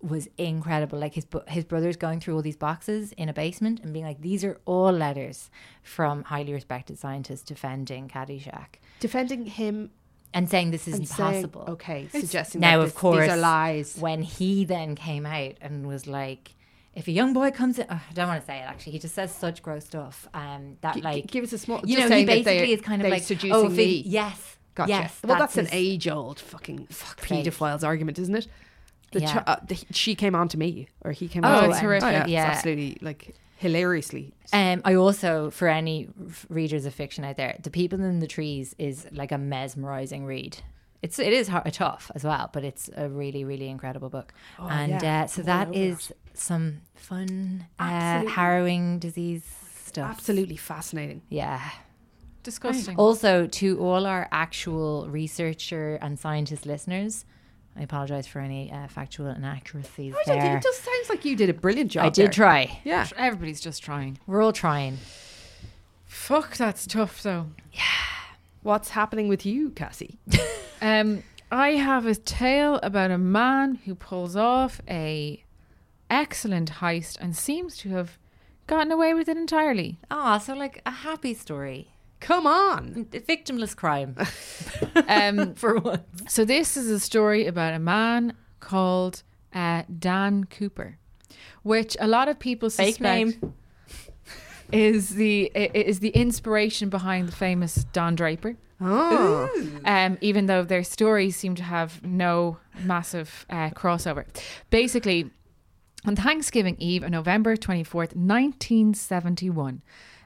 was 0.02 0.28
incredible. 0.36 0.98
Like 0.98 1.14
his 1.14 1.26
his 1.48 1.64
brothers 1.64 1.96
going 1.96 2.20
through 2.20 2.34
all 2.34 2.42
these 2.42 2.56
boxes 2.56 3.12
in 3.12 3.28
a 3.28 3.32
basement 3.32 3.80
and 3.80 3.92
being 3.92 4.04
like, 4.04 4.20
these 4.20 4.44
are 4.44 4.60
all 4.64 4.92
letters 4.92 5.50
from 5.82 6.24
highly 6.24 6.52
respected 6.52 6.98
scientists 6.98 7.42
defending 7.42 8.08
Gajdusek 8.08 8.76
Defending 9.00 9.46
him 9.46 9.90
and 10.34 10.48
saying 10.48 10.70
this 10.70 10.88
is 10.88 10.94
and 10.94 11.08
saying, 11.08 11.44
impossible. 11.44 11.72
okay, 11.74 12.08
suggesting 12.08 12.60
now, 12.60 12.78
that 12.78 12.84
of 12.84 12.94
course, 12.94 13.20
these 13.20 13.30
are 13.30 13.36
lies. 13.36 13.96
When 13.98 14.22
he 14.22 14.64
then 14.64 14.94
came 14.94 15.26
out 15.26 15.54
and 15.60 15.86
was 15.86 16.06
like, 16.06 16.54
if 16.94 17.06
a 17.06 17.12
young 17.12 17.32
boy 17.32 17.50
comes 17.50 17.78
in, 17.78 17.86
oh, 17.88 17.94
I 17.94 18.12
don't 18.12 18.28
want 18.28 18.40
to 18.40 18.46
say 18.46 18.58
it 18.58 18.62
actually. 18.62 18.92
He 18.92 18.98
just 18.98 19.14
says 19.14 19.32
such 19.34 19.62
gross 19.62 19.84
stuff. 19.86 20.26
Um, 20.34 20.78
that 20.80 20.96
G- 20.96 21.00
like 21.02 21.26
give 21.26 21.44
us 21.44 21.52
a 21.52 21.58
small- 21.58 21.80
You 21.84 21.96
just 21.96 22.08
know, 22.10 22.16
he 22.16 22.24
basically 22.24 22.72
is 22.72 22.80
kind 22.80 23.02
of 23.02 23.08
like 23.08 23.22
seducing 23.22 23.52
oh, 23.52 23.68
me. 23.68 23.84
he- 23.84 24.08
yes, 24.08 24.56
Gotcha. 24.74 24.90
yes. 24.90 25.18
well, 25.22 25.38
that's, 25.38 25.56
an 25.58 25.68
age-old 25.70 26.38
fucking 26.40 26.88
sake. 26.90 27.16
pedophiles 27.18 27.84
argument, 27.84 28.18
isn't 28.18 28.34
it? 28.34 28.46
The 29.12 29.20
Yeah. 29.20 29.32
chi- 29.32 29.44
uh, 29.46 29.56
the, 29.66 29.78
she 29.92 30.14
came 30.14 30.34
on 30.34 30.48
to 30.48 30.58
me, 30.58 30.88
or 31.02 31.12
he 31.12 31.28
came 31.28 31.44
Oh, 31.44 31.48
on. 31.48 31.62
to 31.64 31.68
it's 31.70 31.78
me. 31.78 31.82
horrific, 31.86 32.12
yeah, 32.12 32.26
yeah. 32.26 32.48
It's 32.48 32.56
absolutely 32.58 32.98
like 33.00 33.34
hilariously. 33.56 34.34
Um, 34.52 34.82
I 34.84 34.94
also, 34.94 35.50
for 35.50 35.68
any 35.68 36.08
f- 36.28 36.46
readers 36.48 36.84
of 36.84 36.94
fiction 36.94 37.24
out 37.24 37.36
there, 37.36 37.56
The 37.62 37.70
People 37.70 38.00
in 38.02 38.18
the 38.20 38.26
Trees 38.26 38.74
is 38.78 39.06
like 39.12 39.30
a 39.32 39.38
mesmerizing 39.38 40.24
read. 40.26 40.58
It's 41.02 41.18
it 41.18 41.32
is 41.32 41.48
hard, 41.48 41.72
tough 41.72 42.10
as 42.14 42.22
well, 42.24 42.48
but 42.52 42.64
it's 42.64 42.88
a 42.96 43.08
really 43.08 43.44
really 43.44 43.68
incredible 43.68 44.08
book. 44.08 44.32
and 44.58 44.92
Oh, 44.94 44.98
yeah. 45.02 45.22
uh, 45.22 45.26
so 45.26 45.40
I'm 45.42 45.46
that 45.46 46.12
some 46.34 46.80
fun, 46.94 47.66
uh, 47.78 48.24
harrowing 48.26 48.98
disease 48.98 49.44
stuff. 49.84 50.10
Absolutely 50.10 50.56
fascinating. 50.56 51.22
Yeah. 51.28 51.60
Disgusting. 52.44 52.96
Also, 52.96 53.46
to 53.46 53.78
all 53.80 54.04
our 54.06 54.28
actual 54.32 55.06
researcher 55.08 55.96
and 56.02 56.18
scientist 56.18 56.66
listeners, 56.66 57.24
I 57.76 57.82
apologize 57.82 58.26
for 58.26 58.38
any 58.40 58.70
uh, 58.70 58.86
factual 58.88 59.28
inaccuracies 59.28 60.12
I 60.14 60.16
don't 60.16 60.24
think 60.26 60.42
there. 60.42 60.56
it 60.58 60.62
just 60.62 60.84
sounds 60.84 61.08
like 61.08 61.24
you 61.24 61.36
did 61.36 61.48
a 61.48 61.54
brilliant 61.54 61.90
job. 61.90 62.04
I 62.06 62.08
did 62.10 62.26
there. 62.26 62.32
try. 62.32 62.80
Yeah. 62.84 63.06
Everybody's 63.16 63.60
just 63.60 63.82
trying. 63.82 64.18
We're 64.26 64.42
all 64.42 64.52
trying. 64.52 64.98
Fuck, 66.04 66.56
that's 66.56 66.86
tough 66.86 67.22
though. 67.22 67.46
Yeah. 67.72 67.80
What's 68.62 68.90
happening 68.90 69.28
with 69.28 69.44
you, 69.46 69.70
Cassie? 69.70 70.18
Um, 70.84 71.22
I 71.52 71.70
have 71.76 72.06
a 72.06 72.14
tale 72.16 72.80
about 72.82 73.12
a 73.12 73.16
man 73.18 73.76
who 73.84 73.94
pulls 73.94 74.34
off 74.34 74.80
a 74.88 75.44
excellent 76.10 76.72
heist 76.72 77.16
and 77.20 77.36
seems 77.36 77.76
to 77.78 77.90
have 77.90 78.18
gotten 78.66 78.90
away 78.90 79.14
with 79.14 79.28
it 79.28 79.36
entirely. 79.36 80.00
Oh, 80.10 80.38
so 80.38 80.54
like 80.54 80.82
a 80.84 80.90
happy 80.90 81.34
story. 81.34 81.92
Come 82.22 82.46
on. 82.46 83.06
Victimless 83.10 83.76
crime 83.76 84.16
Um, 85.08 85.54
for 85.56 85.78
once. 85.78 86.02
so 86.28 86.44
this 86.44 86.76
is 86.76 86.88
a 86.88 87.00
story 87.00 87.46
about 87.46 87.74
a 87.74 87.78
man 87.78 88.34
called 88.60 89.22
uh, 89.52 89.82
Dan 89.98 90.44
Cooper, 90.44 90.98
which 91.62 91.96
a 92.00 92.06
lot 92.06 92.28
of 92.28 92.38
people 92.38 92.70
Fake 92.70 92.94
suspect 92.96 93.42
name. 93.42 93.54
is 94.72 95.10
the 95.10 95.50
is 95.54 96.00
the 96.00 96.10
inspiration 96.10 96.88
behind 96.88 97.28
the 97.28 97.32
famous 97.32 97.84
Don 97.92 98.14
Draper. 98.14 98.56
Oh. 98.80 99.48
um, 99.84 100.18
even 100.20 100.46
though 100.46 100.64
their 100.64 100.82
stories 100.84 101.36
seem 101.36 101.54
to 101.56 101.62
have 101.62 102.02
no 102.04 102.58
massive 102.82 103.46
uh, 103.48 103.70
crossover. 103.70 104.24
Basically, 104.70 105.30
on 106.04 106.16
Thanksgiving 106.16 106.76
Eve, 106.80 107.04
on 107.04 107.12
November 107.12 107.56
24th, 107.56 108.16
1971, 108.16 109.82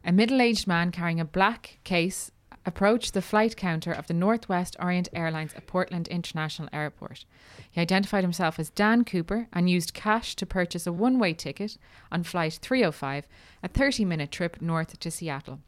a 0.07 0.13
middle 0.13 0.41
aged 0.41 0.69
man 0.69 0.93
carrying 0.93 1.19
a 1.19 1.25
black 1.25 1.81
case 1.83 2.31
approached 2.65 3.13
the 3.13 3.21
flight 3.23 3.57
counter 3.57 3.93
of 3.93 4.07
the 4.07 4.15
Northwest 4.15 4.77
Orient 4.79 5.09
Airlines 5.13 5.53
at 5.55 5.67
Portland 5.67 6.07
International 6.09 6.69
Airport. 6.73 7.25
He 7.71 7.81
identified 7.81 8.23
himself 8.23 8.59
as 8.59 8.71
Dan 8.71 9.05
Cooper 9.05 9.49
and 9.53 9.69
used 9.69 9.95
cash 9.95 10.37
to 10.37 10.47
purchase 10.47 10.87
a 10.87 10.93
one 10.93 11.19
way 11.19 11.33
ticket 11.33 11.77
on 12.11 12.23
Flight 12.23 12.59
305, 12.63 13.27
a 13.65 13.69
30 13.69 14.05
minute 14.05 14.31
trip 14.31 14.63
north 14.63 14.99
to 15.01 15.11
Seattle. 15.11 15.61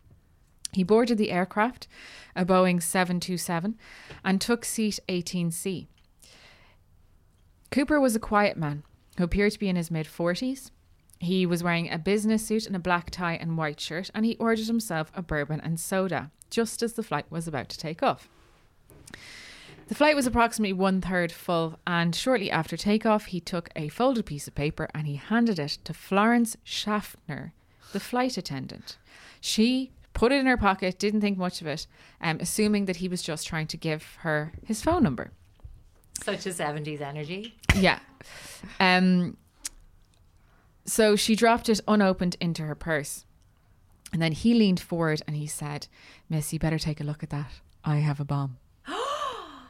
He 0.72 0.84
boarded 0.84 1.18
the 1.18 1.32
aircraft, 1.32 1.88
a 2.36 2.44
Boeing 2.44 2.80
727, 2.80 3.76
and 4.24 4.40
took 4.40 4.64
seat 4.64 5.00
18C. 5.08 5.86
Cooper 7.70 8.00
was 8.00 8.14
a 8.14 8.20
quiet 8.20 8.56
man 8.56 8.84
who 9.16 9.24
appeared 9.24 9.52
to 9.52 9.58
be 9.58 9.68
in 9.68 9.76
his 9.76 9.90
mid 9.90 10.06
40s. 10.06 10.70
He 11.18 11.46
was 11.46 11.62
wearing 11.64 11.90
a 11.90 11.98
business 11.98 12.46
suit 12.46 12.66
and 12.66 12.76
a 12.76 12.80
black 12.80 13.10
tie 13.10 13.34
and 13.34 13.58
white 13.58 13.80
shirt, 13.80 14.10
and 14.14 14.24
he 14.24 14.36
ordered 14.36 14.66
himself 14.66 15.10
a 15.14 15.22
bourbon 15.22 15.60
and 15.60 15.78
soda 15.80 16.30
just 16.50 16.82
as 16.82 16.94
the 16.94 17.02
flight 17.02 17.26
was 17.30 17.46
about 17.46 17.68
to 17.68 17.78
take 17.78 18.02
off. 18.02 18.28
The 19.88 19.94
flight 19.94 20.16
was 20.16 20.26
approximately 20.26 20.74
one 20.74 21.00
third 21.00 21.32
full, 21.32 21.78
and 21.86 22.14
shortly 22.14 22.50
after 22.50 22.76
takeoff, 22.76 23.26
he 23.26 23.40
took 23.40 23.70
a 23.74 23.88
folded 23.88 24.26
piece 24.26 24.46
of 24.46 24.54
paper 24.54 24.88
and 24.94 25.06
he 25.06 25.16
handed 25.16 25.58
it 25.58 25.78
to 25.84 25.94
Florence 25.94 26.56
Schaffner, 26.62 27.52
the 27.92 28.00
flight 28.00 28.36
attendant. 28.36 28.98
She 29.40 29.90
put 30.12 30.30
it 30.30 30.40
in 30.40 30.46
her 30.46 30.58
pocket, 30.58 30.98
didn't 30.98 31.22
think 31.22 31.38
much 31.38 31.62
of 31.62 31.66
it, 31.66 31.86
um, 32.20 32.38
assuming 32.40 32.84
that 32.84 32.96
he 32.96 33.08
was 33.08 33.22
just 33.22 33.46
trying 33.46 33.66
to 33.68 33.76
give 33.78 34.18
her 34.20 34.52
his 34.64 34.82
phone 34.82 35.02
number. 35.02 35.30
Such 36.22 36.46
a 36.46 36.50
70s 36.50 37.00
energy. 37.00 37.54
Yeah. 37.74 38.00
Um. 38.80 39.36
So 40.88 41.16
she 41.16 41.36
dropped 41.36 41.68
it 41.68 41.80
unopened 41.86 42.36
into 42.40 42.62
her 42.62 42.74
purse. 42.74 43.26
And 44.12 44.22
then 44.22 44.32
he 44.32 44.54
leaned 44.54 44.80
forward 44.80 45.20
and 45.26 45.36
he 45.36 45.46
said, 45.46 45.86
Miss, 46.30 46.52
you 46.52 46.58
better 46.58 46.78
take 46.78 47.00
a 47.00 47.04
look 47.04 47.22
at 47.22 47.30
that. 47.30 47.50
I 47.84 47.96
have 47.96 48.20
a 48.20 48.24
bomb. 48.24 48.56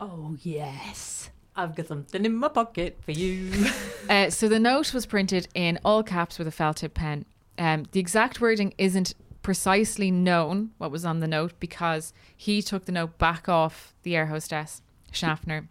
Oh 0.01 0.37
yes. 0.43 1.31
I've 1.57 1.75
got 1.75 1.89
something 1.89 2.25
in 2.25 2.37
my 2.37 2.47
pocket 2.47 2.99
for 3.03 3.11
you. 3.12 3.51
Uh, 4.09 4.31
so 4.31 4.49
the 4.49 4.59
note 4.59 4.95
was 4.95 5.05
printed 5.05 5.49
in 5.55 5.79
all 5.85 6.03
caps 6.03 6.39
with 6.39 6.49
a 6.49 6.51
felt 6.51 6.79
tip 6.79 6.95
pen. 6.95 7.27
Um, 7.59 7.85
the 7.93 8.01
exact 8.01 8.41
wording 8.41 8.73
isn't 8.79 9.12
precisely 9.43 10.11
known 10.11 10.71
what 10.79 10.91
was 10.91 11.05
on 11.05 11.21
the 11.21 11.27
note 11.29 11.53
because 11.61 12.14
he 12.35 12.62
took 12.62 12.87
the 12.87 12.93
note 12.93 13.19
back 13.19 13.51
off 13.51 13.93
the 14.05 14.16
air 14.16 14.27
hostess, 14.27 14.81
Schaffner, 15.12 15.69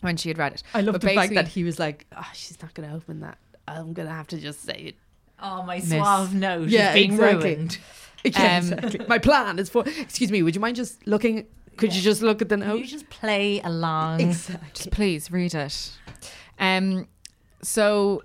when 0.00 0.16
she 0.16 0.30
had 0.30 0.38
read 0.38 0.54
it. 0.54 0.62
I 0.72 0.80
love 0.80 0.94
But 0.94 1.02
the 1.02 1.14
fact 1.14 1.34
that 1.34 1.48
he 1.48 1.64
was 1.64 1.78
like, 1.78 2.06
oh, 2.16 2.30
she's 2.32 2.62
not 2.62 2.72
going 2.72 2.88
to 2.88 2.94
open 2.94 3.20
that. 3.20 3.36
I'm 3.68 3.92
going 3.92 4.08
to 4.08 4.14
have 4.14 4.26
to 4.28 4.38
just 4.38 4.62
say 4.62 4.74
it. 4.88 4.94
oh, 5.40 5.62
my 5.64 5.80
suave 5.80 6.34
nose 6.34 6.70
Yeah, 6.70 6.90
is 6.90 6.94
being 6.94 7.12
exactly. 7.14 7.54
ruined. 7.54 7.78
Yeah, 8.24 8.56
Um, 8.58 8.72
exactly. 8.72 9.06
My 9.06 9.18
plan 9.18 9.58
is 9.60 9.68
for. 9.68 9.84
Excuse 9.86 10.32
me. 10.32 10.42
Would 10.42 10.54
you 10.56 10.60
mind 10.60 10.74
just 10.76 11.06
looking? 11.06 11.46
Could 11.76 11.94
you 11.94 12.02
just 12.02 12.22
look 12.22 12.42
at 12.42 12.48
the 12.48 12.56
note? 12.56 12.80
You 12.80 12.86
just 12.86 13.08
play 13.08 13.60
along. 13.60 14.20
Exactly. 14.20 14.68
Just 14.74 14.90
please 14.90 15.30
read 15.30 15.54
it. 15.54 15.92
Um, 16.58 17.06
so 17.62 18.22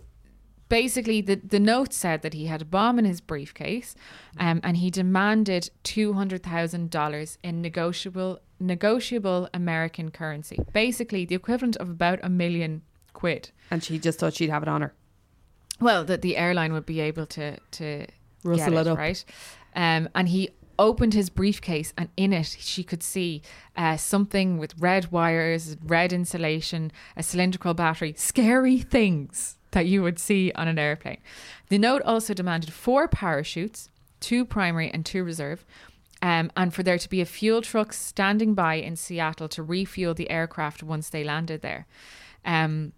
basically, 0.70 1.22
the, 1.22 1.36
the 1.36 1.60
note 1.60 1.94
said 1.94 2.24
that 2.24 2.34
he 2.34 2.48
had 2.48 2.62
a 2.64 2.66
bomb 2.66 2.98
in 2.98 3.06
his 3.06 3.22
briefcase, 3.22 3.94
um, 4.40 4.60
and 4.64 4.78
he 4.78 4.90
demanded 4.90 5.70
two 5.84 6.14
hundred 6.14 6.42
thousand 6.42 6.90
dollars 6.90 7.38
in 7.44 7.62
negotiable 7.62 8.40
negotiable 8.60 9.50
American 9.54 10.10
currency, 10.10 10.58
basically 10.74 11.26
the 11.26 11.36
equivalent 11.36 11.76
of 11.78 11.90
about 11.90 12.18
a 12.24 12.30
million 12.30 12.82
quid. 13.14 13.52
And 13.70 13.84
she 13.84 14.00
just 14.00 14.18
thought 14.18 14.34
she'd 14.34 14.50
have 14.50 14.64
it 14.64 14.70
on 14.70 14.82
her. 14.82 14.94
Well, 15.82 16.06
that 16.06 16.22
the 16.22 16.38
airline 16.38 16.74
would 16.74 16.86
be 16.86 17.00
able 17.02 17.26
to 17.28 17.58
to 17.60 18.06
Rustle 18.44 18.72
get 18.72 18.82
it 18.82 18.88
up. 18.88 18.98
right? 18.98 19.26
Um, 19.76 20.10
and 20.16 20.30
he 20.30 20.50
opened 20.80 21.14
his 21.14 21.30
briefcase, 21.30 21.94
and 21.98 22.10
in 22.18 22.34
it 22.34 22.56
she 22.60 22.84
could 22.84 23.04
see 23.04 23.42
uh, 23.76 23.98
something 23.98 24.58
with 24.58 24.74
red 24.80 25.12
wires, 25.12 25.78
red 25.84 26.14
insulation, 26.14 26.92
a 27.18 27.24
cylindrical 27.24 27.74
battery, 27.74 28.14
scary 28.18 28.80
things 28.80 29.58
that 29.72 29.86
you 29.86 30.02
would 30.02 30.20
see 30.20 30.52
on 30.56 30.68
an 30.68 30.78
airplane. 30.80 31.20
The 31.70 31.78
note 31.78 32.02
also 32.04 32.34
demanded 32.34 32.74
four 32.74 33.08
parachutes, 33.08 33.90
two 34.20 34.46
primary 34.46 34.92
and 34.92 35.06
two 35.06 35.24
reserve. 35.24 35.66
Um, 36.24 36.52
and 36.56 36.72
for 36.74 36.84
there 36.84 37.00
to 37.00 37.10
be 37.10 37.22
a 37.22 37.26
fuel 37.26 37.62
truck 37.62 37.94
standing 37.94 38.54
by 38.54 38.76
in 38.76 38.96
Seattle 38.96 39.50
to 39.50 39.64
refuel 39.64 40.14
the 40.14 40.30
aircraft 40.30 40.84
once 40.84 41.10
they 41.10 41.24
landed 41.24 41.62
there. 41.62 41.88
Um, 42.46 42.94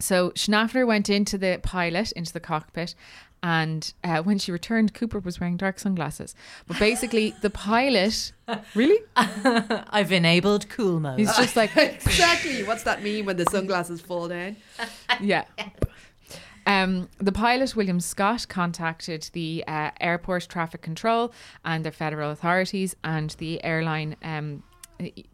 so 0.00 0.32
Schaffner 0.34 0.86
went 0.86 1.08
into 1.10 1.36
the 1.36 1.60
pilot, 1.62 2.12
into 2.12 2.32
the 2.32 2.40
cockpit, 2.40 2.94
and 3.42 3.92
uh, 4.02 4.22
when 4.22 4.38
she 4.38 4.50
returned, 4.50 4.94
Cooper 4.94 5.20
was 5.20 5.38
wearing 5.38 5.56
dark 5.56 5.78
sunglasses. 5.78 6.34
But 6.66 6.78
basically, 6.78 7.34
the 7.40 7.50
pilot, 7.50 8.32
really, 8.74 8.98
I've 9.16 10.10
enabled 10.10 10.68
cool 10.68 10.98
mode. 11.00 11.18
he's 11.18 11.36
just 11.36 11.56
like, 11.56 11.76
exactly. 11.76 12.64
What's 12.64 12.82
that 12.82 13.02
mean 13.02 13.26
when 13.26 13.36
the 13.36 13.46
sunglasses 13.50 14.00
fall 14.00 14.28
down? 14.28 14.56
yeah. 15.20 15.44
Um, 16.66 17.08
the 17.18 17.32
pilot, 17.32 17.76
William 17.76 18.00
Scott, 18.00 18.46
contacted 18.48 19.30
the 19.32 19.64
uh, 19.66 19.90
airport 20.00 20.48
traffic 20.48 20.82
control 20.82 21.32
and 21.64 21.84
the 21.84 21.92
federal 21.92 22.30
authorities 22.30 22.94
and 23.04 23.30
the 23.38 23.62
airline, 23.64 24.16
um, 24.22 24.62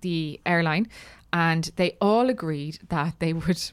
the 0.02 0.40
airline, 0.46 0.88
and 1.32 1.70
they 1.76 1.96
all 2.00 2.28
agreed 2.28 2.78
that 2.88 3.18
they 3.18 3.32
would 3.32 3.72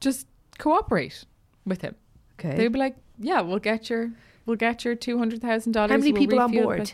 just 0.00 0.26
cooperate 0.58 1.24
with 1.66 1.82
him. 1.82 1.94
Okay. 2.38 2.56
They'd 2.56 2.68
be 2.72 2.78
like, 2.78 2.96
"Yeah, 3.18 3.40
we'll 3.40 3.58
get 3.58 3.88
your, 3.90 4.10
we'll 4.46 4.56
get 4.56 4.84
your 4.84 4.94
two 4.94 5.18
hundred 5.18 5.40
thousand 5.40 5.72
dollars." 5.72 5.90
How 5.92 5.98
many 5.98 6.12
people 6.12 6.40
on 6.40 6.52
board? 6.52 6.92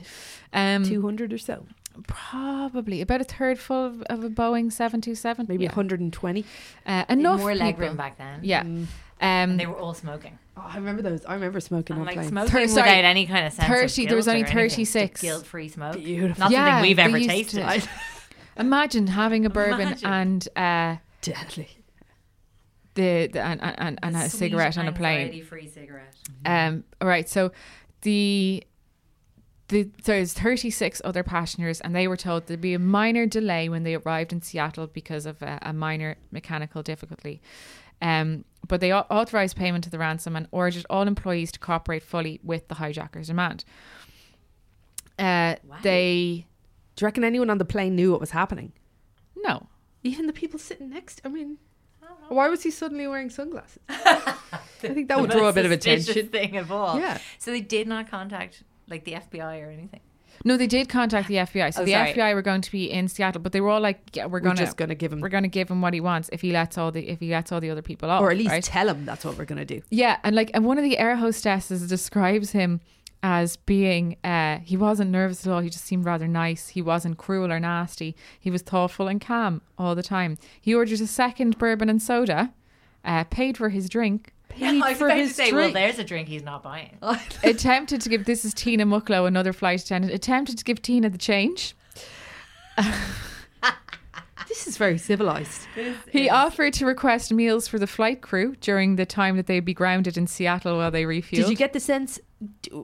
Um, 0.52 0.84
Two 0.84 1.02
hundred 1.02 1.32
or 1.32 1.38
so. 1.38 1.64
probably 2.06 3.00
about 3.00 3.20
a 3.20 3.24
third 3.24 3.58
full 3.58 3.84
of, 3.86 4.02
of 4.02 4.24
a 4.24 4.28
Boeing 4.30 4.72
seven 4.72 5.00
two 5.00 5.14
seven. 5.14 5.46
Maybe 5.48 5.66
120. 5.66 6.44
uh, 6.86 7.04
enough 7.08 7.40
more 7.40 7.54
leg 7.54 7.74
people. 7.74 7.88
room 7.88 7.96
back 7.96 8.18
then. 8.18 8.40
Yeah. 8.42 8.62
Mm. 8.64 8.66
Um, 8.66 8.86
And 9.20 9.60
they 9.60 9.66
were 9.66 9.76
all 9.76 9.92
smoking. 9.94 10.38
Oh, 10.56 10.64
I 10.66 10.76
remember 10.76 11.02
those. 11.02 11.24
I 11.26 11.34
remember 11.34 11.60
smoking 11.60 11.94
And 11.94 12.00
on 12.00 12.06
like 12.06 12.14
planes. 12.16 12.30
smoking 12.30 12.50
Thir- 12.50 12.68
sorry, 12.68 12.88
without 12.90 13.04
any 13.04 13.26
kind 13.26 13.46
of 13.46 13.52
sense 13.52 13.68
30 13.68 14.02
of 14.04 14.08
there 14.08 14.16
was 14.16 14.28
only 14.28 14.44
36. 14.44 15.20
Guilt-free 15.20 15.68
smoke. 15.68 15.94
Beautiful. 15.96 16.40
Not 16.40 16.50
Yeah, 16.50 16.66
something 16.76 16.88
we've 16.88 16.98
ever 16.98 17.18
tasted. 17.18 17.88
imagine 18.56 19.06
having 19.08 19.44
a 19.46 19.50
bourbon 19.50 19.80
Imagine. 19.88 20.08
and 20.08 20.48
uh, 20.56 20.96
Deadly. 21.22 21.68
The, 22.94 23.28
the 23.28 23.40
and, 23.40 23.60
and, 23.62 23.98
and 24.02 24.16
a 24.16 24.28
cigarette 24.28 24.76
on 24.78 24.88
a 24.88 24.92
plane. 24.92 25.44
Free 25.44 25.68
cigarette. 25.68 26.14
Um, 26.44 26.84
all 27.00 27.08
right, 27.08 27.28
so 27.28 27.52
the 28.02 28.64
the 29.68 29.88
there's 30.04 30.32
36 30.32 31.00
other 31.04 31.22
passengers, 31.22 31.80
and 31.80 31.94
they 31.94 32.08
were 32.08 32.16
told 32.16 32.46
there'd 32.46 32.60
be 32.60 32.74
a 32.74 32.78
minor 32.78 33.26
delay 33.26 33.68
when 33.68 33.84
they 33.84 33.94
arrived 33.94 34.32
in 34.32 34.42
Seattle 34.42 34.88
because 34.88 35.26
of 35.26 35.40
a, 35.42 35.58
a 35.62 35.72
minor 35.72 36.16
mechanical 36.32 36.82
difficulty. 36.82 37.40
Um, 38.02 38.44
but 38.66 38.80
they 38.80 38.92
authorized 38.92 39.56
payment 39.56 39.86
of 39.86 39.92
the 39.92 39.98
ransom 39.98 40.36
and 40.36 40.48
ordered 40.50 40.86
all 40.90 41.06
employees 41.06 41.52
to 41.52 41.58
cooperate 41.58 42.02
fully 42.02 42.40
with 42.42 42.68
the 42.68 42.76
hijackers' 42.76 43.28
demand. 43.28 43.64
Uh, 45.18 45.56
They 45.82 46.46
Do 46.96 47.02
you 47.02 47.06
reckon 47.06 47.24
anyone 47.24 47.50
on 47.50 47.58
the 47.58 47.64
plane 47.64 47.94
knew 47.94 48.10
what 48.12 48.20
was 48.20 48.30
happening? 48.30 48.72
no, 49.36 49.68
Even 50.02 50.26
the 50.26 50.32
people 50.32 50.58
sitting 50.58 50.90
next. 50.90 51.20
I 51.24 51.28
mean, 51.28 51.58
why 52.34 52.48
was 52.48 52.62
he 52.62 52.70
suddenly 52.70 53.06
wearing 53.06 53.30
sunglasses? 53.30 53.80
I 53.88 54.38
think 54.78 55.08
that 55.08 55.20
would 55.20 55.30
draw 55.30 55.48
a 55.48 55.52
bit 55.52 55.66
of 55.66 55.72
attention. 55.72 56.28
thing 56.28 56.56
of 56.56 56.72
all. 56.72 56.98
Yeah. 56.98 57.18
So 57.38 57.50
they 57.50 57.60
did 57.60 57.86
not 57.86 58.10
contact 58.10 58.62
like 58.88 59.04
the 59.04 59.12
FBI 59.12 59.62
or 59.66 59.70
anything. 59.70 60.00
No, 60.42 60.56
they 60.56 60.66
did 60.66 60.88
contact 60.88 61.28
the 61.28 61.34
FBI. 61.34 61.74
So 61.74 61.82
Oh, 61.82 61.84
the 61.84 61.92
sorry. 61.92 62.14
FBI 62.14 62.34
were 62.34 62.40
going 62.40 62.62
to 62.62 62.72
be 62.72 62.90
in 62.90 63.08
Seattle, 63.08 63.42
but 63.42 63.52
they 63.52 63.60
were 63.60 63.68
all 63.68 63.80
like, 63.80 64.00
"Yeah, 64.14 64.24
we're 64.24 64.32
We're 64.38 64.40
gonna 64.40 64.54
just 64.56 64.78
gonna 64.78 64.94
give 64.94 65.12
him- 65.12 65.20
we're 65.20 65.28
gonna 65.28 65.48
give 65.48 65.68
him 65.70 65.82
what 65.82 65.92
he 65.92 66.00
wants 66.00 66.30
if 66.32 66.40
he 66.40 66.50
lets 66.50 66.78
all 66.78 66.90
the 66.90 67.06
if 67.06 67.20
he 67.20 67.30
lets 67.30 67.52
all 67.52 67.60
the 67.60 67.68
other 67.68 67.82
people 67.82 68.10
off, 68.10 68.22
or 68.22 68.30
at 68.30 68.38
least 68.38 68.50
right? 68.50 68.64
tell 68.64 68.88
him 68.88 69.04
that's 69.04 69.22
what 69.22 69.36
we're 69.36 69.44
going 69.44 69.58
to 69.58 69.66
do. 69.66 69.82
yeah." 69.90 70.16
And 70.24 70.34
like, 70.34 70.50
and 70.54 70.64
one 70.64 70.78
of 70.78 70.84
the 70.84 70.96
air 70.96 71.16
hostesses 71.16 71.86
describes 71.86 72.52
him 72.52 72.80
as 73.22 73.56
being 73.56 74.16
uh 74.24 74.58
he 74.60 74.76
wasn't 74.76 75.10
nervous 75.10 75.46
at 75.46 75.52
all. 75.52 75.60
He 75.60 75.68
just 75.68 75.84
seemed 75.84 76.04
rather 76.04 76.26
nice. 76.26 76.68
He 76.68 76.82
wasn't 76.82 77.18
cruel 77.18 77.52
or 77.52 77.60
nasty. 77.60 78.16
He 78.38 78.50
was 78.50 78.62
thoughtful 78.62 79.08
and 79.08 79.20
calm 79.20 79.62
all 79.78 79.94
the 79.94 80.02
time. 80.02 80.38
He 80.60 80.74
ordered 80.74 81.00
a 81.00 81.06
second 81.06 81.58
bourbon 81.58 81.88
and 81.88 82.00
soda, 82.02 82.52
uh, 83.04 83.24
paid 83.24 83.56
for 83.56 83.68
his 83.68 83.88
drink. 83.88 84.32
I 84.60 84.72
was 84.72 84.98
for 84.98 85.06
about 85.06 85.14
to 85.16 85.20
his 85.22 85.34
say, 85.34 85.52
well, 85.52 85.72
there's 85.72 85.98
a 85.98 86.04
drink 86.04 86.28
he's 86.28 86.42
not 86.42 86.62
buying. 86.62 86.98
attempted 87.44 88.00
to 88.00 88.08
give 88.08 88.24
this 88.24 88.44
is 88.44 88.52
Tina 88.52 88.84
Mucklow, 88.84 89.26
another 89.26 89.52
flight 89.52 89.80
attendant, 89.80 90.12
attempted 90.12 90.58
to 90.58 90.64
give 90.64 90.82
Tina 90.82 91.08
the 91.10 91.18
change. 91.18 91.74
This 94.50 94.66
is 94.66 94.76
very 94.76 94.98
civilized. 94.98 95.68
He 96.10 96.28
offered 96.28 96.72
to 96.74 96.84
request 96.84 97.32
meals 97.32 97.68
for 97.68 97.78
the 97.78 97.86
flight 97.86 98.20
crew 98.20 98.56
during 98.60 98.96
the 98.96 99.06
time 99.06 99.36
that 99.36 99.46
they'd 99.46 99.64
be 99.64 99.72
grounded 99.72 100.18
in 100.18 100.26
Seattle 100.26 100.76
while 100.76 100.90
they 100.90 101.04
refueled. 101.04 101.36
Did 101.36 101.48
you 101.50 101.56
get 101.56 101.72
the 101.72 101.78
sense 101.78 102.16
d- 102.16 102.22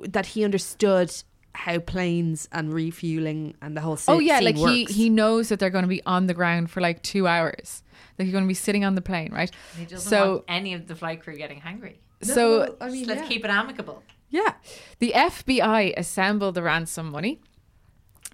that 0.09 0.27
he 0.27 0.45
understood 0.45 1.13
how 1.55 1.79
planes 1.79 2.49
and 2.53 2.73
refueling 2.73 3.55
and 3.63 3.77
the 3.77 3.81
whole 3.81 3.99
Oh 4.09 4.19
yeah, 4.19 4.41
like 4.41 4.57
he 4.57 4.83
works? 4.83 4.93
he 4.93 5.09
knows 5.09 5.49
that 5.49 5.59
they're 5.59 5.71
going 5.71 5.85
to 5.85 5.89
be 5.89 6.03
on 6.05 6.27
the 6.27 6.35
ground 6.35 6.71
for 6.71 6.81
like 6.81 7.03
two 7.03 7.27
hours. 7.27 7.83
Like 8.19 8.27
you're 8.27 8.33
going 8.33 8.45
to 8.45 8.49
be 8.49 8.55
sitting 8.55 8.85
on 8.85 8.95
the 8.95 9.01
plane, 9.03 9.33
right? 9.33 9.51
He 9.79 9.85
doesn't 9.85 10.01
So 10.11 10.31
want 10.33 10.45
any 10.49 10.75
of 10.75 10.87
the 10.87 10.95
flight 10.95 11.23
crew 11.23 11.37
getting 11.37 11.61
hangry. 11.61 11.97
so 12.23 12.77
I 12.81 12.89
mean, 12.91 12.97
Just 13.05 13.09
let's 13.09 13.23
yeah. 13.23 13.29
keep 13.29 13.45
it 13.45 13.51
amicable. 13.51 14.03
yeah. 14.29 14.55
the 14.99 15.13
FBI 15.17 15.95
assembled 15.97 16.55
the 16.57 16.63
ransom 16.63 17.11
money, 17.11 17.41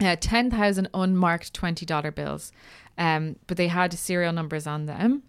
uh, 0.00 0.16
ten 0.18 0.50
thousand 0.50 0.88
unmarked 0.92 1.54
twenty 1.54 1.86
dollar 1.86 2.10
bills, 2.10 2.50
um, 2.98 3.36
but 3.46 3.56
they 3.56 3.68
had 3.68 3.92
serial 3.92 4.32
numbers 4.32 4.66
on 4.66 4.86
them, 4.86 5.22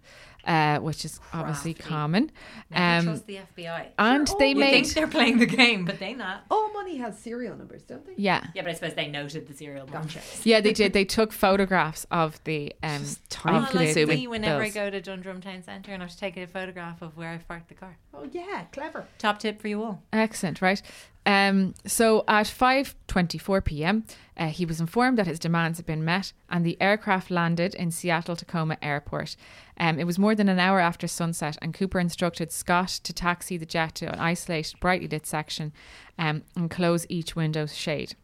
uh, 0.46 0.78
which 0.78 1.04
is 1.04 1.20
obviously 1.32 1.74
common. 1.74 2.30
Never 2.70 2.98
Um, 2.98 3.04
trust 3.04 3.26
the 3.26 3.38
FBI. 3.56 3.86
and 3.98 4.30
they 4.38 4.50
you 4.50 4.56
made 4.56 4.72
think 4.84 4.94
they're 4.94 5.06
playing 5.06 5.38
the 5.38 5.46
game, 5.46 5.84
but 5.84 5.98
they 5.98 6.14
not. 6.14 6.44
All 6.50 6.72
money 6.72 6.96
has 6.98 7.18
serial 7.18 7.56
numbers, 7.56 7.82
don't 7.82 8.04
they? 8.06 8.14
yeah. 8.16 8.46
Yeah, 8.54 8.62
but 8.62 8.70
I 8.70 8.74
suppose 8.74 8.94
they 8.94 9.08
noted 9.08 9.46
the 9.48 9.54
serial 9.54 9.86
numbers. 9.86 10.16
Yeah, 10.44 10.60
they 10.60 10.72
did. 10.72 10.92
They 10.92 11.04
took 11.04 11.32
photographs 11.32 12.06
of 12.10 12.42
the 12.44 12.72
um 12.82 13.04
time 13.28 13.54
of 13.56 13.68
Oh, 13.68 13.72
the 13.72 13.78
like 13.78 13.86
consuming 13.86 14.16
me 14.20 14.26
whenever 14.26 14.60
bills. 14.62 14.76
I 14.76 14.80
go 14.84 14.90
to 14.90 15.00
Dundrum 15.00 15.40
Town 15.40 15.62
Centre 15.62 15.92
and 15.92 16.02
I 16.02 16.06
have 16.06 16.12
to 16.12 16.18
take 16.18 16.36
a 16.36 16.46
photograph 16.46 17.02
of 17.02 17.16
where 17.16 17.30
I 17.30 17.38
parked 17.38 17.68
the 17.68 17.74
car. 17.74 17.96
Oh 18.12 18.28
yeah, 18.30 18.64
clever. 18.72 19.06
Top 19.18 19.38
tip 19.38 19.60
for 19.60 19.68
you 19.68 19.82
all. 19.82 20.02
Excellent, 20.12 20.60
right? 20.62 20.80
Um, 21.26 21.74
so 21.86 22.24
at 22.28 22.46
5:24 22.46 23.64
p.m., 23.64 24.04
uh, 24.36 24.48
he 24.48 24.66
was 24.66 24.80
informed 24.80 25.16
that 25.18 25.26
his 25.26 25.38
demands 25.38 25.78
had 25.78 25.86
been 25.86 26.04
met, 26.04 26.32
and 26.50 26.66
the 26.66 26.76
aircraft 26.80 27.30
landed 27.30 27.74
in 27.74 27.90
Seattle 27.90 28.36
Tacoma 28.36 28.76
Airport. 28.82 29.36
Um, 29.78 29.98
it 29.98 30.04
was 30.04 30.18
more 30.18 30.34
than 30.34 30.48
an 30.48 30.58
hour 30.58 30.80
after 30.80 31.08
sunset, 31.08 31.56
and 31.62 31.72
Cooper 31.72 31.98
instructed 31.98 32.52
Scott 32.52 32.88
to 33.04 33.12
taxi 33.12 33.56
the 33.56 33.66
jet 33.66 33.94
to 33.96 34.12
an 34.12 34.18
isolated, 34.18 34.78
brightly 34.80 35.08
lit 35.08 35.26
section, 35.26 35.72
um, 36.18 36.42
and 36.56 36.70
close 36.70 37.06
each 37.08 37.34
window 37.34 37.66
shade. 37.66 38.16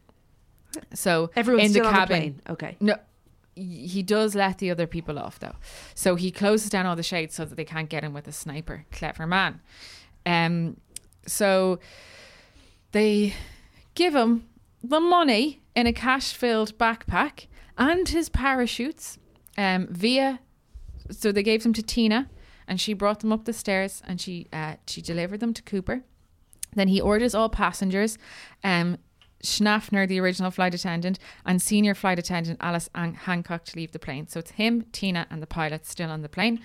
So 0.93 1.31
Everyone's 1.35 1.65
in 1.65 1.71
still 1.71 1.83
the 1.85 1.89
the 1.89 1.95
cabin, 1.95 2.19
plane. 2.19 2.41
Okay. 2.49 2.77
No, 2.79 2.95
he 3.55 4.03
does 4.03 4.35
let 4.35 4.59
the 4.59 4.71
other 4.71 4.87
people 4.87 5.17
off 5.19 5.39
though. 5.39 5.55
So 5.95 6.15
he 6.15 6.31
closes 6.31 6.69
down 6.69 6.85
all 6.85 6.95
the 6.95 7.03
shades 7.03 7.35
so 7.35 7.45
that 7.45 7.55
they 7.55 7.65
can't 7.65 7.89
get 7.89 8.03
him 8.03 8.13
with 8.13 8.27
a 8.27 8.31
sniper. 8.31 8.85
Clever 8.91 9.27
man. 9.27 9.59
Um, 10.25 10.77
so 11.25 11.79
they 12.91 13.33
give 13.95 14.15
him 14.15 14.47
the 14.83 14.99
money 14.99 15.61
in 15.75 15.87
a 15.87 15.93
cash-filled 15.93 16.77
backpack 16.77 17.47
and 17.77 18.09
his 18.09 18.29
parachutes 18.29 19.17
um, 19.57 19.87
via. 19.89 20.39
So 21.09 21.31
they 21.31 21.43
gave 21.43 21.63
them 21.63 21.73
to 21.73 21.83
Tina, 21.83 22.29
and 22.67 22.79
she 22.79 22.93
brought 22.93 23.19
them 23.19 23.31
up 23.31 23.45
the 23.45 23.53
stairs, 23.53 24.01
and 24.07 24.21
she 24.21 24.47
uh, 24.53 24.75
she 24.87 25.01
delivered 25.01 25.39
them 25.39 25.53
to 25.53 25.61
Cooper. 25.61 26.03
Then 26.73 26.87
he 26.87 27.01
orders 27.01 27.35
all 27.35 27.49
passengers, 27.49 28.17
um, 28.63 28.97
Schaffner, 29.43 30.07
the 30.07 30.19
original 30.19 30.51
flight 30.51 30.73
attendant, 30.73 31.19
and 31.45 31.61
senior 31.61 31.95
flight 31.95 32.19
attendant 32.19 32.59
Alice 32.61 32.89
An- 32.95 33.15
Hancock 33.15 33.65
to 33.65 33.75
leave 33.75 33.91
the 33.91 33.99
plane. 33.99 34.27
So 34.27 34.39
it's 34.39 34.51
him, 34.51 34.83
Tina, 34.93 35.27
and 35.29 35.41
the 35.41 35.47
pilot 35.47 35.85
still 35.85 36.09
on 36.09 36.21
the 36.21 36.29
plane. 36.29 36.61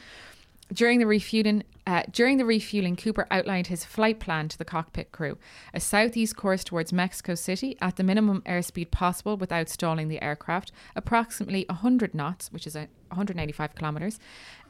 During 0.72 0.98
the 0.98 1.06
refueling, 1.06 1.62
uh, 1.86 2.02
during 2.10 2.38
the 2.38 2.44
refueling, 2.44 2.96
Cooper 2.96 3.28
outlined 3.30 3.68
his 3.68 3.84
flight 3.84 4.18
plan 4.18 4.48
to 4.48 4.58
the 4.58 4.64
cockpit 4.64 5.12
crew: 5.12 5.38
a 5.72 5.78
southeast 5.78 6.36
course 6.36 6.64
towards 6.64 6.92
Mexico 6.92 7.36
City 7.36 7.76
at 7.80 7.94
the 7.96 8.02
minimum 8.02 8.42
airspeed 8.46 8.90
possible 8.90 9.36
without 9.36 9.68
stalling 9.68 10.08
the 10.08 10.20
aircraft, 10.20 10.72
approximately 10.96 11.66
100 11.68 12.14
knots, 12.14 12.52
which 12.52 12.66
is 12.66 12.74
a 12.74 12.88
185 13.10 13.76
kilometers, 13.76 14.18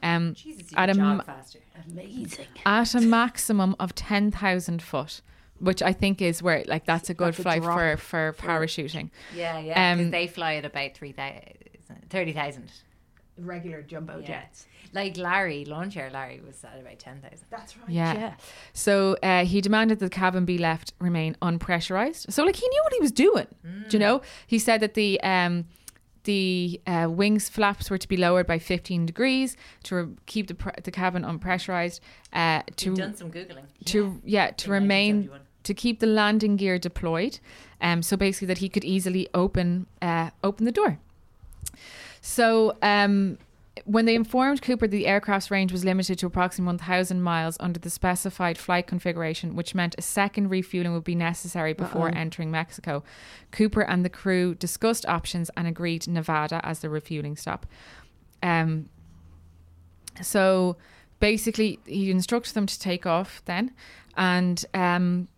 um, 0.02 0.36
at 0.76 0.90
a 0.90 1.00
m- 1.00 1.22
faster. 1.24 1.60
Amazing. 1.90 2.46
at 2.66 2.94
a 2.94 3.00
maximum 3.00 3.74
of 3.80 3.94
10,000 3.94 4.82
foot, 4.82 5.22
which 5.58 5.82
I 5.82 5.94
think 5.94 6.20
is 6.20 6.42
where 6.42 6.62
like 6.66 6.84
that's 6.84 7.08
a 7.08 7.14
good 7.14 7.28
That's 7.28 7.38
a 7.38 7.42
flight 7.42 7.62
for 7.62 7.96
for 7.96 8.34
parachuting. 8.38 9.08
Yeah, 9.34 9.58
yeah. 9.58 9.94
Because 9.94 10.06
Um, 10.06 10.10
they 10.10 10.26
fly 10.26 10.56
at 10.56 10.66
about 10.66 10.94
3,000 10.94 11.54
30,000. 12.10 12.70
Regular 13.38 13.82
jumbo 13.82 14.18
Yeah. 14.20 14.26
jets. 14.26 14.66
Like 14.92 15.16
Larry, 15.16 15.64
lawn 15.64 15.90
chair 15.90 16.08
Larry 16.10 16.40
was 16.46 16.62
at 16.64 16.78
about 16.80 16.98
10,000. 16.98 17.38
That's 17.50 17.76
right. 17.76 17.88
Yeah. 17.90 18.14
Yeah. 18.14 18.34
So 18.72 19.16
uh, 19.22 19.44
he 19.44 19.60
demanded 19.60 19.98
that 19.98 20.06
the 20.06 20.10
cabin 20.10 20.44
be 20.44 20.56
left 20.58 20.92
remain 21.00 21.36
unpressurized. 21.42 22.32
So 22.32 22.44
like 22.44 22.56
he 22.56 22.66
knew 22.68 22.80
what 22.84 22.92
he 22.94 23.00
was 23.00 23.12
doing. 23.12 23.46
Do 23.88 23.96
you 23.96 23.98
know? 23.98 24.22
He 24.46 24.58
said 24.58 24.80
that 24.80 24.94
the 24.94 25.20
um 25.22 25.66
the 26.24 26.80
uh, 26.88 27.06
wings 27.08 27.48
flaps 27.48 27.88
were 27.88 27.98
to 27.98 28.08
be 28.08 28.16
lowered 28.16 28.46
by 28.48 28.58
15 28.58 29.06
degrees 29.06 29.56
to 29.84 29.94
re- 29.94 30.14
keep 30.26 30.48
the 30.48 30.54
pr- 30.54 30.70
the 30.82 30.90
cabin 30.90 31.22
unpressurized. 31.22 32.00
Uh, 32.32 32.62
to 32.76 32.86
You've 32.90 32.98
done 32.98 33.14
some 33.14 33.30
Googling. 33.30 33.66
to 33.86 34.20
yeah, 34.24 34.50
to 34.52 34.66
In 34.68 34.82
remain 34.82 35.30
to 35.62 35.74
keep 35.74 36.00
the 36.00 36.06
landing 36.06 36.56
gear 36.56 36.78
deployed 36.78 37.38
um 37.80 38.00
so 38.00 38.16
basically 38.16 38.46
that 38.46 38.58
he 38.58 38.68
could 38.68 38.84
easily 38.84 39.28
open 39.34 39.86
uh 40.00 40.30
open 40.44 40.64
the 40.64 40.70
door 40.72 40.98
so 42.26 42.76
um 42.82 43.38
when 43.84 44.04
they 44.06 44.14
informed 44.14 44.62
Cooper 44.62 44.88
the 44.88 45.06
aircraft's 45.06 45.50
range 45.50 45.70
was 45.70 45.84
limited 45.84 46.18
to 46.18 46.26
approximately 46.26 46.76
1,000 46.76 47.22
miles 47.22 47.56
under 47.60 47.78
the 47.78 47.90
specified 47.90 48.56
flight 48.56 48.86
configuration, 48.86 49.54
which 49.54 49.74
meant 49.74 49.94
a 49.98 50.02
second 50.02 50.48
refueling 50.48 50.92
would 50.92 51.04
be 51.04 51.14
necessary 51.14 51.72
before 51.72 52.08
entering 52.08 52.50
Mexico, 52.50 53.04
Cooper 53.52 53.82
and 53.82 54.04
the 54.04 54.08
crew 54.08 54.54
discussed 54.54 55.06
options 55.06 55.50
and 55.56 55.68
agreed 55.68 56.08
Nevada 56.08 56.60
as 56.64 56.80
the 56.80 56.88
refueling 56.88 57.36
stop. 57.36 57.66
Um, 58.42 58.88
so 60.22 60.76
basically, 61.20 61.78
he 61.86 62.10
instructed 62.10 62.54
them 62.54 62.66
to 62.66 62.78
take 62.80 63.06
off 63.06 63.42
then, 63.44 63.72
and 64.16 64.64
um, 64.74 65.28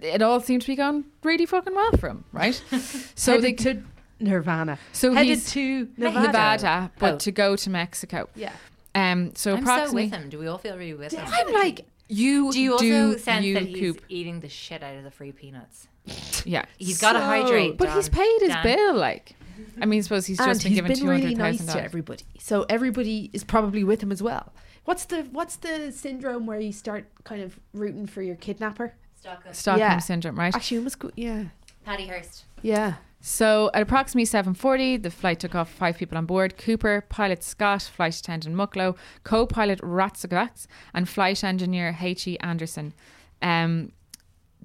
it 0.00 0.22
all 0.22 0.40
seemed 0.40 0.62
to 0.62 0.68
be 0.68 0.76
going 0.76 1.04
really 1.22 1.44
fucking 1.44 1.74
well 1.74 1.92
for 1.92 2.08
him, 2.08 2.24
right? 2.32 2.62
so 3.14 3.40
they 3.40 3.52
to 3.52 3.82
Nirvana. 4.20 4.78
so 4.92 5.12
Headed 5.12 5.28
he's 5.28 5.50
to 5.52 5.88
Nevada, 5.96 6.26
Nevada. 6.26 6.90
but 6.98 7.14
Oh. 7.14 7.18
to 7.18 7.32
go 7.32 7.56
to 7.56 7.70
Mexico. 7.70 8.28
Yeah. 8.34 8.52
Um, 8.94 9.32
so 9.34 9.52
I'm 9.52 9.58
so 9.58 9.62
approximately, 9.62 10.04
with 10.04 10.12
him. 10.12 10.28
Do 10.30 10.38
we 10.38 10.46
all 10.46 10.58
feel 10.58 10.76
really 10.76 10.94
with 10.94 11.12
him? 11.12 11.24
I'm 11.26 11.52
like 11.52 11.86
you. 12.08 12.50
Do 12.52 12.60
you 12.60 12.72
also 12.72 13.16
sense 13.16 13.44
you, 13.44 13.54
that 13.54 13.64
he's 13.64 13.78
Coop. 13.78 14.02
eating 14.08 14.40
the 14.40 14.48
shit 14.48 14.82
out 14.82 14.96
of 14.96 15.04
the 15.04 15.10
free 15.10 15.32
peanuts? 15.32 15.86
Yeah, 16.46 16.64
He's 16.78 16.98
got 17.00 17.12
to 17.12 17.20
hydrate. 17.20 17.76
but 17.76 17.90
he's 17.92 18.08
paid 18.08 18.38
his 18.40 18.48
Dan. 18.50 18.62
bill. 18.62 18.94
Like, 18.94 19.34
I 19.82 19.86
mean, 19.86 20.02
suppose 20.02 20.24
he's 20.24 20.38
and 20.40 20.48
just 20.48 20.62
been 20.62 20.70
he's 20.72 20.76
given 20.78 20.92
been 20.92 21.00
two 21.00 21.08
really 21.08 21.34
nice 21.34 21.62
to 21.66 21.82
everybody. 21.82 22.24
So 22.38 22.64
everybody 22.70 23.28
is 23.34 23.44
probably 23.44 23.84
with 23.84 24.00
him 24.02 24.10
as 24.12 24.22
well. 24.22 24.52
What's 24.84 25.04
the 25.04 25.24
what's 25.32 25.56
the 25.56 25.92
syndrome 25.92 26.46
where 26.46 26.58
you 26.60 26.72
start 26.72 27.06
kind 27.24 27.42
of 27.42 27.58
rooting 27.74 28.06
for 28.06 28.22
your 28.22 28.36
kidnapper? 28.36 28.94
Stockholm. 29.20 29.52
Stockholm 29.54 29.80
Yeah. 29.80 29.98
syndrome, 29.98 30.38
right? 30.38 30.54
Actually, 30.54 30.78
it 30.78 30.84
must 30.84 30.98
go. 31.00 31.10
Yeah. 31.16 31.44
Patty 31.84 32.06
Hearst. 32.06 32.44
Yeah. 32.62 32.94
So 33.20 33.70
at 33.74 33.82
approximately 33.82 34.26
7.40, 34.26 35.02
the 35.02 35.10
flight 35.10 35.40
took 35.40 35.54
off 35.54 35.70
five 35.70 35.98
people 35.98 36.16
on 36.16 36.26
board. 36.26 36.56
Cooper, 36.56 37.04
pilot 37.08 37.42
Scott, 37.42 37.82
flight 37.82 38.16
attendant 38.16 38.54
Mucklow, 38.54 38.96
co-pilot 39.24 39.80
Ratzagatz, 39.80 40.66
and 40.94 41.08
flight 41.08 41.42
engineer 41.42 41.96
H.E. 42.00 42.38
Anderson. 42.38 42.94
Um, 43.42 43.92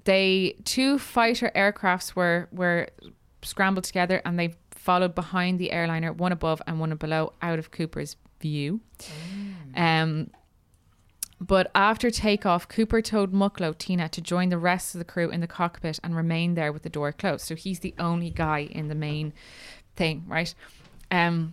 they 0.04 0.56
two 0.64 0.98
fighter 0.98 1.50
aircrafts 1.56 2.14
were, 2.14 2.48
were 2.52 2.88
scrambled 3.42 3.84
together 3.84 4.20
and 4.24 4.38
they 4.38 4.54
followed 4.70 5.14
behind 5.14 5.58
the 5.58 5.72
airliner, 5.72 6.12
one 6.12 6.32
above 6.32 6.60
and 6.66 6.78
one 6.78 6.94
below, 6.96 7.32
out 7.42 7.58
of 7.58 7.70
Cooper's 7.70 8.16
view. 8.40 8.80
Um, 9.74 10.30
but 11.46 11.70
after 11.74 12.10
takeoff, 12.10 12.68
Cooper 12.68 13.02
told 13.02 13.32
Mucklow 13.32 13.76
Tina 13.76 14.08
to 14.08 14.20
join 14.22 14.48
the 14.48 14.58
rest 14.58 14.94
of 14.94 14.98
the 14.98 15.04
crew 15.04 15.28
in 15.30 15.40
the 15.40 15.46
cockpit 15.46 16.00
and 16.02 16.16
remain 16.16 16.54
there 16.54 16.72
with 16.72 16.84
the 16.84 16.88
door 16.88 17.12
closed. 17.12 17.44
So 17.44 17.54
he's 17.54 17.80
the 17.80 17.94
only 17.98 18.30
guy 18.30 18.60
in 18.60 18.88
the 18.88 18.94
main 18.94 19.34
thing, 19.94 20.24
right? 20.26 20.54
Um, 21.10 21.52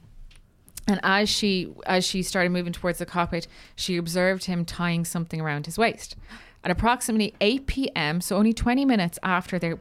and 0.87 0.99
as 1.03 1.29
she 1.29 1.73
as 1.85 2.05
she 2.05 2.23
started 2.23 2.51
moving 2.51 2.73
towards 2.73 2.99
the 2.99 3.05
cockpit, 3.05 3.47
she 3.75 3.97
observed 3.97 4.45
him 4.45 4.65
tying 4.65 5.03
something 5.03 5.41
around 5.41 5.65
his 5.65 5.77
waist. 5.77 6.15
At 6.63 6.69
approximately 6.69 7.33
8 7.41 7.65
p.m., 7.65 8.21
so 8.21 8.37
only 8.37 8.53
20 8.53 8.85
minutes 8.85 9.17
after 9.23 9.57
they've 9.57 9.79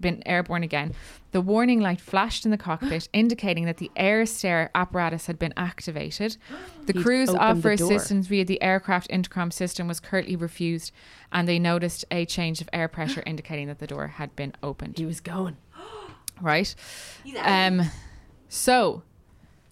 been 0.00 0.22
airborne 0.24 0.62
again, 0.62 0.94
the 1.32 1.42
warning 1.42 1.80
light 1.80 2.00
flashed 2.00 2.46
in 2.46 2.50
the 2.50 2.56
cockpit, 2.56 3.06
indicating 3.12 3.66
that 3.66 3.76
the 3.76 3.90
air 3.96 4.24
stair 4.24 4.70
apparatus 4.74 5.26
had 5.26 5.38
been 5.38 5.52
activated. 5.56 6.36
The 6.86 6.94
He'd 6.94 7.02
crew's 7.04 7.28
offer 7.30 7.76
the 7.76 7.84
assistance 7.84 8.26
via 8.26 8.44
the 8.44 8.60
aircraft 8.60 9.06
intercom 9.08 9.52
system 9.52 9.86
was 9.86 10.00
curtly 10.00 10.34
refused, 10.34 10.90
and 11.30 11.46
they 11.46 11.60
noticed 11.60 12.04
a 12.10 12.24
change 12.24 12.60
of 12.60 12.68
air 12.72 12.88
pressure, 12.88 13.22
indicating 13.26 13.68
that 13.68 13.78
the 13.78 13.86
door 13.86 14.08
had 14.08 14.34
been 14.34 14.52
opened. 14.64 14.98
He 14.98 15.06
was 15.06 15.20
going. 15.20 15.56
Right? 16.40 16.74
Um, 17.38 17.82
so 18.48 19.02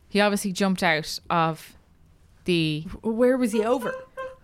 he 0.09 0.21
obviously 0.21 0.53
jumped 0.53 0.83
out 0.85 1.19
of 1.31 1.75
the 2.45 2.83
Where 3.03 3.37
was 3.37 3.53
he 3.53 3.65
over? 3.65 3.93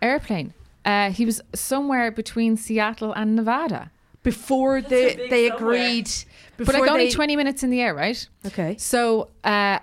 airplane. 0.02 0.54
Uh, 0.86 1.10
he 1.10 1.26
was 1.26 1.40
somewhere 1.54 2.10
between 2.12 2.56
Seattle 2.56 3.12
and 3.12 3.34
Nevada, 3.34 3.90
Before 4.22 4.80
they 4.80 5.26
they 5.28 5.50
agreed. 5.50 6.08
Before 6.56 6.72
but 6.72 6.80
like 6.80 6.90
only 6.90 7.06
they- 7.06 7.10
twenty 7.10 7.36
minutes 7.36 7.62
in 7.64 7.70
the 7.70 7.80
air, 7.82 7.92
right? 7.94 8.26
Okay. 8.46 8.76
So 8.78 9.28
uh, 9.44 9.80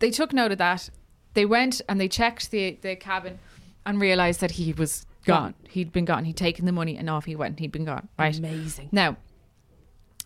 they 0.00 0.10
took 0.10 0.32
note 0.32 0.50
of 0.52 0.58
that. 0.58 0.90
They 1.34 1.46
went 1.46 1.80
and 1.88 2.00
they 2.00 2.08
checked 2.08 2.50
the 2.50 2.76
the 2.82 2.96
cabin 2.96 3.38
and 3.86 4.00
realized 4.00 4.40
that 4.40 4.52
he 4.52 4.72
was 4.72 5.06
gone. 5.24 5.54
He'd 5.68 5.92
been 5.92 6.04
gone. 6.04 6.24
He'd 6.24 6.36
taken 6.36 6.66
the 6.66 6.72
money 6.72 6.96
and 6.96 7.08
off 7.08 7.24
he 7.26 7.36
went. 7.36 7.58
He'd 7.60 7.72
been 7.72 7.84
gone. 7.84 8.08
Right. 8.18 8.36
Amazing. 8.38 8.88
Now, 8.92 9.16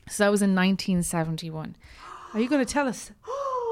so 0.08 0.24
that 0.24 0.30
was 0.30 0.42
in 0.42 0.54
1971. 0.54 1.76
Are 2.34 2.40
you 2.40 2.48
going 2.48 2.64
to 2.64 2.70
tell 2.72 2.88
us? 2.88 3.10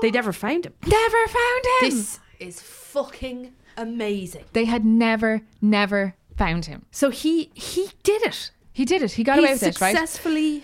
They 0.02 0.10
never 0.10 0.32
found 0.32 0.66
him. 0.66 0.74
Never 0.86 1.26
found 1.26 1.64
him. 1.80 1.90
This 1.90 2.20
is 2.38 2.60
fucking 2.60 3.52
amazing. 3.76 4.44
they 4.52 4.66
had 4.66 4.84
never, 4.84 5.42
never 5.62 6.14
found 6.36 6.66
him. 6.66 6.86
So 6.90 7.10
he 7.10 7.50
he 7.54 7.88
did 8.02 8.22
it. 8.22 8.50
He 8.72 8.84
did 8.84 9.02
it. 9.02 9.12
He 9.12 9.24
got 9.24 9.38
he 9.38 9.44
away 9.44 9.52
with 9.54 9.62
it, 9.62 9.80
right? 9.80 9.92
successfully 9.96 10.62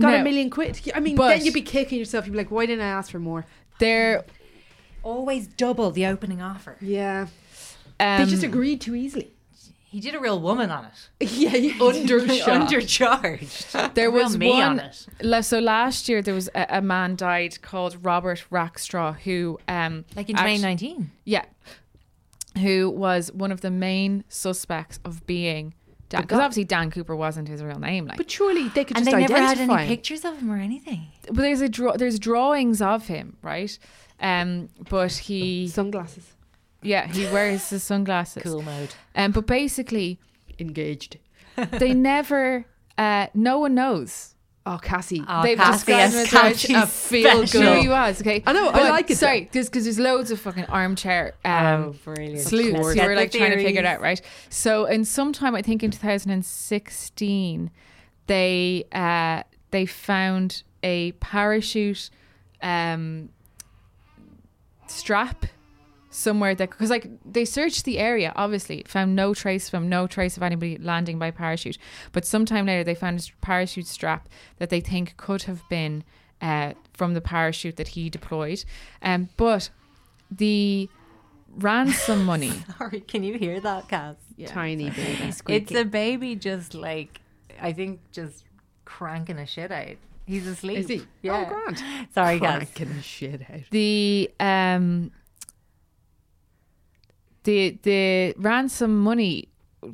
got 0.00 0.10
No. 0.12 0.16
a 0.20 0.22
million 0.24 0.50
quid. 0.50 0.80
I 0.94 1.00
mean, 1.00 1.14
But- 1.16 1.28
then 1.36 1.44
you'd 1.44 1.54
be 1.54 1.62
kicking 1.62 1.98
yourself. 1.98 2.26
You'd 2.26 2.32
be 2.32 2.38
like, 2.38 2.50
why 2.50 2.66
didn't 2.66 2.84
I 2.84 2.88
ask 2.88 3.10
for 3.10 3.18
more? 3.20 3.46
They're 3.78 4.24
Always 5.04 5.48
double 5.48 5.90
the 5.90 6.06
opening 6.06 6.40
offer. 6.40 6.76
Yeah. 6.80 7.26
um, 7.98 8.24
they 8.24 8.30
just 8.30 8.44
agreed 8.44 8.80
too 8.80 8.94
easily. 8.94 9.32
He 9.84 10.00
did 10.00 10.14
a 10.14 10.20
real 10.20 10.40
woman 10.40 10.70
on 10.70 10.86
it. 10.86 11.08
Yeah, 11.32 11.50
he 11.50 11.72
undershot. 11.72 12.70
Undercharged. 12.70 13.94
There 13.94 14.10
Real 14.10 14.24
was 14.24 14.38
me 14.38 14.50
one. 14.50 14.80
on 14.80 14.80
it. 14.80 15.42
So 15.44 15.58
last 15.58 16.08
year 16.08 16.22
there 16.22 16.34
was 16.34 16.48
a, 16.54 16.66
a 16.78 16.80
man 16.80 17.16
died 17.16 17.60
called 17.62 17.96
Robert 18.04 18.44
Rackstraw 18.50 19.18
who, 19.20 19.58
um, 19.68 20.04
Like 20.16 20.30
in 20.30 20.36
act- 20.36 20.46
2019. 20.46 21.10
yeah, 21.24 21.44
who 22.58 22.90
was 22.90 23.32
one 23.32 23.50
of 23.52 23.60
the 23.62 23.70
main 23.70 24.24
suspects 24.28 24.98
of 25.04 25.24
being 25.26 25.74
Dan. 26.08 26.22
Because 26.22 26.38
obviously 26.40 26.64
Dan 26.64 26.90
Cooper 26.90 27.16
wasn't 27.16 27.48
his 27.48 27.62
real 27.62 27.78
name, 27.78 28.06
like. 28.06 28.18
but 28.18 28.30
surely 28.30 28.68
they 28.68 28.84
could 28.84 28.96
And 28.98 29.06
just 29.06 29.14
they 29.16 29.22
never 29.22 29.34
had 29.34 29.52
identify 29.52 29.74
any 29.80 29.82
him. 29.84 29.88
pictures 29.96 30.24
of 30.26 30.38
him 30.38 30.50
or 30.50 30.58
anything. 30.58 31.06
but 31.26 31.36
there's 31.38 31.62
a 31.62 31.68
draw. 31.70 31.96
There's 31.96 32.18
drawings 32.18 32.82
of 32.82 33.06
him, 33.06 33.36
right? 33.42 33.78
Um, 34.20 34.68
but 34.90 35.12
he, 35.12 35.68
Sunglasses. 35.68 36.34
yeah, 36.82 37.06
he 37.08 37.24
wears 37.32 37.70
his 37.70 37.82
sunglasses. 37.82 38.42
Cool 38.42 38.62
mode. 38.62 38.94
Um, 39.16 39.32
but 39.32 39.46
basically, 39.46 40.18
Engaged. 40.58 41.16
they 41.56 41.94
never. 41.94 42.66
Uh, 42.98 43.28
no 43.34 43.58
one 43.58 43.74
knows. 43.74 44.31
Oh, 44.64 44.78
Cassie. 44.80 45.24
Oh, 45.26 45.42
They've 45.42 45.58
Cassie 45.58 45.92
described 45.92 46.14
as 46.14 46.14
him 46.14 46.20
as 46.20 46.30
Cassie 46.30 46.74
a 46.74 46.86
feel 46.86 47.40
good. 47.40 47.48
Sure, 47.48 47.76
he 47.76 47.88
was. 47.88 48.20
Okay, 48.20 48.42
I 48.46 48.52
know, 48.52 48.68
I 48.68 48.90
like 48.90 49.10
it, 49.10 49.18
Sorry, 49.18 49.48
because 49.52 49.84
there's 49.84 49.98
loads 49.98 50.30
of 50.30 50.40
fucking 50.40 50.66
armchair 50.66 51.34
um, 51.44 51.54
Oh, 51.54 51.94
brilliant. 52.04 52.38
sleuths 52.40 52.72
Let's 52.72 52.88
who 52.88 52.94
get 52.94 53.06
were 53.06 53.14
the 53.14 53.20
like 53.22 53.32
trying 53.32 53.50
to 53.50 53.62
figure 53.62 53.80
it 53.80 53.86
out, 53.86 54.00
right? 54.00 54.20
So, 54.50 54.84
in 54.84 55.04
some 55.04 55.32
time, 55.32 55.56
I 55.56 55.62
think 55.62 55.82
in 55.82 55.90
2016, 55.90 57.70
they 58.28 58.84
uh, 58.92 59.42
they 59.72 59.84
found 59.84 60.62
a 60.84 61.10
parachute 61.12 62.10
um, 62.62 63.30
strap 64.86 65.46
somewhere 66.14 66.54
that 66.54 66.70
because 66.70 66.90
like 66.90 67.08
they 67.24 67.44
searched 67.44 67.84
the 67.84 67.98
area 67.98 68.32
obviously 68.36 68.84
found 68.86 69.16
no 69.16 69.32
trace 69.32 69.68
from 69.70 69.88
no 69.88 70.06
trace 70.06 70.36
of 70.36 70.42
anybody 70.42 70.76
landing 70.76 71.18
by 71.18 71.30
parachute 71.30 71.78
but 72.12 72.24
sometime 72.24 72.66
later 72.66 72.84
they 72.84 72.94
found 72.94 73.18
a 73.18 73.44
parachute 73.44 73.86
strap 73.86 74.28
that 74.58 74.68
they 74.68 74.80
think 74.80 75.16
could 75.16 75.44
have 75.44 75.66
been 75.70 76.04
uh, 76.42 76.72
from 76.92 77.14
the 77.14 77.20
parachute 77.20 77.76
that 77.76 77.88
he 77.88 78.10
deployed 78.10 78.62
um, 79.00 79.28
but 79.38 79.70
the 80.30 80.88
ransom 81.56 82.24
money 82.32 82.52
Sorry, 82.78 83.00
can 83.00 83.22
you 83.24 83.38
hear 83.38 83.60
that, 83.60 83.88
Cass? 83.88 84.16
Tiny 84.46 84.90
baby 84.90 85.32
It's 85.48 85.72
a 85.74 85.84
baby 85.84 86.34
just 86.36 86.74
like, 86.74 87.20
I 87.60 87.72
think 87.72 88.00
just 88.10 88.44
cranking 88.84 89.38
a 89.38 89.46
shit 89.46 89.70
out. 89.70 89.96
He's 90.26 90.46
asleep. 90.46 90.78
Is 90.78 90.88
he? 90.88 91.02
Yeah. 91.22 91.44
Oh, 91.46 91.48
grand. 91.48 91.82
Sorry, 92.12 92.38
Cass. 92.40 92.58
Cranking 92.58 92.96
the 92.96 93.02
shit 93.02 93.42
out. 93.50 93.60
the 93.70 94.30
um 94.40 95.10
the 97.44 97.78
the 97.82 98.34
ransom 98.38 98.98
money 99.00 99.48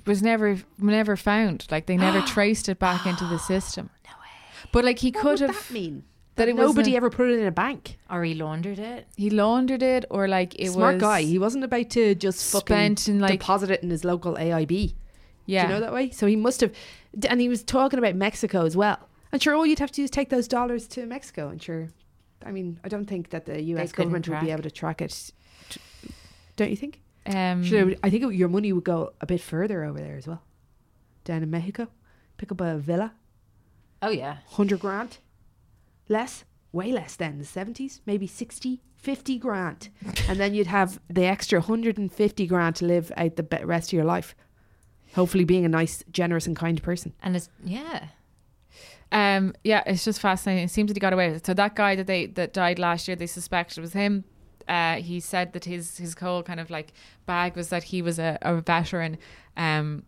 was 0.07 0.23
never 0.23 0.59
never 0.79 1.17
found 1.17 1.67
like 1.71 1.87
they 1.87 1.97
never 1.97 2.21
traced 2.35 2.69
it 2.69 2.79
back 2.79 3.07
into 3.07 3.25
the 3.25 3.39
system 3.39 3.89
no 4.05 4.11
way 4.21 4.69
but 4.73 4.85
like 4.85 4.99
he 4.99 5.11
What 5.11 5.23
could 5.23 5.41
would 5.41 5.51
have 5.51 5.67
that 5.69 5.73
mean? 5.73 6.05
that 6.37 6.45
That 6.47 6.49
it 6.51 6.57
nobody 6.57 6.97
ever 6.97 7.11
put 7.11 7.31
it 7.31 7.39
in 7.41 7.47
a 7.47 7.51
bank. 7.51 7.99
Or 8.09 8.23
he 8.23 8.35
laundered 8.35 8.79
it. 8.79 9.09
he 9.17 9.29
laundered 9.31 9.83
it 9.83 10.05
or 10.09 10.29
like 10.29 10.55
it 10.55 10.67
was. 10.69 10.75
Smart 10.75 10.95
was 10.97 11.01
guy. 11.03 11.23
He 11.23 11.37
wasn't 11.39 11.65
about 11.65 11.91
to 11.91 12.15
just 12.15 12.53
fucking 12.53 12.67
spent 12.67 13.09
in, 13.09 13.19
like- 13.19 13.41
deposit 13.41 13.71
it 13.73 13.83
in 13.83 13.91
his 13.91 14.05
local 14.05 14.35
AIB. 14.37 14.95
yeah 15.47 15.63
Do 15.67 15.69
you 15.69 15.75
know 15.75 15.81
that 15.81 15.93
way? 15.93 16.11
So 16.11 16.27
he 16.29 16.37
must 16.37 16.61
have, 16.61 16.73
and 17.29 17.41
he 17.41 17.49
was 17.49 17.65
talking 17.65 17.99
about 17.99 18.15
Mexico 18.15 18.65
as 18.67 18.77
well. 18.77 19.09
And 19.33 19.43
sure, 19.43 19.55
all 19.57 19.67
you'd 19.67 19.81
have 19.81 19.91
to 19.91 19.97
do 19.97 20.05
is 20.05 20.11
take 20.11 20.29
those 20.31 20.47
dollars 20.47 20.87
to 20.89 21.07
Mexico. 21.07 21.49
And 21.49 21.61
sure, 21.61 21.89
I 22.47 22.53
mean, 22.53 22.79
I 22.85 22.89
don't 22.89 23.07
think 23.07 23.31
that 23.31 23.45
the 23.47 23.61
U.S. 23.75 23.91
couldn't 23.91 24.11
government 24.13 24.29
would 24.29 24.41
be 24.47 24.53
able 24.53 24.63
to 24.63 24.71
track 24.71 25.03
it. 25.03 25.33
Don't 26.57 26.71
you 26.71 26.77
think? 26.77 27.01
Um 27.29 27.63
Sure, 27.65 27.93
I 28.03 28.11
think 28.11 28.35
your 28.35 28.49
money 28.49 28.73
would 28.73 28.85
go 28.85 29.13
a 29.21 29.27
bit 29.27 29.41
further 29.41 29.85
over 29.85 29.99
there 29.99 30.17
as 30.17 30.27
well. 30.27 30.43
Down 31.25 31.43
in 31.43 31.51
Mexico, 31.51 31.89
pick 32.37 32.51
up 32.53 32.61
a 32.61 32.79
villa, 32.79 33.13
Oh, 34.01 34.11
yeah. 34.11 34.39
hundred 34.51 34.81
grand, 34.81 35.19
less, 36.09 36.45
way 36.73 36.93
less 36.93 37.17
than 37.17 37.39
the 37.39 37.45
seventies, 37.45 38.01
maybe 38.07 38.27
60, 38.27 38.81
50 38.97 39.39
grand, 39.39 39.89
and 40.29 40.39
then 40.41 40.55
you'd 40.55 40.67
have 40.69 41.01
the 41.09 41.25
extra 41.25 41.61
hundred 41.61 41.99
and 41.99 42.13
fifty 42.13 42.47
grand 42.47 42.77
to 42.77 42.85
live 42.87 43.13
out 43.17 43.37
the 43.37 43.47
rest 43.67 43.91
of 43.91 43.93
your 43.95 44.05
life. 44.05 44.35
Hopefully, 45.15 45.45
being 45.45 45.65
a 45.65 45.69
nice, 45.69 46.05
generous, 46.11 46.47
and 46.47 46.55
kind 46.57 46.83
person. 46.83 47.13
And 47.23 47.35
it's, 47.37 47.49
yeah. 47.65 48.09
Um, 49.11 49.55
yeah, 49.65 49.83
it's 49.87 50.05
just 50.05 50.21
fascinating. 50.21 50.65
It 50.65 50.71
seems 50.71 50.89
that 50.89 50.97
he 50.97 51.01
got 51.01 51.15
away 51.15 51.29
with 51.29 51.39
it. 51.39 51.47
So 51.47 51.55
that 51.55 51.75
guy 51.75 51.97
that 51.97 52.07
they 52.07 52.27
that 52.27 52.53
died 52.53 52.79
last 52.79 53.09
year, 53.09 53.17
they 53.17 53.27
suspected 53.27 53.79
it 53.79 53.81
was 53.81 53.95
him. 53.95 54.25
Uh, 54.69 54.97
he 54.97 55.19
said 55.21 55.53
that 55.55 55.65
his 55.65 55.99
his 55.99 56.15
whole 56.19 56.43
kind 56.43 56.61
of 56.61 56.71
like 56.71 56.93
bag 57.27 57.57
was 57.57 57.71
that 57.71 57.85
he 57.85 58.03
was 58.03 58.19
a, 58.19 58.39
a 58.43 58.61
veteran. 58.61 59.19
Um, 59.57 60.05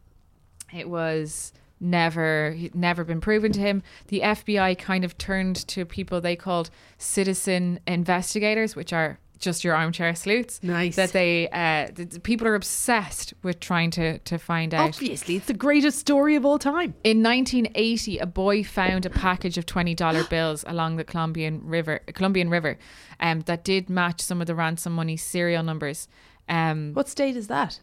it 0.73 0.89
was 0.89 1.53
never 1.81 2.57
never 2.75 3.05
been 3.05 3.21
proven 3.21 3.53
to 3.53 3.61
him. 3.61 3.83
The 4.09 4.21
FBI 4.21 4.79
kind 4.79 5.05
of 5.05 5.17
turned 5.17 5.57
to 5.69 5.85
people 5.85 6.21
they 6.21 6.37
called 6.37 6.71
citizen 6.99 7.81
investigators, 7.87 8.77
which 8.77 8.93
are 8.93 9.19
just 9.41 9.65
your 9.65 9.75
armchair 9.75 10.15
sleuths. 10.15 10.61
Nice. 10.63 10.97
That 10.97 11.13
they 11.13 11.49
uh, 11.49 11.89
the 11.95 12.21
people 12.21 12.47
are 12.47 12.55
obsessed 12.55 13.35
with 13.43 13.59
trying 13.59 13.91
to 13.93 14.19
to 14.19 14.39
find 14.39 14.73
out. 14.75 14.89
Obviously, 14.95 15.37
it's 15.37 15.47
the 15.47 15.55
greatest 15.55 15.99
story 15.99 16.37
of 16.37 16.45
all 16.45 16.59
time. 16.59 16.95
In 17.03 17.23
1980, 17.23 18.19
a 18.19 18.27
boy 18.27 18.63
found 18.63 19.07
a 19.07 19.11
package 19.11 19.59
of 19.59 19.67
$20 19.67 20.29
bills 20.31 20.65
along 20.69 20.97
the 20.97 21.05
Colombian 21.05 21.63
River, 21.65 22.01
Colombian 22.15 22.51
River, 22.51 22.79
um, 23.19 23.41
that 23.43 23.65
did 23.65 23.91
match 23.91 24.21
some 24.21 24.41
of 24.41 24.47
the 24.47 24.55
ransom 24.55 24.93
money 24.93 25.17
serial 25.17 25.63
numbers. 25.63 26.07
Um, 26.49 26.93
What 26.95 27.09
state 27.09 27.37
is 27.37 27.47
that? 27.49 27.81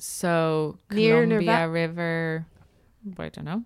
so 0.00 0.78
Near 0.90 1.24
Columbia 1.26 1.46
Nerva- 1.66 1.72
River, 1.72 2.46
I 3.18 3.28
don't 3.28 3.44
know. 3.44 3.64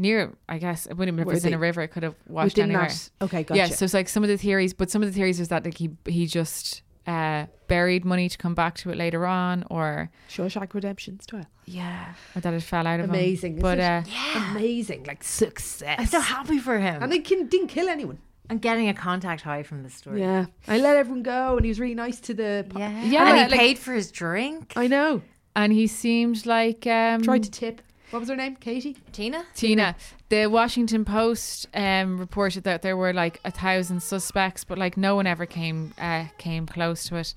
Near, 0.00 0.32
I 0.48 0.58
guess 0.58 0.86
it 0.86 0.94
wouldn't 0.96 1.16
have 1.18 1.26
been 1.26 1.32
Was 1.32 1.42
within 1.42 1.52
it 1.52 1.56
a 1.56 1.58
river. 1.58 1.82
It 1.82 1.88
could 1.88 2.02
have 2.02 2.14
washed 2.26 2.56
Within 2.56 2.70
anywhere. 2.70 2.88
that. 2.88 3.10
Okay, 3.22 3.42
gotcha. 3.44 3.58
Yeah, 3.58 3.66
so 3.66 3.84
it's 3.84 3.94
like 3.94 4.08
some 4.08 4.22
of 4.22 4.28
the 4.28 4.38
theories, 4.38 4.72
but 4.74 4.90
some 4.90 5.02
of 5.02 5.08
the 5.08 5.14
theories 5.14 5.38
was 5.38 5.48
that 5.48 5.64
like 5.64 5.76
he 5.76 5.90
he 6.06 6.26
just 6.26 6.82
uh, 7.06 7.46
buried 7.68 8.04
money 8.04 8.28
to 8.28 8.38
come 8.38 8.54
back 8.54 8.76
to 8.76 8.90
it 8.90 8.96
later 8.96 9.26
on, 9.26 9.64
or 9.70 10.10
Shawshank 10.28 10.72
Redemption 10.74 11.20
style. 11.20 11.46
yeah, 11.66 12.14
or 12.34 12.40
that 12.40 12.54
it 12.54 12.62
fell 12.62 12.86
out 12.86 13.00
of. 13.00 13.10
Amazing, 13.10 13.52
isn't 13.58 13.62
But 13.62 13.78
it? 13.78 13.82
uh, 13.84 14.02
Amazing, 14.50 15.04
like 15.04 15.22
success. 15.22 15.96
I'm 15.98 16.06
so 16.06 16.20
happy 16.20 16.58
for 16.58 16.78
him. 16.78 17.02
and 17.02 17.10
they 17.12 17.18
can, 17.20 17.46
didn't 17.46 17.68
kill 17.68 17.88
anyone. 17.88 18.18
I'm 18.48 18.58
getting 18.58 18.88
a 18.88 18.94
contact 18.94 19.42
high 19.42 19.62
from 19.62 19.82
this 19.82 19.94
story. 19.94 20.20
Yeah, 20.20 20.46
I 20.66 20.78
let 20.78 20.96
everyone 20.96 21.22
go, 21.22 21.56
and 21.56 21.64
he 21.64 21.68
was 21.68 21.78
really 21.78 21.94
nice 21.94 22.20
to 22.20 22.34
the. 22.34 22.66
po- 22.68 22.78
Yeah. 22.78 23.04
Yeah, 23.04 23.28
And 23.28 23.36
he 23.38 23.44
like- 23.50 23.60
paid 23.60 23.78
for 23.78 23.92
his 23.92 24.10
drink. 24.10 24.72
I 24.76 24.86
know. 24.86 25.22
and 25.54 25.72
he 25.72 25.86
seemed 25.86 26.46
like 26.46 26.86
um, 26.86 27.22
Tried 27.22 27.42
to 27.44 27.50
tip. 27.50 27.82
What 28.10 28.18
was 28.20 28.28
her 28.28 28.36
name? 28.36 28.56
Katie. 28.56 28.96
Tina? 29.12 29.44
Tina. 29.54 29.94
The 30.30 30.46
Washington 30.46 31.04
Post 31.04 31.68
um, 31.74 32.18
reported 32.18 32.64
that 32.64 32.82
there 32.82 32.96
were 32.96 33.12
like 33.12 33.40
a 33.44 33.50
thousand 33.50 34.02
suspects, 34.02 34.64
but 34.64 34.78
like 34.78 34.96
no 34.96 35.14
one 35.14 35.26
ever 35.26 35.46
came 35.46 35.94
uh, 35.98 36.24
came 36.38 36.66
close 36.66 37.04
to 37.04 37.16
it. 37.16 37.34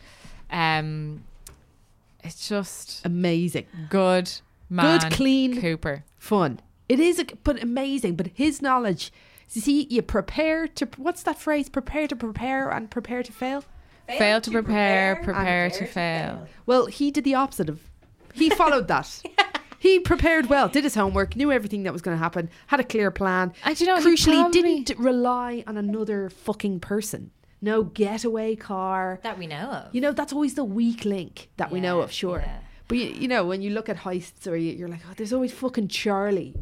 Um, 0.52 1.24
it's 2.24 2.48
just 2.48 3.06
Amazing, 3.06 3.66
good 3.90 4.32
man, 4.70 5.00
Good, 5.00 5.12
clean- 5.12 5.60
Cooper. 5.62 6.04
fun. 6.18 6.60
It 6.90 7.00
is, 7.00 7.18
a, 7.20 7.26
but 7.44 7.62
amazing. 7.64 8.16
But 8.16 8.28
his 8.34 8.62
knowledge. 8.62 9.12
You 9.52 9.62
see, 9.62 9.88
you 9.90 10.02
prepare 10.02 10.68
to. 10.68 10.88
What's 10.98 11.24
that 11.24 11.38
phrase? 11.40 11.70
Prepare 11.70 12.08
to 12.08 12.16
prepare 12.16 12.70
and 12.72 12.90
prepare 12.90 13.22
to 13.24 13.32
fail. 13.32 13.64
Fail, 14.08 14.42
to 14.42 14.52
prepare, 14.52 15.16
prepare, 15.24 15.70
to 15.70 15.86
fail. 15.86 16.48
Well, 16.66 16.88
he 16.88 17.10
did 17.12 17.24
the 17.24 17.36
opposite 17.36 17.70
of. 17.70 17.80
He 18.34 18.50
followed 18.50 18.88
that. 18.88 19.22
He 19.84 20.00
prepared 20.00 20.46
well, 20.48 20.70
did 20.70 20.86
his 20.86 20.96
homework, 20.96 21.36
knew 21.36 21.52
everything 21.52 21.84
that 21.84 21.92
was 21.92 22.02
going 22.02 22.16
to 22.16 22.24
happen, 22.24 22.50
had 22.68 22.80
a 22.80 22.86
clear 22.86 23.12
plan. 23.12 23.52
And 23.66 23.80
you 23.82 23.86
know, 23.86 23.98
he 24.00 24.06
crucially, 24.06 24.40
probably- 24.40 24.80
didn't 24.84 24.98
rely 24.98 25.64
on 25.68 25.76
another 25.76 26.30
fucking 26.30 26.80
person. 26.80 27.32
No 27.62 27.84
getaway 27.84 28.56
car. 28.56 29.20
That 29.24 29.38
we 29.38 29.46
know 29.46 29.70
of. 29.70 29.94
You 29.94 30.00
know, 30.00 30.14
that's 30.14 30.32
always 30.32 30.54
the 30.56 30.64
weak 30.64 31.04
link 31.04 31.50
that 31.58 31.70
we 31.70 31.82
know 31.82 32.00
of, 32.02 32.12
sure. 32.14 32.40
yeah. 32.46 32.60
But 32.88 32.98
you, 32.98 33.08
you 33.08 33.28
know, 33.28 33.46
when 33.46 33.62
you 33.62 33.72
look 33.72 33.90
at 33.90 33.98
heists, 33.98 34.48
or 34.48 34.56
you, 34.56 34.72
you're 34.74 34.88
like, 34.90 35.02
oh, 35.10 35.14
there's 35.18 35.34
always 35.34 35.52
fucking 35.52 35.90
Charlie, 35.90 36.56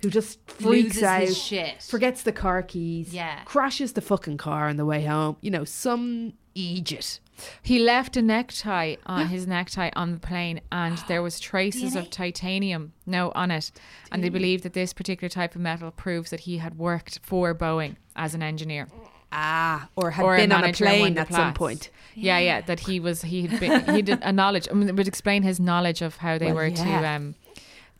who 0.00 0.08
just 0.08 0.38
freaks 0.50 0.94
Loses 0.96 1.02
out, 1.02 1.20
his 1.22 1.36
shit. 1.38 1.82
forgets 1.82 2.22
the 2.22 2.32
car 2.32 2.62
keys, 2.62 3.12
Yeah. 3.14 3.40
crashes 3.44 3.92
the 3.92 4.00
fucking 4.00 4.38
car 4.38 4.68
on 4.68 4.76
the 4.78 4.86
way 4.86 5.04
home. 5.04 5.36
You 5.42 5.50
know, 5.50 5.64
some 5.64 6.34
idiot. 6.54 7.20
He 7.62 7.78
left 7.78 8.16
a 8.16 8.22
necktie 8.22 8.96
on 9.06 9.28
his 9.28 9.46
necktie 9.46 9.90
on 9.94 10.12
the 10.12 10.18
plane, 10.18 10.60
and 10.70 10.98
there 11.08 11.22
was 11.22 11.40
traces 11.50 11.96
of 11.96 12.10
titanium 12.10 12.92
no 13.06 13.32
on 13.34 13.50
it. 13.50 13.72
And 14.10 14.22
they 14.22 14.28
believe 14.28 14.62
that 14.62 14.72
this 14.72 14.92
particular 14.92 15.28
type 15.28 15.54
of 15.54 15.60
metal 15.60 15.90
proves 15.90 16.30
that 16.30 16.40
he 16.40 16.58
had 16.58 16.78
worked 16.78 17.20
for 17.22 17.54
Boeing 17.54 17.96
as 18.16 18.34
an 18.34 18.42
engineer. 18.42 18.88
Ah, 19.34 19.88
or 19.96 20.10
had 20.10 20.24
or 20.24 20.36
been 20.36 20.52
on 20.52 20.64
a 20.64 20.72
plane 20.74 21.16
at 21.16 21.32
some 21.32 21.54
point. 21.54 21.90
Yeah, 22.14 22.38
yeah, 22.38 22.60
that 22.60 22.80
he 22.80 23.00
was 23.00 23.22
he 23.22 23.46
had 23.46 23.58
been 23.58 23.94
he 23.94 24.02
did 24.02 24.18
a 24.22 24.30
knowledge. 24.32 24.68
I 24.70 24.74
mean, 24.74 24.88
it 24.88 24.94
would 24.96 25.08
explain 25.08 25.42
his 25.42 25.58
knowledge 25.58 26.02
of 26.02 26.16
how 26.16 26.36
they 26.36 26.46
Well, 26.52 26.56
were 26.56 26.70
to 26.70 27.08
um 27.08 27.34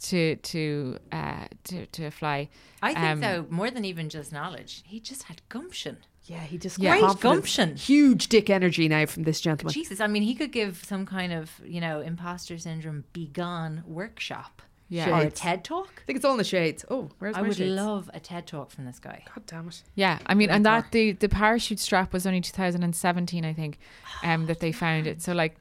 to 0.01 0.37
to 0.37 0.99
uh 1.11 1.47
to 1.65 1.87
to 1.87 2.11
fly. 2.11 2.51
I 2.83 2.93
think 2.93 3.07
Um, 3.07 3.21
though, 3.21 3.47
more 3.49 3.71
than 3.71 3.85
even 3.87 4.11
just 4.11 4.31
knowledge, 4.31 4.83
he 4.85 5.01
just 5.01 5.25
had 5.25 5.41
gumption. 5.49 5.99
Yeah, 6.25 6.41
he 6.41 6.57
just 6.59 6.79
Yeah. 6.79 6.91
got 6.91 7.01
Great 7.01 7.01
confidence. 7.23 7.23
gumption. 7.57 7.77
Huge 7.77 8.29
dick 8.29 8.49
energy 8.49 8.89
now 8.89 9.07
from 9.07 9.25
this 9.25 9.41
gentleman. 9.41 9.73
Jesus, 9.75 10.01
I 10.01 10.07
mean, 10.07 10.23
he 10.23 10.35
could 10.35 10.53
give 10.53 10.85
some 10.85 11.05
kind 11.05 11.33
of, 11.33 11.51
you 11.65 11.81
know, 11.81 12.01
imposter 12.01 12.59
syndrome 12.59 13.05
be 13.13 13.27
gone 13.27 13.83
workshop. 13.87 14.63
Yeah. 14.89 15.09
Or 15.19 15.23
a 15.27 15.31
TED 15.31 15.65
talk. 15.65 15.89
I 16.03 16.05
think 16.05 16.17
it's 16.19 16.25
all 16.25 16.33
in 16.33 16.39
the 16.39 16.45
shades. 16.45 16.85
Oh, 16.91 17.09
where's 17.19 17.35
I 17.35 17.41
my 17.41 17.49
would 17.49 17.57
shades? 17.57 17.73
love 17.75 18.11
a 18.13 18.21
TED 18.21 18.47
talk 18.47 18.71
from 18.71 18.85
this 18.85 18.99
guy. 18.99 19.25
God 19.35 19.47
damn 19.47 19.69
it. 19.69 19.83
Yeah, 19.95 20.19
I 20.27 20.35
mean, 20.35 20.51
and 20.51 20.67
that 20.67 20.93
the 20.93 21.13
the 21.13 21.31
parachute 21.31 21.79
strap 21.81 22.13
was 22.13 22.27
only 22.27 22.43
2017, 22.43 23.45
I 23.45 23.55
think, 23.55 23.79
um, 24.23 24.45
that 24.47 24.61
they 24.61 24.71
found 24.71 25.07
it. 25.07 25.23
So 25.23 25.33
like, 25.33 25.57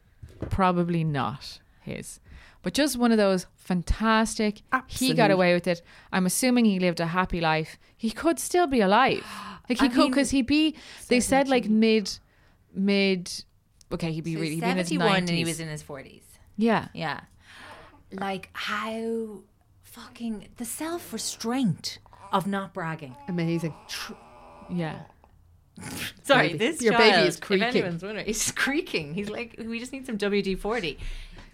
probably 0.50 1.04
not 1.06 1.60
his, 1.82 2.20
but 2.62 2.74
just 2.74 2.98
one 2.98 3.12
of 3.12 3.18
those 3.18 3.48
fantastic. 3.56 4.62
He 4.88 5.14
got 5.14 5.32
away 5.32 5.54
with 5.54 5.68
it. 5.68 5.82
I'm 6.12 6.26
assuming 6.26 6.66
he 6.66 6.80
lived 6.80 7.00
a 7.00 7.08
happy 7.08 7.42
life. 7.42 7.78
He 7.98 8.12
could 8.12 8.40
still 8.40 8.68
be 8.68 8.82
alive. 8.82 9.24
Like 9.70 9.80
he 9.80 9.86
I 9.86 9.90
could, 9.90 10.10
because 10.10 10.32
he'd 10.32 10.48
be. 10.48 10.76
They 11.08 11.22
said 11.22 11.48
like 11.48 11.70
mid, 11.70 12.20
mid. 12.74 13.32
Okay, 13.94 14.12
he'd 14.12 14.26
be 14.26 14.34
So 14.34 14.42
really. 14.42 14.56
He'd 14.56 14.62
be 14.64 14.70
in 14.70 14.78
his 14.78 14.88
71 14.90 15.18
and 15.18 15.30
he 15.30 15.46
was 15.46 15.62
in 15.62 15.70
his 15.70 15.82
40s. 15.82 16.24
Yeah, 16.58 16.90
Yeah. 16.94 17.22
Like 18.12 18.50
how 18.52 19.44
fucking 19.84 20.50
the 20.58 20.66
self 20.66 21.14
restraint 21.14 22.00
of 22.34 22.48
not 22.48 22.74
bragging. 22.74 23.16
Amazing. 23.30 23.74
yeah. 24.70 25.04
Sorry, 26.24 26.48
Baby. 26.50 26.58
this 26.58 26.82
Your 26.82 26.94
child, 26.94 27.14
baby 27.14 27.28
is 27.28 27.40
creaking. 27.40 27.68
If 27.68 27.76
anyone's 27.76 28.04
wondering, 28.04 28.26
he's 28.28 28.52
creaking. 28.52 29.14
He's 29.14 29.30
like, 29.30 29.56
we 29.58 29.80
just 29.80 29.92
need 29.92 30.06
some 30.06 30.18
WD 30.18 30.60
40. 30.60 30.98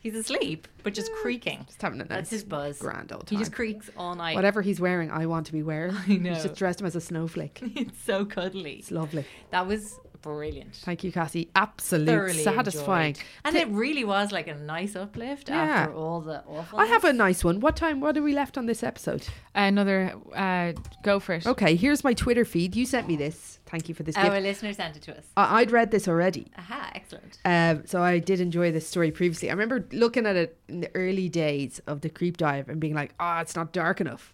He's 0.02 0.16
asleep, 0.16 0.68
but 0.84 0.93
just 0.93 1.12
creaking. 1.14 1.66
Just 1.68 1.82
having 1.82 2.00
a 2.00 2.04
nice 2.04 2.10
That's 2.10 2.30
his 2.30 2.43
buzz. 2.43 2.80
grand 2.80 3.12
old 3.12 3.28
time. 3.28 3.30
He 3.30 3.36
time. 3.36 3.41
just 3.41 3.54
creaks 3.54 3.89
all 3.98 4.16
night. 4.16 4.36
Whatever 4.36 4.62
he's 4.62 4.80
wearing, 4.80 5.12
I 5.12 5.26
want 5.26 5.48
to 5.48 5.52
be 5.52 5.64
wearing. 5.64 5.95
I 6.08 6.16
know. 6.18 6.34
He's 6.34 6.43
just 6.43 6.56
dressed 6.56 6.80
him 6.80 6.88
as 6.88 6.95
a 6.95 7.02
snowflake. 7.02 7.60
it's 7.76 8.00
so 8.04 8.24
cuddly. 8.26 8.74
It's 8.74 8.91
lovely. 8.91 9.26
That 9.52 9.68
was 9.68 10.00
brilliant. 10.36 10.75
Thank 10.75 11.03
you, 11.03 11.11
Cassie. 11.11 11.49
Absolutely 11.55 12.13
Thoroughly 12.13 12.43
satisfying. 12.43 13.09
enjoyed. 13.15 13.25
And 13.45 13.55
it 13.55 13.67
really 13.69 14.03
was 14.03 14.32
like 14.32 14.47
a 14.47 14.55
nice 14.55 14.95
uplift 14.95 15.49
Yeah. 15.49 15.55
after 15.63 15.93
all 15.95 16.21
the 16.21 16.43
awful. 16.45 16.80
I 16.80 16.86
have 16.86 17.03
a 17.05 17.13
nice 17.13 17.43
one. 17.43 17.59
What 17.61 17.75
time? 17.75 18.01
What 18.01 18.17
are 18.17 18.21
we 18.21 18.34
left 18.34 18.57
on 18.57 18.65
this 18.65 18.84
episode? 18.84 19.25
Another, 19.55 20.13
uh, 20.36 20.73
go 21.03 21.19
for 21.19 21.34
it. 21.36 21.47
Okay, 21.47 21.75
here's 21.75 22.03
my 22.03 22.13
Twitter 22.13 22.45
feed. 22.45 22.75
You 22.75 22.86
sent 22.86 23.07
me 23.07 23.15
this. 23.15 23.59
Thank 23.67 23.89
you 23.89 23.95
for 23.95 24.03
this 24.03 24.15
Our 24.17 24.30
gift. 24.32 24.43
listener 24.43 24.73
sent 24.73 24.95
it 24.97 25.01
to 25.03 25.17
us. 25.17 25.25
I- 25.36 25.61
I'd 25.61 25.71
read 25.71 25.91
this 25.91 26.07
already. 26.07 26.47
Aha, 26.57 26.91
excellent. 26.95 27.38
Um, 27.45 27.86
so 27.86 28.01
I 28.01 28.19
did 28.19 28.39
enjoy 28.39 28.71
this 28.71 28.88
story 28.88 29.11
previously. 29.11 29.49
I 29.49 29.53
remember 29.53 29.86
looking 29.91 30.25
at 30.25 30.36
it 30.36 30.57
in 30.67 30.82
the 30.82 30.91
early 30.95 31.30
days 31.30 31.80
of 31.88 32.01
the 32.01 32.09
creep 32.09 32.38
dive 32.38 32.69
and 32.69 32.80
being 32.80 32.93
like, 32.93 33.13
"Ah, 33.19 33.41
it's 33.41 33.55
not 33.55 33.73
dark 33.73 33.99
enough," 34.01 34.34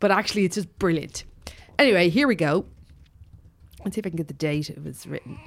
but 0.00 0.10
actually, 0.10 0.44
it's 0.44 0.54
just 0.56 0.78
brilliant. 0.78 1.24
Anyway, 1.78 2.08
here 2.08 2.28
we 2.28 2.34
go. 2.36 2.66
Let's 3.84 3.94
see 3.96 4.00
if 4.00 4.06
I 4.06 4.10
can 4.10 4.16
get 4.16 4.28
the 4.28 4.34
date 4.34 4.70
it 4.70 4.82
was 4.82 5.06
written. 5.06 5.38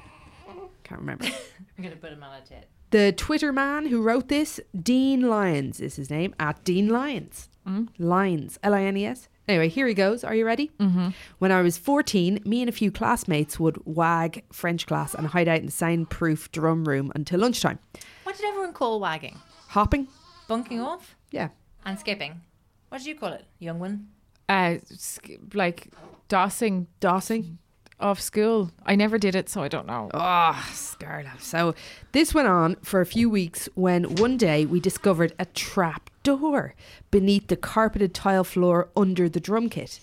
Can't 0.84 1.00
remember. 1.02 1.26
I'm 1.26 1.84
going 1.84 1.92
to 1.96 2.00
put 2.00 2.12
him 2.12 2.24
on 2.24 2.34
a 2.42 2.46
tit. 2.46 2.70
the 2.92 3.12
Twitter 3.12 3.52
man 3.52 3.88
who 3.88 4.02
wrote 4.02 4.28
this, 4.28 4.60
Dean 4.80 5.22
Lyons, 5.30 5.80
is 5.80 5.96
his 5.96 6.10
name 6.10 6.36
at 6.40 6.64
Dean 6.64 6.90
Lyons. 6.90 7.50
Lyons, 7.98 8.60
L 8.62 8.74
I 8.76 8.84
N 8.84 8.96
E 8.98 9.06
S. 9.08 9.28
Anyway, 9.48 9.70
here 9.70 9.88
he 9.88 9.94
goes. 9.96 10.24
Are 10.24 10.36
you 10.36 10.46
ready? 10.46 10.72
Mm-hmm. 10.80 11.10
When 11.40 11.52
I 11.52 11.62
was 11.62 11.78
14, 11.78 12.42
me 12.46 12.62
and 12.62 12.70
a 12.70 12.72
few 12.72 12.92
classmates 12.92 13.60
would 13.60 13.78
wag 13.86 14.44
French 14.52 14.86
class 14.88 15.14
and 15.16 15.28
hide 15.28 15.48
out 15.48 15.60
in 15.60 15.66
the 15.68 15.72
soundproof 15.72 16.52
drum 16.52 16.86
room 16.86 17.12
until 17.16 17.40
lunchtime. 17.40 17.80
What 18.24 18.36
did 18.38 18.46
everyone 18.46 18.74
call 18.74 19.00
wagging? 19.00 19.40
Hopping? 19.70 20.08
Bunking 20.48 20.80
off 20.82 21.16
Yeah. 21.32 21.50
and 21.86 21.98
skipping. 22.00 22.42
What 22.90 23.00
did 23.00 23.08
you 23.08 23.16
call 23.16 23.34
it, 23.34 23.46
young 23.60 23.80
one? 23.80 24.10
Uh, 24.48 24.76
sk- 24.96 25.40
like 25.54 25.90
dossing 26.30 26.86
Dossing? 27.02 27.58
Off 28.00 28.20
school. 28.20 28.72
I 28.86 28.96
never 28.96 29.18
did 29.18 29.36
it, 29.36 29.50
so 29.50 29.64
I 29.64 29.68
don't 29.68 29.88
know. 29.88 30.10
Ah, 30.14 30.70
Scarlet. 30.74 31.40
So 31.42 31.74
this 32.12 32.34
went 32.34 32.48
on 32.48 32.76
for 32.84 33.02
a 33.02 33.06
few 33.06 33.30
weeks 33.30 33.70
when 33.76 34.16
one 34.16 34.38
day 34.38 34.66
we 34.66 34.80
discovered 34.80 35.34
a 35.40 35.46
trap 35.46 36.10
door 36.24 36.76
beneath 37.12 37.48
the 37.48 37.56
carpeted 37.56 38.14
tile 38.14 38.44
floor 38.44 38.90
under 38.96 39.30
the 39.30 39.40
drum 39.40 39.70
kit. 39.70 40.00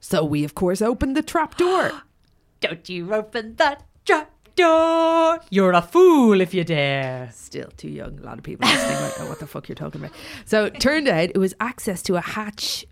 So 0.00 0.24
we, 0.24 0.44
of 0.44 0.54
course, 0.54 0.82
opened 0.82 1.16
the 1.16 1.22
trap 1.22 1.56
door. 1.56 1.92
Don't 2.60 2.88
you 2.88 3.12
open 3.14 3.56
that 3.56 3.84
trap 4.04 4.30
door. 4.54 5.40
You're 5.50 5.72
a 5.72 5.82
fool 5.82 6.40
if 6.40 6.52
you 6.52 6.64
dare. 6.64 7.30
Still 7.32 7.70
too 7.76 7.88
young. 7.88 8.18
A 8.18 8.22
lot 8.22 8.38
of 8.38 8.44
people 8.44 8.68
listening 8.68 9.00
might 9.00 9.18
know 9.18 9.28
what 9.28 9.40
the 9.40 9.46
fuck 9.46 9.68
you're 9.68 9.76
talking 9.76 10.00
about. 10.00 10.14
So 10.44 10.66
it 10.66 10.80
turned 10.80 11.08
out 11.08 11.30
it 11.30 11.38
was 11.38 11.54
access 11.60 12.02
to 12.02 12.16
a 12.16 12.20
hatch. 12.20 12.84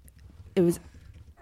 It 0.56 0.62
was 0.62 0.80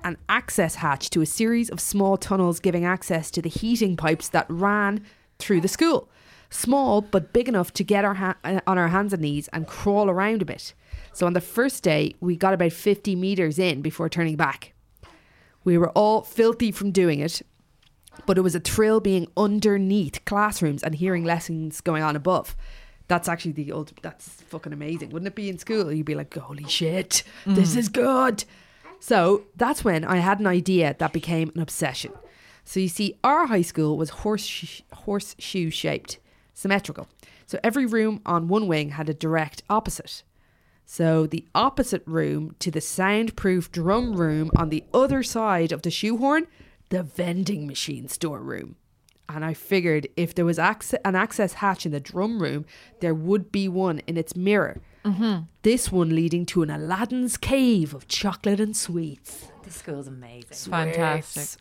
an 0.05 0.17
access 0.29 0.77
hatch 0.77 1.11
to 1.11 1.21
a 1.21 1.27
series 1.27 1.71
of 1.71 1.81
small 1.81 2.17
tunnels 2.17 2.61
giving 2.61 2.85
access 2.85 3.31
to 3.33 3.43
the 3.43 3.49
heating 3.49 3.97
pipes 3.97 4.29
that 4.29 4.47
ran 4.49 5.05
through 5.39 5.61
the 5.61 5.69
school. 5.69 6.09
Small 6.51 7.01
but 7.03 7.33
big 7.33 7.49
enough 7.49 7.73
to 7.75 7.85
get 7.85 8.05
our 8.05 8.15
ha- 8.15 8.37
uh, 8.45 8.61
on 8.67 8.79
our 8.79 8.89
hands 8.89 9.13
and 9.13 9.23
knees 9.23 9.49
and 9.53 9.67
crawl 9.67 10.09
around 10.09 10.41
a 10.43 10.47
bit. 10.47 10.73
So 11.13 11.27
on 11.27 11.33
the 11.35 11.41
first 11.41 11.83
day, 11.83 12.15
we 12.21 12.37
got 12.37 12.55
about 12.55 12.73
50 12.73 13.17
meters 13.17 13.59
in 13.59 13.83
before 13.83 14.09
turning 14.09 14.37
back. 14.37 14.73
We 15.65 15.77
were 15.77 15.91
all 15.91 16.23
filthy 16.23 16.73
from 16.73 16.93
doing 16.93 17.21
it, 17.21 17.43
but 18.25 18.39
it 18.39 18.43
was 18.43 18.55
a 18.55 18.61
thrill 18.61 19.01
being 19.01 19.29
underneath 19.37 20.25
classrooms 20.25 20.83
and 20.83 20.95
hearing 20.95 21.25
lessons 21.25 21.81
going 21.81 22.03
on 22.03 22.17
above. 22.17 22.57
That's 23.09 23.29
actually 23.29 23.53
the 23.53 23.73
old. 23.73 23.93
That's 24.03 24.29
fucking 24.43 24.73
amazing, 24.73 25.11
wouldn't 25.11 25.29
it 25.29 25.35
be 25.35 25.49
in 25.49 25.59
school? 25.59 25.93
You'd 25.93 26.07
be 26.07 26.15
like, 26.15 26.35
"Holy 26.37 26.67
shit, 26.69 27.23
this 27.47 27.75
is 27.75 27.89
good." 27.89 28.45
So 29.01 29.45
that's 29.57 29.85
when 29.85 30.05
I 30.05 30.17
had 30.17 30.41
an 30.41 30.47
idea 30.47 30.97
that 30.99 31.13
became 31.13 31.51
an 31.55 31.61
obsession. 31.61 32.13
So 32.65 32.81
you 32.81 32.89
see, 32.89 33.19
our 33.25 33.47
high 33.47 33.63
school 33.63 33.97
was 33.97 34.11
horse 34.11 34.83
horseshoe 34.93 35.71
shaped, 35.71 36.19
symmetrical. 36.53 37.09
So 37.47 37.59
every 37.65 37.87
room 37.87 38.21
on 38.27 38.49
one 38.49 38.67
wing 38.67 38.91
had 38.91 39.09
a 39.09 39.15
direct 39.15 39.63
opposite. 39.71 40.23
So 40.85 41.27
the 41.27 41.47
opposite 41.55 42.03
room 42.07 42.55
to 42.59 42.71
the 42.71 42.81
soundproof 42.81 43.71
drum 43.73 44.15
room 44.15 44.51
on 44.57 44.69
the 44.69 44.85
other 44.93 45.23
side 45.23 45.73
of 45.73 45.83
the 45.83 45.91
shoehorn, 45.91 46.47
the 46.91 47.03
vending 47.03 47.67
machine 47.67 48.09
storeroom. 48.09 48.77
And 49.29 49.45
I 49.45 49.53
figured 49.53 50.09
if 50.17 50.35
there 50.35 50.47
was 50.47 50.59
an 50.59 51.15
access 51.15 51.55
hatch 51.55 51.85
in 51.85 51.93
the 51.93 52.01
drum 52.01 52.43
room, 52.43 52.65
there 53.01 53.15
would 53.15 53.53
be 53.53 53.69
one 53.69 54.01
in 54.01 54.17
its 54.17 54.35
mirror. 54.35 54.81
Mm-hmm. 55.05 55.43
This 55.63 55.91
one 55.93 56.15
leading 56.15 56.47
to 56.47 56.63
an 56.63 56.71
Aladdin's 56.71 57.37
cave 57.37 57.95
of 57.95 58.09
chocolate 58.09 58.61
and 58.61 58.77
sweets. 58.77 59.47
This 59.63 59.77
school's 59.77 60.07
amazing. 60.07 60.49
It's 60.51 60.67
fantastic. 60.67 61.61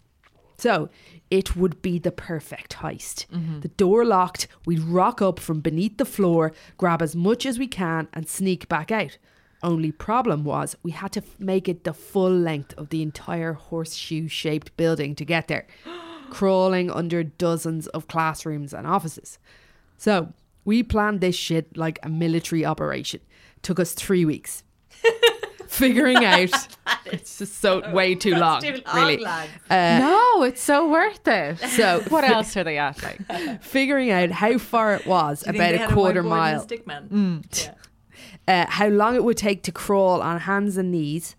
So 0.58 0.90
it 1.30 1.56
would 1.56 1.82
be 1.82 2.00
the 2.00 2.12
perfect 2.12 2.78
heist. 2.78 3.28
Mm-hmm. 3.28 3.60
The 3.60 3.68
door 3.70 4.04
locked, 4.06 4.48
we'd 4.66 4.80
rock 4.80 5.22
up 5.22 5.40
from 5.40 5.60
beneath 5.60 5.98
the 5.98 6.06
floor, 6.06 6.52
grab 6.78 7.02
as 7.02 7.16
much 7.16 7.46
as 7.46 7.60
we 7.60 7.68
can, 7.68 8.08
and 8.14 8.28
sneak 8.28 8.68
back 8.68 8.92
out. 8.92 9.18
Only 9.62 9.92
problem 9.92 10.44
was 10.44 10.76
we 10.84 10.92
had 10.92 11.12
to 11.14 11.22
f- 11.22 11.40
make 11.40 11.68
it 11.68 11.84
the 11.84 11.94
full 11.94 12.32
length 12.32 12.74
of 12.78 12.90
the 12.90 13.02
entire 13.02 13.54
horseshoe 13.54 14.28
shaped 14.28 14.76
building 14.78 15.16
to 15.16 15.26
get 15.26 15.48
there, 15.48 15.68
crawling 16.30 16.90
under 16.92 17.24
dozens 17.24 17.88
of 17.88 18.08
classrooms 18.08 18.74
and 18.74 18.88
offices. 18.88 19.40
So 19.98 20.34
we 20.64 20.84
planned 20.84 21.22
this 21.22 21.36
shit 21.36 21.76
like 21.78 22.00
a 22.04 22.10
military 22.10 22.66
operation. 22.66 23.22
Took 23.68 23.82
us 23.82 23.92
three 23.92 24.24
weeks. 24.24 24.64
Figuring 25.68 26.16
out 26.24 26.68
it's 27.06 27.38
just 27.38 27.60
so 27.60 27.92
way 27.92 28.16
too 28.16 28.34
long, 28.34 28.62
too 28.62 28.82
long, 28.86 28.96
really. 28.96 29.18
lads. 29.18 29.52
no, 29.70 30.44
it's 30.44 30.62
so 30.62 30.88
worth 30.90 31.28
it. 31.28 31.60
So 31.72 32.02
what 32.08 32.24
else 32.24 32.56
are 32.56 32.64
they 32.64 32.78
at? 32.78 33.04
Like, 33.04 33.62
figuring 33.62 34.10
out 34.10 34.32
how 34.32 34.58
far 34.58 34.96
it 34.96 35.06
was, 35.06 35.42
Do 35.42 35.52
you 35.52 35.60
think 35.60 35.76
about 35.76 35.92
a 35.92 35.94
quarter 35.94 36.22
whiteboard 36.22 36.26
and 36.28 36.30
mile, 36.30 36.60
stick 36.62 36.88
man? 36.88 37.44
Yeah. 38.48 38.64
uh, 38.64 38.66
how 38.70 38.88
long 38.88 39.16
it 39.18 39.26
would 39.26 39.36
take 39.36 39.64
to 39.64 39.74
crawl 39.74 40.22
on 40.22 40.40
hands 40.40 40.78
and 40.78 40.90
knees. 40.90 41.36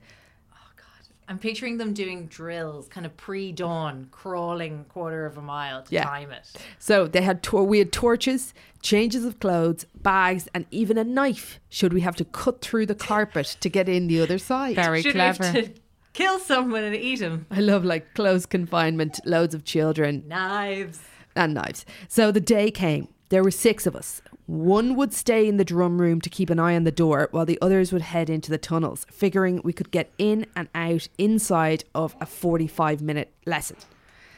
I'm 1.29 1.39
picturing 1.39 1.77
them 1.77 1.93
doing 1.93 2.27
drills, 2.27 2.89
kind 2.89 3.05
of 3.05 3.15
pre-dawn, 3.19 4.09
crawling 4.11 4.87
quarter 4.89 5.27
of 5.27 5.37
a 5.37 5.43
mile 5.43 5.83
to 5.83 5.93
Yeah. 5.95 6.05
time 6.05 6.31
it. 6.31 6.51
So 6.79 7.07
they 7.07 7.21
had 7.21 7.43
tor- 7.43 7.65
we 7.65 7.79
had 7.81 7.93
torches, 7.93 8.55
changes 8.81 9.25
of 9.27 9.39
clothes, 9.39 9.85
bags, 9.95 10.49
and 10.55 10.65
even 10.71 10.97
a 10.97 11.05
knife. 11.05 11.61
Should 11.69 11.93
we 11.93 12.01
have 12.01 12.17
to 12.17 12.25
cut 12.25 12.63
through 12.63 12.87
the 12.87 12.95
carpet 12.95 13.57
to 13.61 13.69
get 13.69 13.89
in 13.91 14.07
the 14.07 14.21
other 14.23 14.39
side? 14.39 14.75
very 14.77 15.03
Should 15.03 15.15
we 15.15 15.21
have 15.21 15.37
clever. 15.39 15.63
to 15.63 15.71
kill 16.15 16.39
someone 16.39 16.83
and 16.83 16.97
eat 16.97 17.21
him? 17.21 17.45
I 17.51 17.61
love 17.61 17.85
like 17.85 18.15
close 18.15 18.47
confinement, 18.47 19.21
loads 19.27 19.55
of 19.55 19.65
children, 19.65 20.25
Knives. 20.27 20.99
and 21.37 21.53
knives. 21.53 21.85
So 22.09 22.33
the 22.33 22.41
day 22.41 22.71
came. 22.71 23.09
There 23.31 23.45
were 23.45 23.51
six 23.51 23.87
of 23.87 23.95
us. 23.95 24.23
One 24.47 24.97
would 24.97 25.13
stay 25.13 25.47
in 25.47 25.59
the 25.59 25.65
drum 25.65 26.01
room 26.01 26.21
to 26.23 26.31
keep 26.31 26.49
an 26.49 26.59
eye 26.59 26.75
on 26.75 26.85
the 26.85 26.91
door, 26.91 27.29
while 27.31 27.45
the 27.45 27.59
others 27.61 27.93
would 27.93 28.03
head 28.03 28.31
into 28.31 28.51
the 28.51 28.57
tunnels, 28.57 29.05
figuring 29.11 29.61
we 29.63 29.75
could 29.75 29.91
get 29.91 30.11
in 30.17 30.47
and 30.57 30.69
out 30.75 31.09
inside 31.19 31.85
of 31.95 32.17
a 32.21 32.27
45 32.27 33.03
minute 33.03 33.33
lesson. 33.45 33.77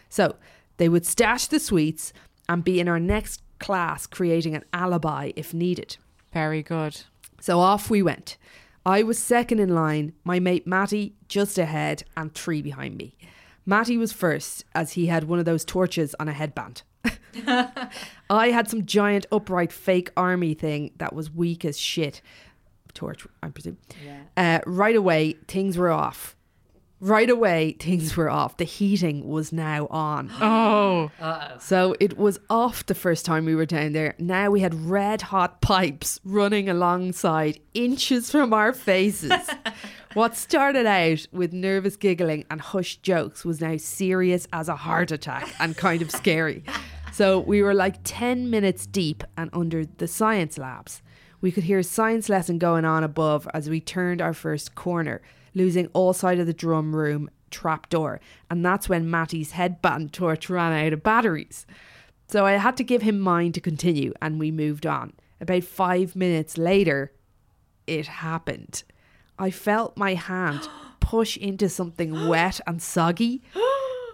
So 0.09 0.35
they 0.79 0.89
would 0.89 1.07
stash 1.07 1.47
the 1.47 1.61
sweets 1.61 2.13
and 2.49 2.65
be 2.65 2.81
in 2.81 2.89
our 2.89 2.99
next 2.99 3.43
class, 3.61 4.07
creating 4.07 4.57
an 4.57 4.65
alibi 4.73 5.31
if 5.37 5.55
needed. 5.55 5.97
Very 6.33 6.63
good. 6.63 7.03
So 7.41 7.61
off 7.61 7.89
we 7.89 8.03
went. 8.03 8.37
I 8.85 9.03
was 9.03 9.19
second 9.19 9.61
in 9.61 9.75
line, 9.75 10.15
my 10.25 10.41
mate 10.41 10.67
Matty 10.67 11.15
just 11.29 11.59
ahead, 11.59 12.03
and 12.17 12.35
three 12.35 12.63
behind 12.63 12.97
me. 12.97 13.15
Matty 13.67 13.97
was 13.97 14.13
first, 14.13 14.65
as 14.75 14.93
he 14.93 15.07
had 15.07 15.25
one 15.25 15.39
of 15.39 15.45
those 15.45 15.65
torches 15.65 16.15
on 16.19 16.29
a 16.29 16.33
headband. 16.33 16.83
I 18.31 18.51
had 18.51 18.69
some 18.69 18.85
giant 18.87 19.27
upright 19.31 19.73
fake 19.73 20.11
army 20.17 20.55
thing 20.55 20.93
that 20.99 21.15
was 21.15 21.31
weak 21.33 21.65
as 21.65 21.79
shit. 21.79 22.21
Torch, 22.95 23.27
I 23.43 23.49
presume. 23.49 23.79
Uh, 24.37 24.61
right 24.67 24.97
away, 24.97 25.35
things 25.47 25.79
were 25.79 25.91
off. 25.91 26.37
Right 26.99 27.31
away, 27.31 27.73
things 27.81 28.17
were 28.17 28.29
off. 28.29 28.57
The 28.59 28.65
heating 28.65 29.27
was 29.29 29.53
now 29.53 29.87
on. 29.87 30.31
Oh, 30.43 31.11
So 31.61 31.95
it 32.01 32.19
was 32.19 32.39
off 32.51 32.85
the 32.87 32.95
first 32.95 33.25
time 33.25 33.45
we 33.47 33.55
were 33.55 33.65
down 33.67 33.93
there. 33.93 34.15
Now 34.19 34.51
we 34.51 34.61
had 34.61 34.75
red 34.75 35.23
hot 35.23 35.61
pipes 35.63 36.21
running 36.25 36.69
alongside 36.69 37.61
inches 37.73 38.31
from 38.31 38.53
our 38.53 38.73
faces. 38.73 39.33
what 40.15 40.37
started 40.37 40.87
out 40.87 41.27
with 41.33 41.53
nervous 41.53 41.97
giggling 41.97 42.45
and 42.51 42.61
hushed 42.61 43.03
jokes 43.03 43.45
was 43.45 43.61
now 43.61 43.77
serious 43.77 44.49
as 44.53 44.69
a 44.69 44.77
heart 44.77 45.11
attack 45.11 45.55
and 45.61 45.77
kind 45.77 46.03
of 46.03 46.11
scary. 46.11 46.65
So 47.13 47.39
we 47.39 47.63
were 47.63 47.75
like 47.75 47.97
10 48.05 48.51
minutes 48.51 48.87
deep 48.87 49.23
and 49.37 49.51
under 49.53 49.85
the 49.85 50.09
science 50.09 50.59
labs. 50.59 51.03
We 51.41 51.53
could 51.53 51.65
hear 51.65 51.79
a 51.79 51.85
science 51.85 52.29
lesson 52.29 52.59
going 52.59 52.85
on 52.85 53.05
above 53.05 53.49
as 53.55 53.71
we 53.71 53.81
turned 53.81 54.21
our 54.21 54.35
first 54.35 54.75
corner, 54.75 55.23
losing 55.55 55.87
all 55.89 56.13
sight 56.13 56.39
of 56.39 56.47
the 56.47 56.53
drum 56.53 56.95
room 56.95 57.31
trapdoor. 57.51 58.21
And 58.51 58.65
that's 58.65 58.89
when 58.89 59.11
Matty's 59.11 59.53
headband 59.53 60.13
torch 60.13 60.51
ran 60.51 60.73
out 60.73 60.93
of 60.93 61.03
batteries. 61.03 61.67
So 62.29 62.47
I 62.47 62.53
had 62.53 62.77
to 62.77 62.85
give 62.85 63.03
him 63.03 63.19
mine 63.19 63.53
to 63.53 63.61
continue, 63.61 64.13
and 64.23 64.39
we 64.39 64.51
moved 64.51 64.87
on. 64.87 65.15
About 65.41 65.65
five 65.65 66.15
minutes 66.15 66.59
later, 66.59 67.13
it 67.87 68.07
happened. 68.07 68.85
I 69.41 69.51
felt 69.51 69.97
my 69.97 70.15
hand 70.15 70.69
push 71.01 71.37
into 71.37 71.69
something 71.69 72.29
wet 72.29 72.61
and 72.67 72.81
soggy. 72.81 73.43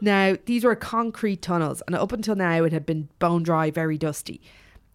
Now, 0.03 0.37
these 0.45 0.63
were 0.63 0.77
concrete 0.77 1.41
tunnels, 1.41 1.83
and 1.87 1.97
up 1.97 2.13
until 2.13 2.35
now, 2.35 2.65
it 2.65 2.73
had 2.75 2.85
been 2.85 3.09
bone 3.19 3.43
dry, 3.43 3.71
very 3.71 3.97
dusty. 3.97 4.43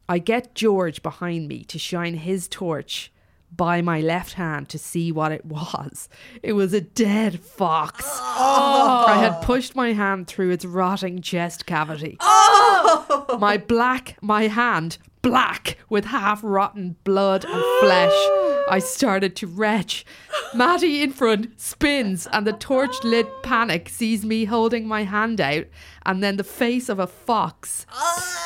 I 0.07 0.19
get 0.19 0.53
George 0.53 1.01
behind 1.01 1.47
me 1.47 1.63
to 1.63 1.79
shine 1.79 2.13
his 2.13 2.47
torch 2.47 3.11
by 3.51 3.81
my 3.81 3.99
left 3.99 4.33
hand 4.33 4.69
to 4.69 4.77
see 4.77 5.11
what 5.11 5.31
it 5.31 5.43
was. 5.57 6.07
It 6.43 6.53
was 6.53 6.73
a 6.75 6.81
dead 6.81 7.39
fox. 7.39 8.05
I 8.21 9.17
had 9.19 9.41
pushed 9.41 9.75
my 9.75 9.93
hand 9.93 10.27
through 10.27 10.51
its 10.51 10.65
rotting 10.65 11.21
chest 11.23 11.65
cavity. 11.65 12.17
Oh! 12.21 13.37
My 13.39 13.57
black, 13.57 14.17
my 14.21 14.43
hand, 14.43 14.99
black 15.23 15.77
with 15.89 16.05
half 16.05 16.41
rotten 16.43 16.95
blood 17.03 17.43
and 17.43 17.63
flesh. 17.79 18.50
I 18.71 18.79
started 18.79 19.35
to 19.35 19.47
retch. 19.47 20.05
Matty 20.53 21.03
in 21.03 21.11
front 21.11 21.59
spins, 21.59 22.25
and 22.31 22.47
the 22.47 22.53
torch 22.53 23.03
lit 23.03 23.27
panic 23.43 23.89
sees 23.89 24.23
me 24.23 24.45
holding 24.45 24.87
my 24.87 25.03
hand 25.03 25.41
out, 25.41 25.65
and 26.05 26.23
then 26.23 26.37
the 26.37 26.43
face 26.43 26.89
of 26.89 26.99
a 26.99 27.07
fox. 27.07 27.85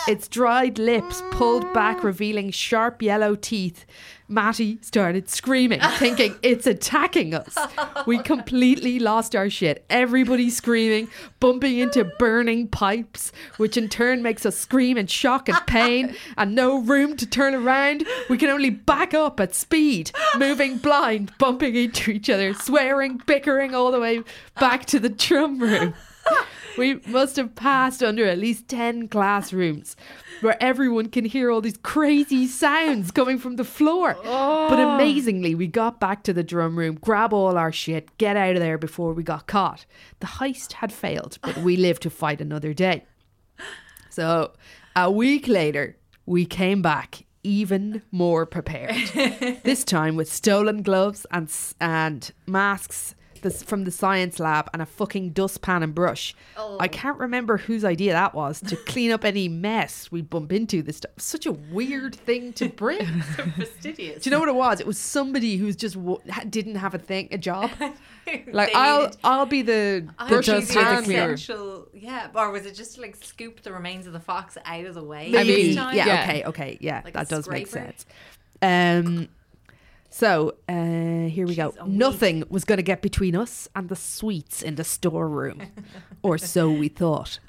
Its 0.07 0.27
dried 0.27 0.77
lips 0.77 1.21
pulled 1.31 1.73
back, 1.73 1.97
mm. 1.97 2.03
revealing 2.03 2.51
sharp 2.51 3.01
yellow 3.01 3.35
teeth. 3.35 3.85
Matty 4.27 4.79
started 4.81 5.29
screaming, 5.29 5.79
thinking 5.97 6.35
it's 6.41 6.65
attacking 6.65 7.33
us. 7.33 7.57
We 8.07 8.17
completely 8.19 8.99
lost 8.99 9.35
our 9.35 9.49
shit. 9.49 9.85
Everybody 9.89 10.49
screaming, 10.49 11.09
bumping 11.39 11.77
into 11.77 12.05
burning 12.17 12.67
pipes, 12.67 13.31
which 13.57 13.77
in 13.77 13.87
turn 13.87 14.23
makes 14.23 14.45
us 14.45 14.57
scream 14.57 14.97
in 14.97 15.07
shock 15.07 15.47
and 15.47 15.59
pain, 15.67 16.15
and 16.37 16.55
no 16.55 16.81
room 16.81 17.15
to 17.17 17.25
turn 17.25 17.53
around. 17.53 18.05
We 18.29 18.37
can 18.37 18.49
only 18.49 18.71
back 18.71 19.13
up 19.13 19.39
at 19.39 19.53
speed, 19.53 20.11
moving 20.37 20.77
blind, 20.77 21.31
bumping 21.37 21.75
into 21.75 22.11
each 22.11 22.29
other, 22.29 22.53
swearing, 22.53 23.21
bickering 23.25 23.75
all 23.75 23.91
the 23.91 23.99
way 23.99 24.23
back 24.59 24.85
to 24.87 24.99
the 24.99 25.09
drum 25.09 25.59
room. 25.59 25.93
We 26.77 26.95
must 27.07 27.35
have 27.37 27.55
passed 27.55 28.03
under 28.03 28.25
at 28.25 28.37
least 28.37 28.67
10 28.67 29.07
classrooms 29.07 29.95
where 30.41 30.61
everyone 30.61 31.09
can 31.09 31.25
hear 31.25 31.49
all 31.51 31.61
these 31.61 31.77
crazy 31.77 32.47
sounds 32.47 33.11
coming 33.11 33.37
from 33.37 33.55
the 33.55 33.63
floor. 33.63 34.15
But 34.15 34.79
oh. 34.79 34.95
amazingly, 34.95 35.55
we 35.55 35.67
got 35.67 35.99
back 35.99 36.23
to 36.23 36.33
the 36.33 36.43
drum 36.43 36.77
room, 36.77 36.95
grab 36.95 37.33
all 37.33 37.57
our 37.57 37.71
shit, 37.71 38.17
get 38.17 38.35
out 38.37 38.55
of 38.55 38.61
there 38.61 38.77
before 38.77 39.13
we 39.13 39.23
got 39.23 39.47
caught. 39.47 39.85
The 40.19 40.27
heist 40.27 40.73
had 40.73 40.91
failed, 40.91 41.37
but 41.41 41.57
we 41.57 41.77
lived 41.77 42.01
to 42.03 42.09
fight 42.09 42.41
another 42.41 42.73
day. 42.73 43.05
So 44.09 44.53
a 44.95 45.11
week 45.11 45.47
later, 45.47 45.97
we 46.25 46.45
came 46.45 46.81
back 46.81 47.25
even 47.43 48.01
more 48.11 48.45
prepared. 48.45 48.95
this 49.63 49.83
time 49.83 50.15
with 50.15 50.31
stolen 50.31 50.81
gloves 50.81 51.25
and 51.31 51.51
and 51.79 52.31
masks 52.47 53.15
this, 53.45 53.63
from 53.63 53.85
the 53.85 53.91
science 53.91 54.39
lab 54.39 54.69
and 54.73 54.81
a 54.81 54.85
fucking 54.85 55.29
dustpan 55.31 55.81
and 55.83 55.95
brush. 55.95 56.35
I 56.79 56.87
can't 56.87 57.17
remember 57.17 57.57
whose 57.57 57.85
idea 57.85 58.11
that 58.13 58.33
was 58.35 58.59
to 58.61 58.75
clean 58.75 59.11
up 59.11 59.23
any 59.23 59.47
mess 59.47 60.11
we 60.11 60.21
bump 60.21 60.51
into 60.51 60.81
this 60.81 60.99
time. 60.99 61.13
Such 61.17 61.45
a 61.45 61.51
weird 61.53 62.15
thing 62.15 62.53
to 62.53 62.69
bring. 62.69 63.21
so 63.37 63.43
Fastidious. 63.43 64.23
Do 64.23 64.29
you 64.29 64.31
know 64.31 64.39
what 64.39 64.49
it 64.49 64.55
was? 64.55 64.79
It 64.79 64.87
was 64.87 64.97
somebody 64.97 65.57
who's 65.57 65.75
just 65.75 65.95
w- 65.95 66.19
didn't 66.49 66.75
have 66.75 66.93
a 66.93 66.99
thing, 66.99 67.29
a 67.31 67.37
job. 67.37 67.71
Like 68.51 68.73
I'll 68.73 69.11
I'll 69.23 69.45
be 69.45 69.61
the 69.61 70.07
brush 70.27 70.45
just 70.47 70.69
the 70.69 70.79
pan 70.79 71.03
cleaner. 71.03 71.33
essential, 71.33 71.87
yeah. 71.93 72.29
Or 72.33 72.51
was 72.51 72.65
it 72.65 72.73
just 72.73 72.95
to 72.95 73.01
like 73.01 73.15
scoop 73.15 73.61
the 73.61 73.71
remains 73.71 74.07
of 74.07 74.13
the 74.13 74.19
fox 74.19 74.57
out 74.65 74.85
of 74.85 74.95
the 74.95 75.03
way? 75.03 75.29
Maybe. 75.29 75.53
each 75.53 75.75
yeah, 75.75 75.93
Yeah. 75.93 76.23
Okay. 76.23 76.43
Okay. 76.45 76.77
Yeah. 76.81 77.01
Like 77.03 77.13
that 77.13 77.29
does 77.29 77.47
make 77.47 77.67
sense. 77.67 78.05
Um. 78.61 79.29
So 80.15 80.55
uh, 80.69 81.27
here 81.27 81.45
we 81.45 81.55
go. 81.55 81.71
Jeez, 81.71 81.83
week. 81.83 81.93
Nothing 81.93 82.43
was 82.47 82.63
going 82.63 82.77
to 82.77 82.83
get 82.83 83.01
between 83.01 83.35
us 83.35 83.67
and 83.75 83.89
the 83.89 83.97
sweets 83.97 84.61
in 84.61 84.75
the 84.75 84.85
storeroom, 84.85 85.61
or 86.23 86.37
so 86.37 86.71
we 86.71 86.87
thought. 86.87 87.39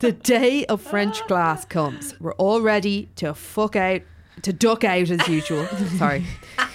The 0.00 0.10
day 0.10 0.66
of 0.66 0.82
French 0.82 1.20
class 1.28 1.64
comes. 1.64 2.18
We're 2.18 2.34
all 2.34 2.60
ready 2.60 3.08
to 3.14 3.34
fuck 3.34 3.76
out, 3.76 4.02
to 4.42 4.52
duck 4.52 4.82
out 4.82 5.10
as 5.10 5.28
usual. 5.28 5.64
Sorry, 5.96 6.26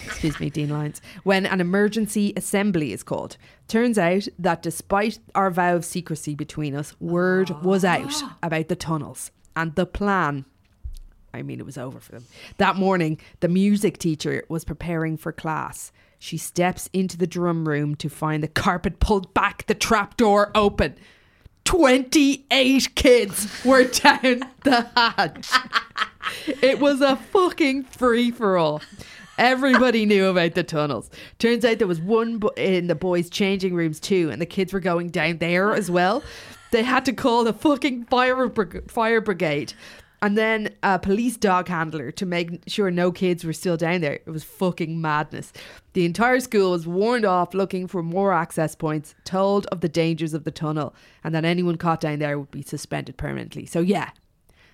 excuse 0.06 0.40
me, 0.40 0.50
Dean 0.50 0.70
Lyons. 0.70 1.02
When 1.24 1.46
an 1.46 1.60
emergency 1.60 2.32
assembly 2.38 2.94
is 2.94 3.04
called. 3.04 3.36
Turns 3.68 3.98
out 3.98 4.30
that 4.40 4.62
despite 4.62 5.20
our 5.36 5.52
vow 5.52 5.76
of 5.76 5.84
secrecy 5.84 6.36
between 6.36 6.74
us, 6.74 6.96
word 7.02 7.50
was 7.66 7.84
out 7.84 8.14
about 8.42 8.70
the 8.70 8.78
tunnels 8.78 9.32
and 9.58 9.76
the 9.76 9.86
plan 9.86 10.46
I 11.34 11.42
mean, 11.44 11.60
it 11.60 11.66
was 11.66 11.78
over 11.78 12.00
for 12.00 12.14
them. 12.14 12.26
That 12.58 12.76
morning, 12.76 13.20
the 13.42 13.48
music 13.48 13.98
teacher 13.98 14.44
was 14.50 14.64
preparing 14.66 15.18
for 15.18 15.32
class. 15.32 15.92
She 16.20 16.38
steps 16.38 16.90
into 16.94 17.18
the 17.18 17.28
drum 17.28 17.68
room 17.68 17.96
to 17.98 18.10
find 18.10 18.42
the 18.42 18.48
carpet 18.48 19.00
pulled 19.00 19.34
back, 19.34 19.66
the 19.68 19.76
trap 19.76 20.18
door 20.18 20.52
open. 20.56 20.96
28 21.66 22.96
kids 22.96 23.64
were 23.66 23.84
down 24.04 24.42
the 24.64 24.90
hatch. 24.96 25.50
It 26.62 26.80
was 26.80 27.02
a 27.02 27.18
fucking 27.18 27.84
free 27.84 28.32
for 28.32 28.58
all. 28.58 28.82
Everybody 29.38 30.06
knew 30.06 30.28
about 30.28 30.56
the 30.56 30.64
tunnels. 30.64 31.12
Turns 31.38 31.64
out 31.64 31.78
there 31.78 31.88
was 31.88 32.02
one 32.02 32.40
bo- 32.40 32.48
in 32.58 32.88
the 32.88 32.96
boys' 32.96 33.30
changing 33.30 33.76
rooms 33.76 34.00
too, 34.00 34.30
and 34.32 34.42
the 34.42 34.46
kids 34.48 34.74
were 34.74 34.80
going 34.80 35.10
down 35.10 35.38
there 35.38 35.74
as 35.74 35.92
well. 35.92 36.24
They 36.72 36.84
had 36.84 37.06
to 37.06 37.14
call 37.14 37.44
the 37.44 37.54
fucking 37.54 38.06
fire 38.06 38.48
brig- 38.48 38.90
fire 38.90 39.22
brigade, 39.22 39.74
and 40.22 40.38
then 40.38 40.74
a 40.82 40.98
police 40.98 41.38
dog 41.38 41.68
handler 41.68 42.12
to 42.12 42.26
make 42.26 42.62
sure 42.68 42.90
no 42.90 43.12
kids 43.12 43.44
were 43.44 43.54
still 43.54 43.78
down 43.78 44.02
there. 44.02 44.14
It 44.14 44.28
was 44.28 44.44
fucking 44.44 45.00
madness. 45.00 45.54
The 45.94 46.06
entire 46.06 46.40
school 46.40 46.72
was 46.72 46.88
warned 46.88 47.26
off, 47.26 47.54
looking 47.54 47.88
for 47.88 48.02
more 48.02 48.34
access 48.34 48.76
points, 48.76 49.14
told 49.26 49.68
of 49.68 49.82
the 49.82 49.90
dangers 49.90 50.34
of 50.34 50.44
the 50.44 50.52
tunnel, 50.52 50.96
and 51.24 51.36
that 51.36 51.46
anyone 51.46 51.78
caught 51.78 52.02
down 52.02 52.20
there 52.20 52.40
would 52.40 52.52
be 52.52 52.64
suspended 52.64 53.18
permanently. 53.18 53.66
So 53.66 53.80
yeah, 53.80 54.10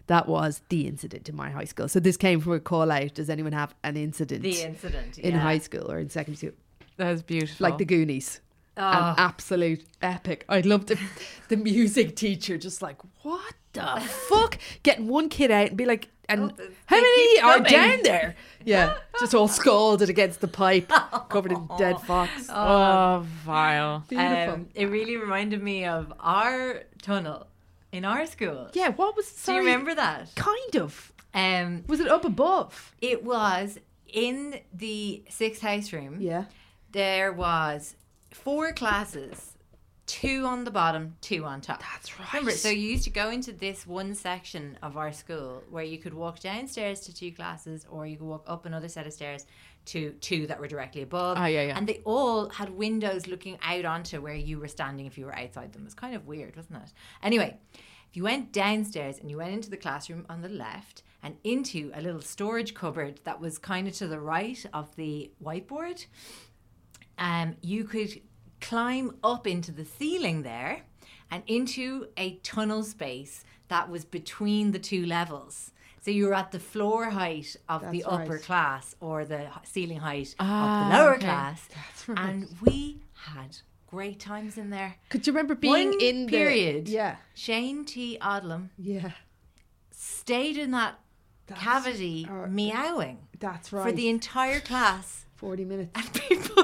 that 0.08 0.28
was 0.28 0.62
the 0.70 0.88
incident 0.88 1.28
in 1.28 1.36
my 1.36 1.50
high 1.50 1.66
school. 1.66 1.88
So 1.88 2.00
this 2.00 2.18
came 2.18 2.40
from 2.40 2.54
a 2.54 2.60
call 2.60 2.92
out. 2.92 3.14
Does 3.14 3.30
anyone 3.30 3.54
have 3.54 3.76
an 3.84 3.98
incident 3.98 4.44
The 4.44 4.62
incident 4.62 5.18
in 5.18 5.34
yeah. 5.34 5.40
high 5.40 5.60
school 5.60 5.92
or 5.92 6.00
in 6.00 6.10
secondary 6.10 6.38
school? 6.38 6.60
That 6.98 7.12
is 7.12 7.24
beautiful. 7.24 7.64
Like 7.64 7.78
the 7.78 7.86
Goonies. 7.86 8.40
An 8.76 8.84
oh. 8.84 9.16
absolute 9.18 9.86
epic. 10.02 10.46
I'd 10.50 10.66
love 10.66 10.88
to 10.88 10.98
the 11.48 11.58
music 11.58 12.16
teacher 12.16 12.58
just 12.58 12.82
like, 12.82 12.98
what 13.22 13.54
the 13.74 14.02
fuck? 14.02 14.58
Getting 14.84 15.08
one 15.08 15.30
kid 15.30 15.52
out 15.52 15.70
and 15.70 15.78
be 15.78 15.86
like, 15.86 16.10
and 16.30 16.54
Oh, 16.58 16.64
how 16.86 16.96
many 17.02 17.40
are 17.42 17.56
coming." 17.56 17.72
down 17.72 18.00
there? 18.04 18.36
Yeah. 18.64 18.94
Just 19.20 19.36
all 19.36 19.48
scalded 19.50 20.10
against 20.10 20.40
the 20.42 20.48
pipe, 20.48 20.90
covered 21.30 21.52
in 21.52 21.68
dead 21.78 22.00
fox. 22.02 22.32
oh, 22.50 23.26
vile. 23.44 24.04
Beautiful. 24.08 24.54
Um, 24.54 24.68
it 24.74 24.86
really 24.86 25.18
reminded 25.18 25.62
me 25.62 25.86
of 25.86 26.14
our 26.20 26.84
tunnel 27.02 27.48
in 27.92 28.06
our 28.06 28.26
school. 28.26 28.70
yeah, 28.74 28.90
what 28.90 29.16
was 29.16 29.28
Do 29.32 29.38
sorry, 29.38 29.58
you 29.58 29.64
remember 29.72 29.94
that? 29.96 30.34
Kind 30.36 30.76
of. 30.78 31.12
Um, 31.34 31.84
Was 31.88 32.00
it 32.00 32.08
up 32.08 32.26
above? 32.26 32.94
it 33.02 33.24
was 33.24 33.80
in 34.08 34.60
the 34.74 35.24
sixth 35.30 35.62
house 35.62 35.92
room. 35.92 36.18
Yeah. 36.22 36.46
There 36.92 37.34
was 37.34 37.96
four 38.32 38.72
classes, 38.72 39.53
two 40.14 40.46
on 40.46 40.64
the 40.64 40.70
bottom, 40.70 41.16
two 41.22 41.44
on 41.44 41.60
top. 41.60 41.82
That's 41.82 42.20
right. 42.20 42.32
Remember, 42.34 42.52
so 42.52 42.70
you 42.70 42.92
used 42.92 43.06
to 43.06 43.10
go 43.10 43.32
into 43.32 43.52
this 43.52 43.88
one 43.88 44.14
section 44.14 44.78
of 44.84 44.96
our 44.96 45.12
school 45.12 45.64
where 45.72 45.84
you 45.84 45.98
could 45.98 46.14
walk 46.14 46.40
downstairs 46.40 47.00
to 47.02 47.16
two 47.16 47.32
classes, 47.32 47.88
or 47.90 48.06
you 48.06 48.18
could 48.18 48.28
walk 48.28 48.44
up 48.46 48.68
another 48.68 48.88
set 48.88 49.08
of 49.08 49.14
stairs 49.14 49.48
to 49.86 50.12
two 50.22 50.46
that 50.46 50.60
were 50.60 50.68
directly 50.68 51.02
above. 51.02 51.38
Ah, 51.40 51.48
yeah, 51.48 51.64
yeah. 51.64 51.76
And 51.76 51.88
they 51.88 52.00
all 52.06 52.50
had 52.50 52.70
windows 52.70 53.26
looking 53.26 53.58
out 53.64 53.86
onto 53.86 54.22
where 54.22 54.36
you 54.36 54.60
were 54.60 54.68
standing 54.68 55.08
if 55.08 55.18
you 55.18 55.26
were 55.26 55.36
outside 55.36 55.74
them. 55.74 55.82
It 55.82 55.86
was 55.86 55.96
kind 55.96 56.16
of 56.16 56.28
weird, 56.28 56.56
wasn't 56.56 56.84
it? 56.84 56.94
Anyway, 57.24 57.58
if 57.74 58.16
you 58.16 58.22
went 58.22 58.52
downstairs 58.52 59.18
and 59.18 59.32
you 59.32 59.38
went 59.38 59.54
into 59.54 59.72
the 59.72 59.78
classroom 59.78 60.28
on 60.30 60.44
the 60.44 60.48
left 60.48 61.02
and 61.24 61.38
into 61.44 61.92
a 61.96 62.02
little 62.02 62.22
storage 62.22 62.76
cupboard 62.76 63.20
that 63.24 63.42
was 63.42 63.58
kind 63.58 63.88
of 63.88 63.96
to 63.96 64.08
the 64.08 64.20
right 64.20 64.64
of 64.74 64.96
the 64.96 65.32
whiteboard, 65.44 66.06
um, 67.18 67.56
you 67.62 67.84
could 67.84 68.22
climb 68.70 69.08
up 69.24 69.46
into 69.46 69.72
the 69.72 69.86
ceiling 69.86 70.44
there 70.44 70.82
and 71.30 71.44
into 71.48 72.08
a 72.18 72.28
tunnel 72.38 72.84
space 72.84 73.44
that 73.68 73.90
was 73.90 74.06
between 74.06 74.72
the 74.72 74.80
two 74.80 75.06
levels. 75.06 75.72
So 76.02 76.12
you 76.12 76.28
were 76.28 76.34
at 76.34 76.52
the 76.52 76.60
floor 76.60 77.10
height 77.10 77.56
of 77.70 77.82
the 77.92 78.00
That's 78.02 78.14
upper 78.14 78.34
right. 78.34 78.42
class 78.44 78.96
or 79.00 79.26
the 79.26 79.48
ceiling 79.64 80.00
height 80.00 80.36
Ah, 80.40 80.46
of 80.86 80.92
the 80.92 80.98
lower 80.98 81.14
okay. 81.16 81.26
class. 81.26 81.60
And 82.26 82.48
we 82.62 83.02
had 83.28 83.58
great 83.88 84.20
times 84.20 84.58
in 84.58 84.70
there. 84.70 84.96
Could 85.10 85.26
you 85.26 85.34
remember 85.34 85.56
being 85.56 85.90
One 85.92 86.00
in 86.02 86.26
the 86.26 86.32
period. 86.32 86.90
Yeah. 86.90 87.16
Shane 87.36 87.86
T. 87.86 88.18
Odlum 88.22 88.70
Yeah. 88.78 89.12
stayed 89.92 90.58
in 90.58 90.72
that 90.72 91.00
cavity 91.48 92.28
uh, 92.30 92.48
meowing 92.48 93.20
That's 93.40 93.72
right. 93.72 93.84
for 93.86 93.92
the 93.92 94.10
entire 94.10 94.60
class. 94.60 95.26
40 95.36 95.66
minutes. 95.66 95.92
And 95.96 96.14
people 96.30 96.63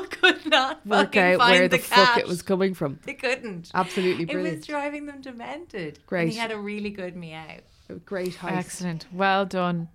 not 0.49 0.85
Work 0.85 1.07
fucking 1.07 1.21
out 1.21 1.37
find 1.37 1.59
where 1.59 1.67
the, 1.67 1.77
the, 1.77 1.83
fuck 1.83 2.17
it 2.17 2.27
was 2.27 2.41
coming 2.41 2.73
from. 2.73 2.99
They 3.05 3.13
couldn't. 3.13 3.71
Absolutely 3.73 4.23
It 4.23 4.31
brilliant. 4.31 4.57
was 4.57 4.67
driving 4.67 5.05
them 5.05 5.21
demented. 5.21 5.97
And 5.97 6.05
Great. 6.05 6.29
he 6.29 6.35
had 6.35 6.51
a 6.51 6.57
really 6.57 6.89
good 6.89 7.15
meow. 7.15 7.57
Great 8.05 8.35
heist. 8.35 8.57
Excellent. 8.57 9.05
Well 9.11 9.45
done 9.45 9.89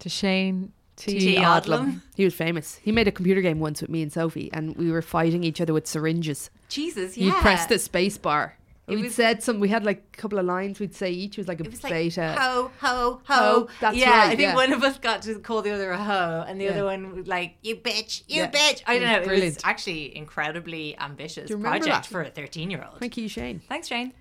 to 0.00 0.08
Shane 0.08 0.72
T. 0.96 1.18
T. 1.18 1.36
Odlum. 1.36 2.02
He 2.14 2.24
was 2.24 2.34
famous. 2.34 2.76
He 2.76 2.92
made 2.92 3.08
a 3.08 3.12
computer 3.12 3.40
game 3.40 3.58
once 3.58 3.80
with 3.80 3.88
me 3.88 4.02
and 4.02 4.12
Sophie, 4.12 4.50
and 4.52 4.76
we 4.76 4.90
were 4.90 5.00
fighting 5.00 5.44
each 5.44 5.60
other 5.60 5.72
with 5.72 5.86
syringes. 5.86 6.50
Jesus, 6.68 7.16
yeah. 7.16 7.26
You'd 7.26 7.36
press 7.36 7.66
the 7.66 7.78
space 7.78 8.18
bar 8.18 8.56
we 8.96 9.02
was- 9.04 9.14
said 9.14 9.42
some. 9.42 9.60
We 9.60 9.68
had 9.68 9.84
like 9.84 10.02
a 10.12 10.16
couple 10.16 10.38
of 10.38 10.44
lines 10.46 10.80
we'd 10.80 10.94
say 10.94 11.10
each. 11.10 11.38
It 11.38 11.40
was 11.42 11.48
like 11.48 11.60
a 11.60 11.64
It 11.64 11.70
was 11.70 11.82
like 11.84 11.92
beta. 11.92 12.36
ho 12.38 12.70
ho 12.80 13.20
ho. 13.24 13.34
Ho, 13.34 13.68
that's 13.80 13.96
yeah, 13.96 14.10
right, 14.10 14.24
I 14.26 14.28
think 14.30 14.40
yeah. 14.40 14.54
one 14.54 14.72
of 14.72 14.82
us 14.82 14.98
got 14.98 15.22
to 15.22 15.38
call 15.38 15.62
the 15.62 15.70
other 15.72 15.90
a 15.90 15.98
ho, 16.02 16.44
and 16.46 16.60
the 16.60 16.64
Yeah. 16.66 16.70
other 16.72 16.84
one 16.84 17.14
was 17.14 17.26
like 17.26 17.56
you 17.62 17.76
bitch, 17.76 18.22
you 18.28 18.42
Yeah. 18.42 18.50
bitch. 18.50 18.82
I 18.86 18.98
don't 18.98 19.02
was 19.02 19.10
know. 19.10 19.16
It 19.20 19.24
brilliant. 19.24 19.54
was 19.56 19.64
actually 19.64 20.16
incredibly 20.16 20.98
ambitious 20.98 21.46
Do 21.48 21.52
you 21.52 21.56
remember 21.56 21.78
project 21.86 22.04
that? 22.04 22.12
for 22.12 22.22
a 22.22 22.30
thirteen-year-old. 22.30 22.98
Thank 23.00 23.16
you, 23.16 23.28
Shane. 23.28 23.60
Thanks, 23.68 23.88
Shane. 23.88 24.12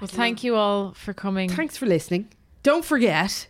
Well, 0.00 0.08
thank 0.08 0.42
you 0.42 0.54
all 0.56 0.92
for 0.94 1.12
coming 1.12 1.50
Thanks 1.50 1.76
for 1.76 1.86
listening. 1.86 2.28
Don't 2.62 2.84
forget 2.84 3.48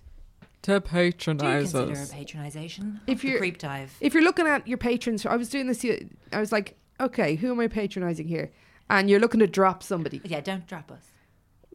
to 0.62 0.72
Do 0.72 0.80
patronize 0.80 1.72
consider 1.72 1.92
us. 2.00 2.12
a 2.12 2.14
patronization 2.16 3.00
If 3.06 3.16
of 3.18 3.22
the 3.22 3.28
you're- 3.28 3.38
creep 3.38 3.58
dive. 3.58 3.94
if 4.00 4.14
you're 4.14 4.22
looking 4.22 4.46
at 4.46 4.66
your 4.66 4.78
patrons. 4.78 5.24
I 5.24 5.36
was 5.36 5.48
doing 5.48 5.68
this. 5.68 5.84
I 6.32 6.40
was 6.40 6.50
like, 6.52 6.76
okay, 7.00 7.36
who 7.36 7.50
am 7.52 7.60
I 7.60 7.68
patronizing 7.68 8.26
here? 8.28 8.50
And 8.90 9.08
you're 9.08 9.20
looking 9.20 9.40
to 9.40 9.46
drop 9.46 9.82
somebody. 9.82 10.20
Yeah, 10.24 10.40
don't 10.40 10.66
drop 10.66 10.90
us. 10.90 11.04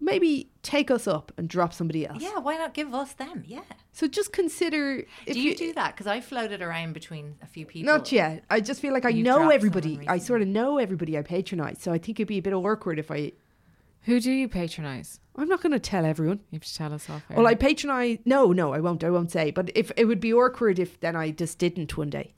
Maybe 0.01 0.49
take 0.61 0.91
us 0.91 1.07
up 1.07 1.31
and 1.37 1.47
drop 1.47 1.73
somebody 1.73 2.05
else. 2.05 2.21
Yeah, 2.21 2.39
why 2.39 2.57
not 2.57 2.73
give 2.73 2.93
us 2.93 3.13
them? 3.13 3.43
Yeah. 3.47 3.61
So 3.93 4.07
just 4.07 4.33
consider. 4.33 5.05
If 5.25 5.33
do 5.35 5.39
you, 5.41 5.55
do 5.55 5.71
that? 5.73 5.93
Because 5.95 6.05
I 6.05 6.19
floated 6.19 6.61
around 6.61 6.91
between 6.91 7.35
a 7.41 7.47
few 7.47 7.65
people. 7.65 7.91
Not 7.91 8.11
yet. 8.11 8.43
I 8.49 8.59
just 8.59 8.81
feel 8.81 8.91
like 8.91 9.05
I 9.05 9.09
You've 9.09 9.25
know 9.25 9.39
dropped 9.39 9.53
everybody. 9.53 9.95
someone 9.95 10.09
I 10.09 10.17
sort 10.17 10.41
of 10.41 10.49
know 10.49 10.77
everybody 10.77 11.17
I 11.17 11.21
patronize. 11.21 11.81
So 11.81 11.93
I 11.93 11.97
think 11.97 12.19
it'd 12.19 12.27
be 12.27 12.37
a 12.39 12.41
bit 12.41 12.53
awkward 12.53 12.99
if 12.99 13.09
I. 13.09 13.31
Who 14.01 14.19
do 14.19 14.31
you 14.31 14.49
patronize? 14.49 15.21
I'm 15.37 15.47
not 15.47 15.61
going 15.61 15.71
to 15.71 15.79
tell 15.79 16.05
everyone. 16.05 16.41
You 16.51 16.57
have 16.57 16.65
to 16.65 16.75
tell 16.75 16.93
us 16.93 17.09
off. 17.09 17.23
air. 17.29 17.37
Well, 17.37 17.47
I 17.47 17.55
patronize. 17.55 18.19
No, 18.25 18.51
no, 18.51 18.73
I 18.73 18.79
won't. 18.81 19.03
I 19.03 19.09
won't 19.09 19.31
say. 19.31 19.49
But 19.51 19.71
if 19.75 19.93
it 19.95 20.05
would 20.05 20.19
be 20.19 20.33
awkward 20.33 20.77
if 20.77 20.99
then 20.99 21.15
I 21.15 21.31
just 21.31 21.57
didn't 21.57 21.97
one 21.97 22.09
day, 22.09 22.33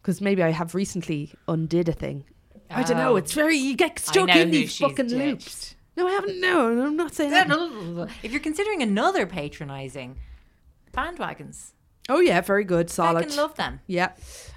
because 0.00 0.20
maybe 0.20 0.42
I 0.44 0.50
have 0.50 0.76
recently 0.76 1.32
undid 1.48 1.88
a 1.88 1.92
thing. 1.92 2.24
I 2.70 2.82
don't 2.82 2.96
know. 2.96 3.16
It's 3.16 3.32
very 3.32 3.56
you 3.56 3.76
get 3.76 3.98
stuck 3.98 4.28
know 4.28 4.34
in 4.34 4.48
who 4.48 4.52
these 4.52 4.72
she's 4.72 4.86
fucking 4.86 5.08
ditched. 5.08 5.18
loops. 5.18 5.74
No, 5.96 6.06
I 6.06 6.12
haven't. 6.12 6.40
No, 6.40 6.86
I'm 6.86 6.96
not 6.96 7.14
saying 7.14 7.30
that. 7.30 7.48
if 8.22 8.30
you're 8.30 8.40
considering 8.40 8.82
another 8.82 9.26
patronizing, 9.26 10.16
bandwagons. 10.92 11.72
Oh 12.08 12.20
yeah, 12.20 12.40
very 12.40 12.64
good, 12.64 12.90
solid. 12.90 13.24
I 13.24 13.26
can 13.28 13.36
love 13.36 13.56
them. 13.56 13.80
Yeah, 13.86 14.12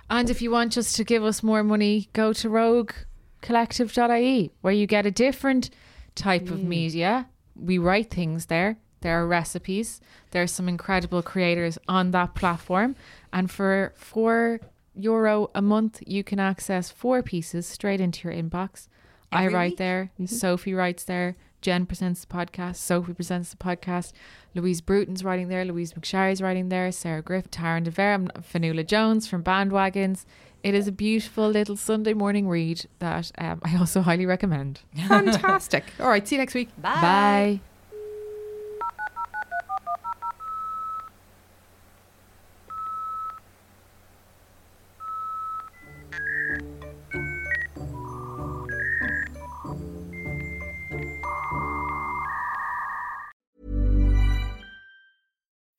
And 0.09 0.29
if 0.29 0.41
you 0.41 0.51
want 0.51 0.73
just 0.73 0.95
to 0.95 1.03
give 1.03 1.23
us 1.23 1.43
more 1.43 1.63
money, 1.63 2.09
go 2.13 2.33
to 2.33 2.49
roguecollective.ie 2.49 4.51
where 4.61 4.73
you 4.73 4.87
get 4.87 5.05
a 5.05 5.11
different 5.11 5.69
type 6.15 6.49
of 6.49 6.59
mm. 6.59 6.65
media. 6.65 7.29
We 7.55 7.77
write 7.77 8.09
things 8.09 8.47
there. 8.47 8.77
There 9.01 9.21
are 9.21 9.27
recipes. 9.27 10.01
There 10.31 10.41
are 10.41 10.47
some 10.47 10.69
incredible 10.69 11.21
creators 11.21 11.77
on 11.87 12.11
that 12.11 12.35
platform. 12.35 12.95
And 13.31 13.51
for 13.51 13.93
four 13.95 14.59
euro 14.95 15.49
a 15.55 15.61
month, 15.61 16.01
you 16.05 16.23
can 16.23 16.39
access 16.39 16.89
four 16.89 17.21
pieces 17.23 17.65
straight 17.65 18.01
into 18.01 18.27
your 18.27 18.37
inbox. 18.37 18.87
I 19.31 19.47
write 19.47 19.71
week? 19.71 19.77
there. 19.79 20.11
Sophie 20.25 20.73
writes 20.73 21.03
there. 21.03 21.35
Jen 21.61 21.85
presents 21.85 22.25
the 22.25 22.27
podcast. 22.27 22.75
Sophie 22.75 23.13
presents 23.13 23.49
the 23.49 23.57
podcast. 23.57 24.11
Louise 24.53 24.81
Bruton's 24.81 25.23
writing 25.23 25.47
there. 25.47 25.63
Louise 25.65 25.93
McSharry's 25.93 26.41
writing 26.41 26.69
there. 26.69 26.91
Sarah 26.91 27.21
Griff, 27.21 27.49
Taran 27.49 27.85
DeVere, 27.85 28.27
Fanula 28.41 28.85
Jones 28.85 29.27
from 29.27 29.43
Bandwagons. 29.43 30.25
It 30.61 30.75
is 30.75 30.87
a 30.87 30.91
beautiful 30.91 31.49
little 31.49 31.75
Sunday 31.75 32.13
morning 32.13 32.47
read 32.47 32.85
that 32.99 33.31
um, 33.37 33.61
I 33.65 33.77
also 33.77 34.01
highly 34.01 34.25
recommend. 34.25 34.81
fantastic. 35.07 35.85
All 35.99 36.09
right, 36.09 36.27
see 36.27 36.35
you 36.35 36.41
next 36.41 36.53
week. 36.53 36.69
Bye. 36.77 37.01
Bye. 37.01 37.72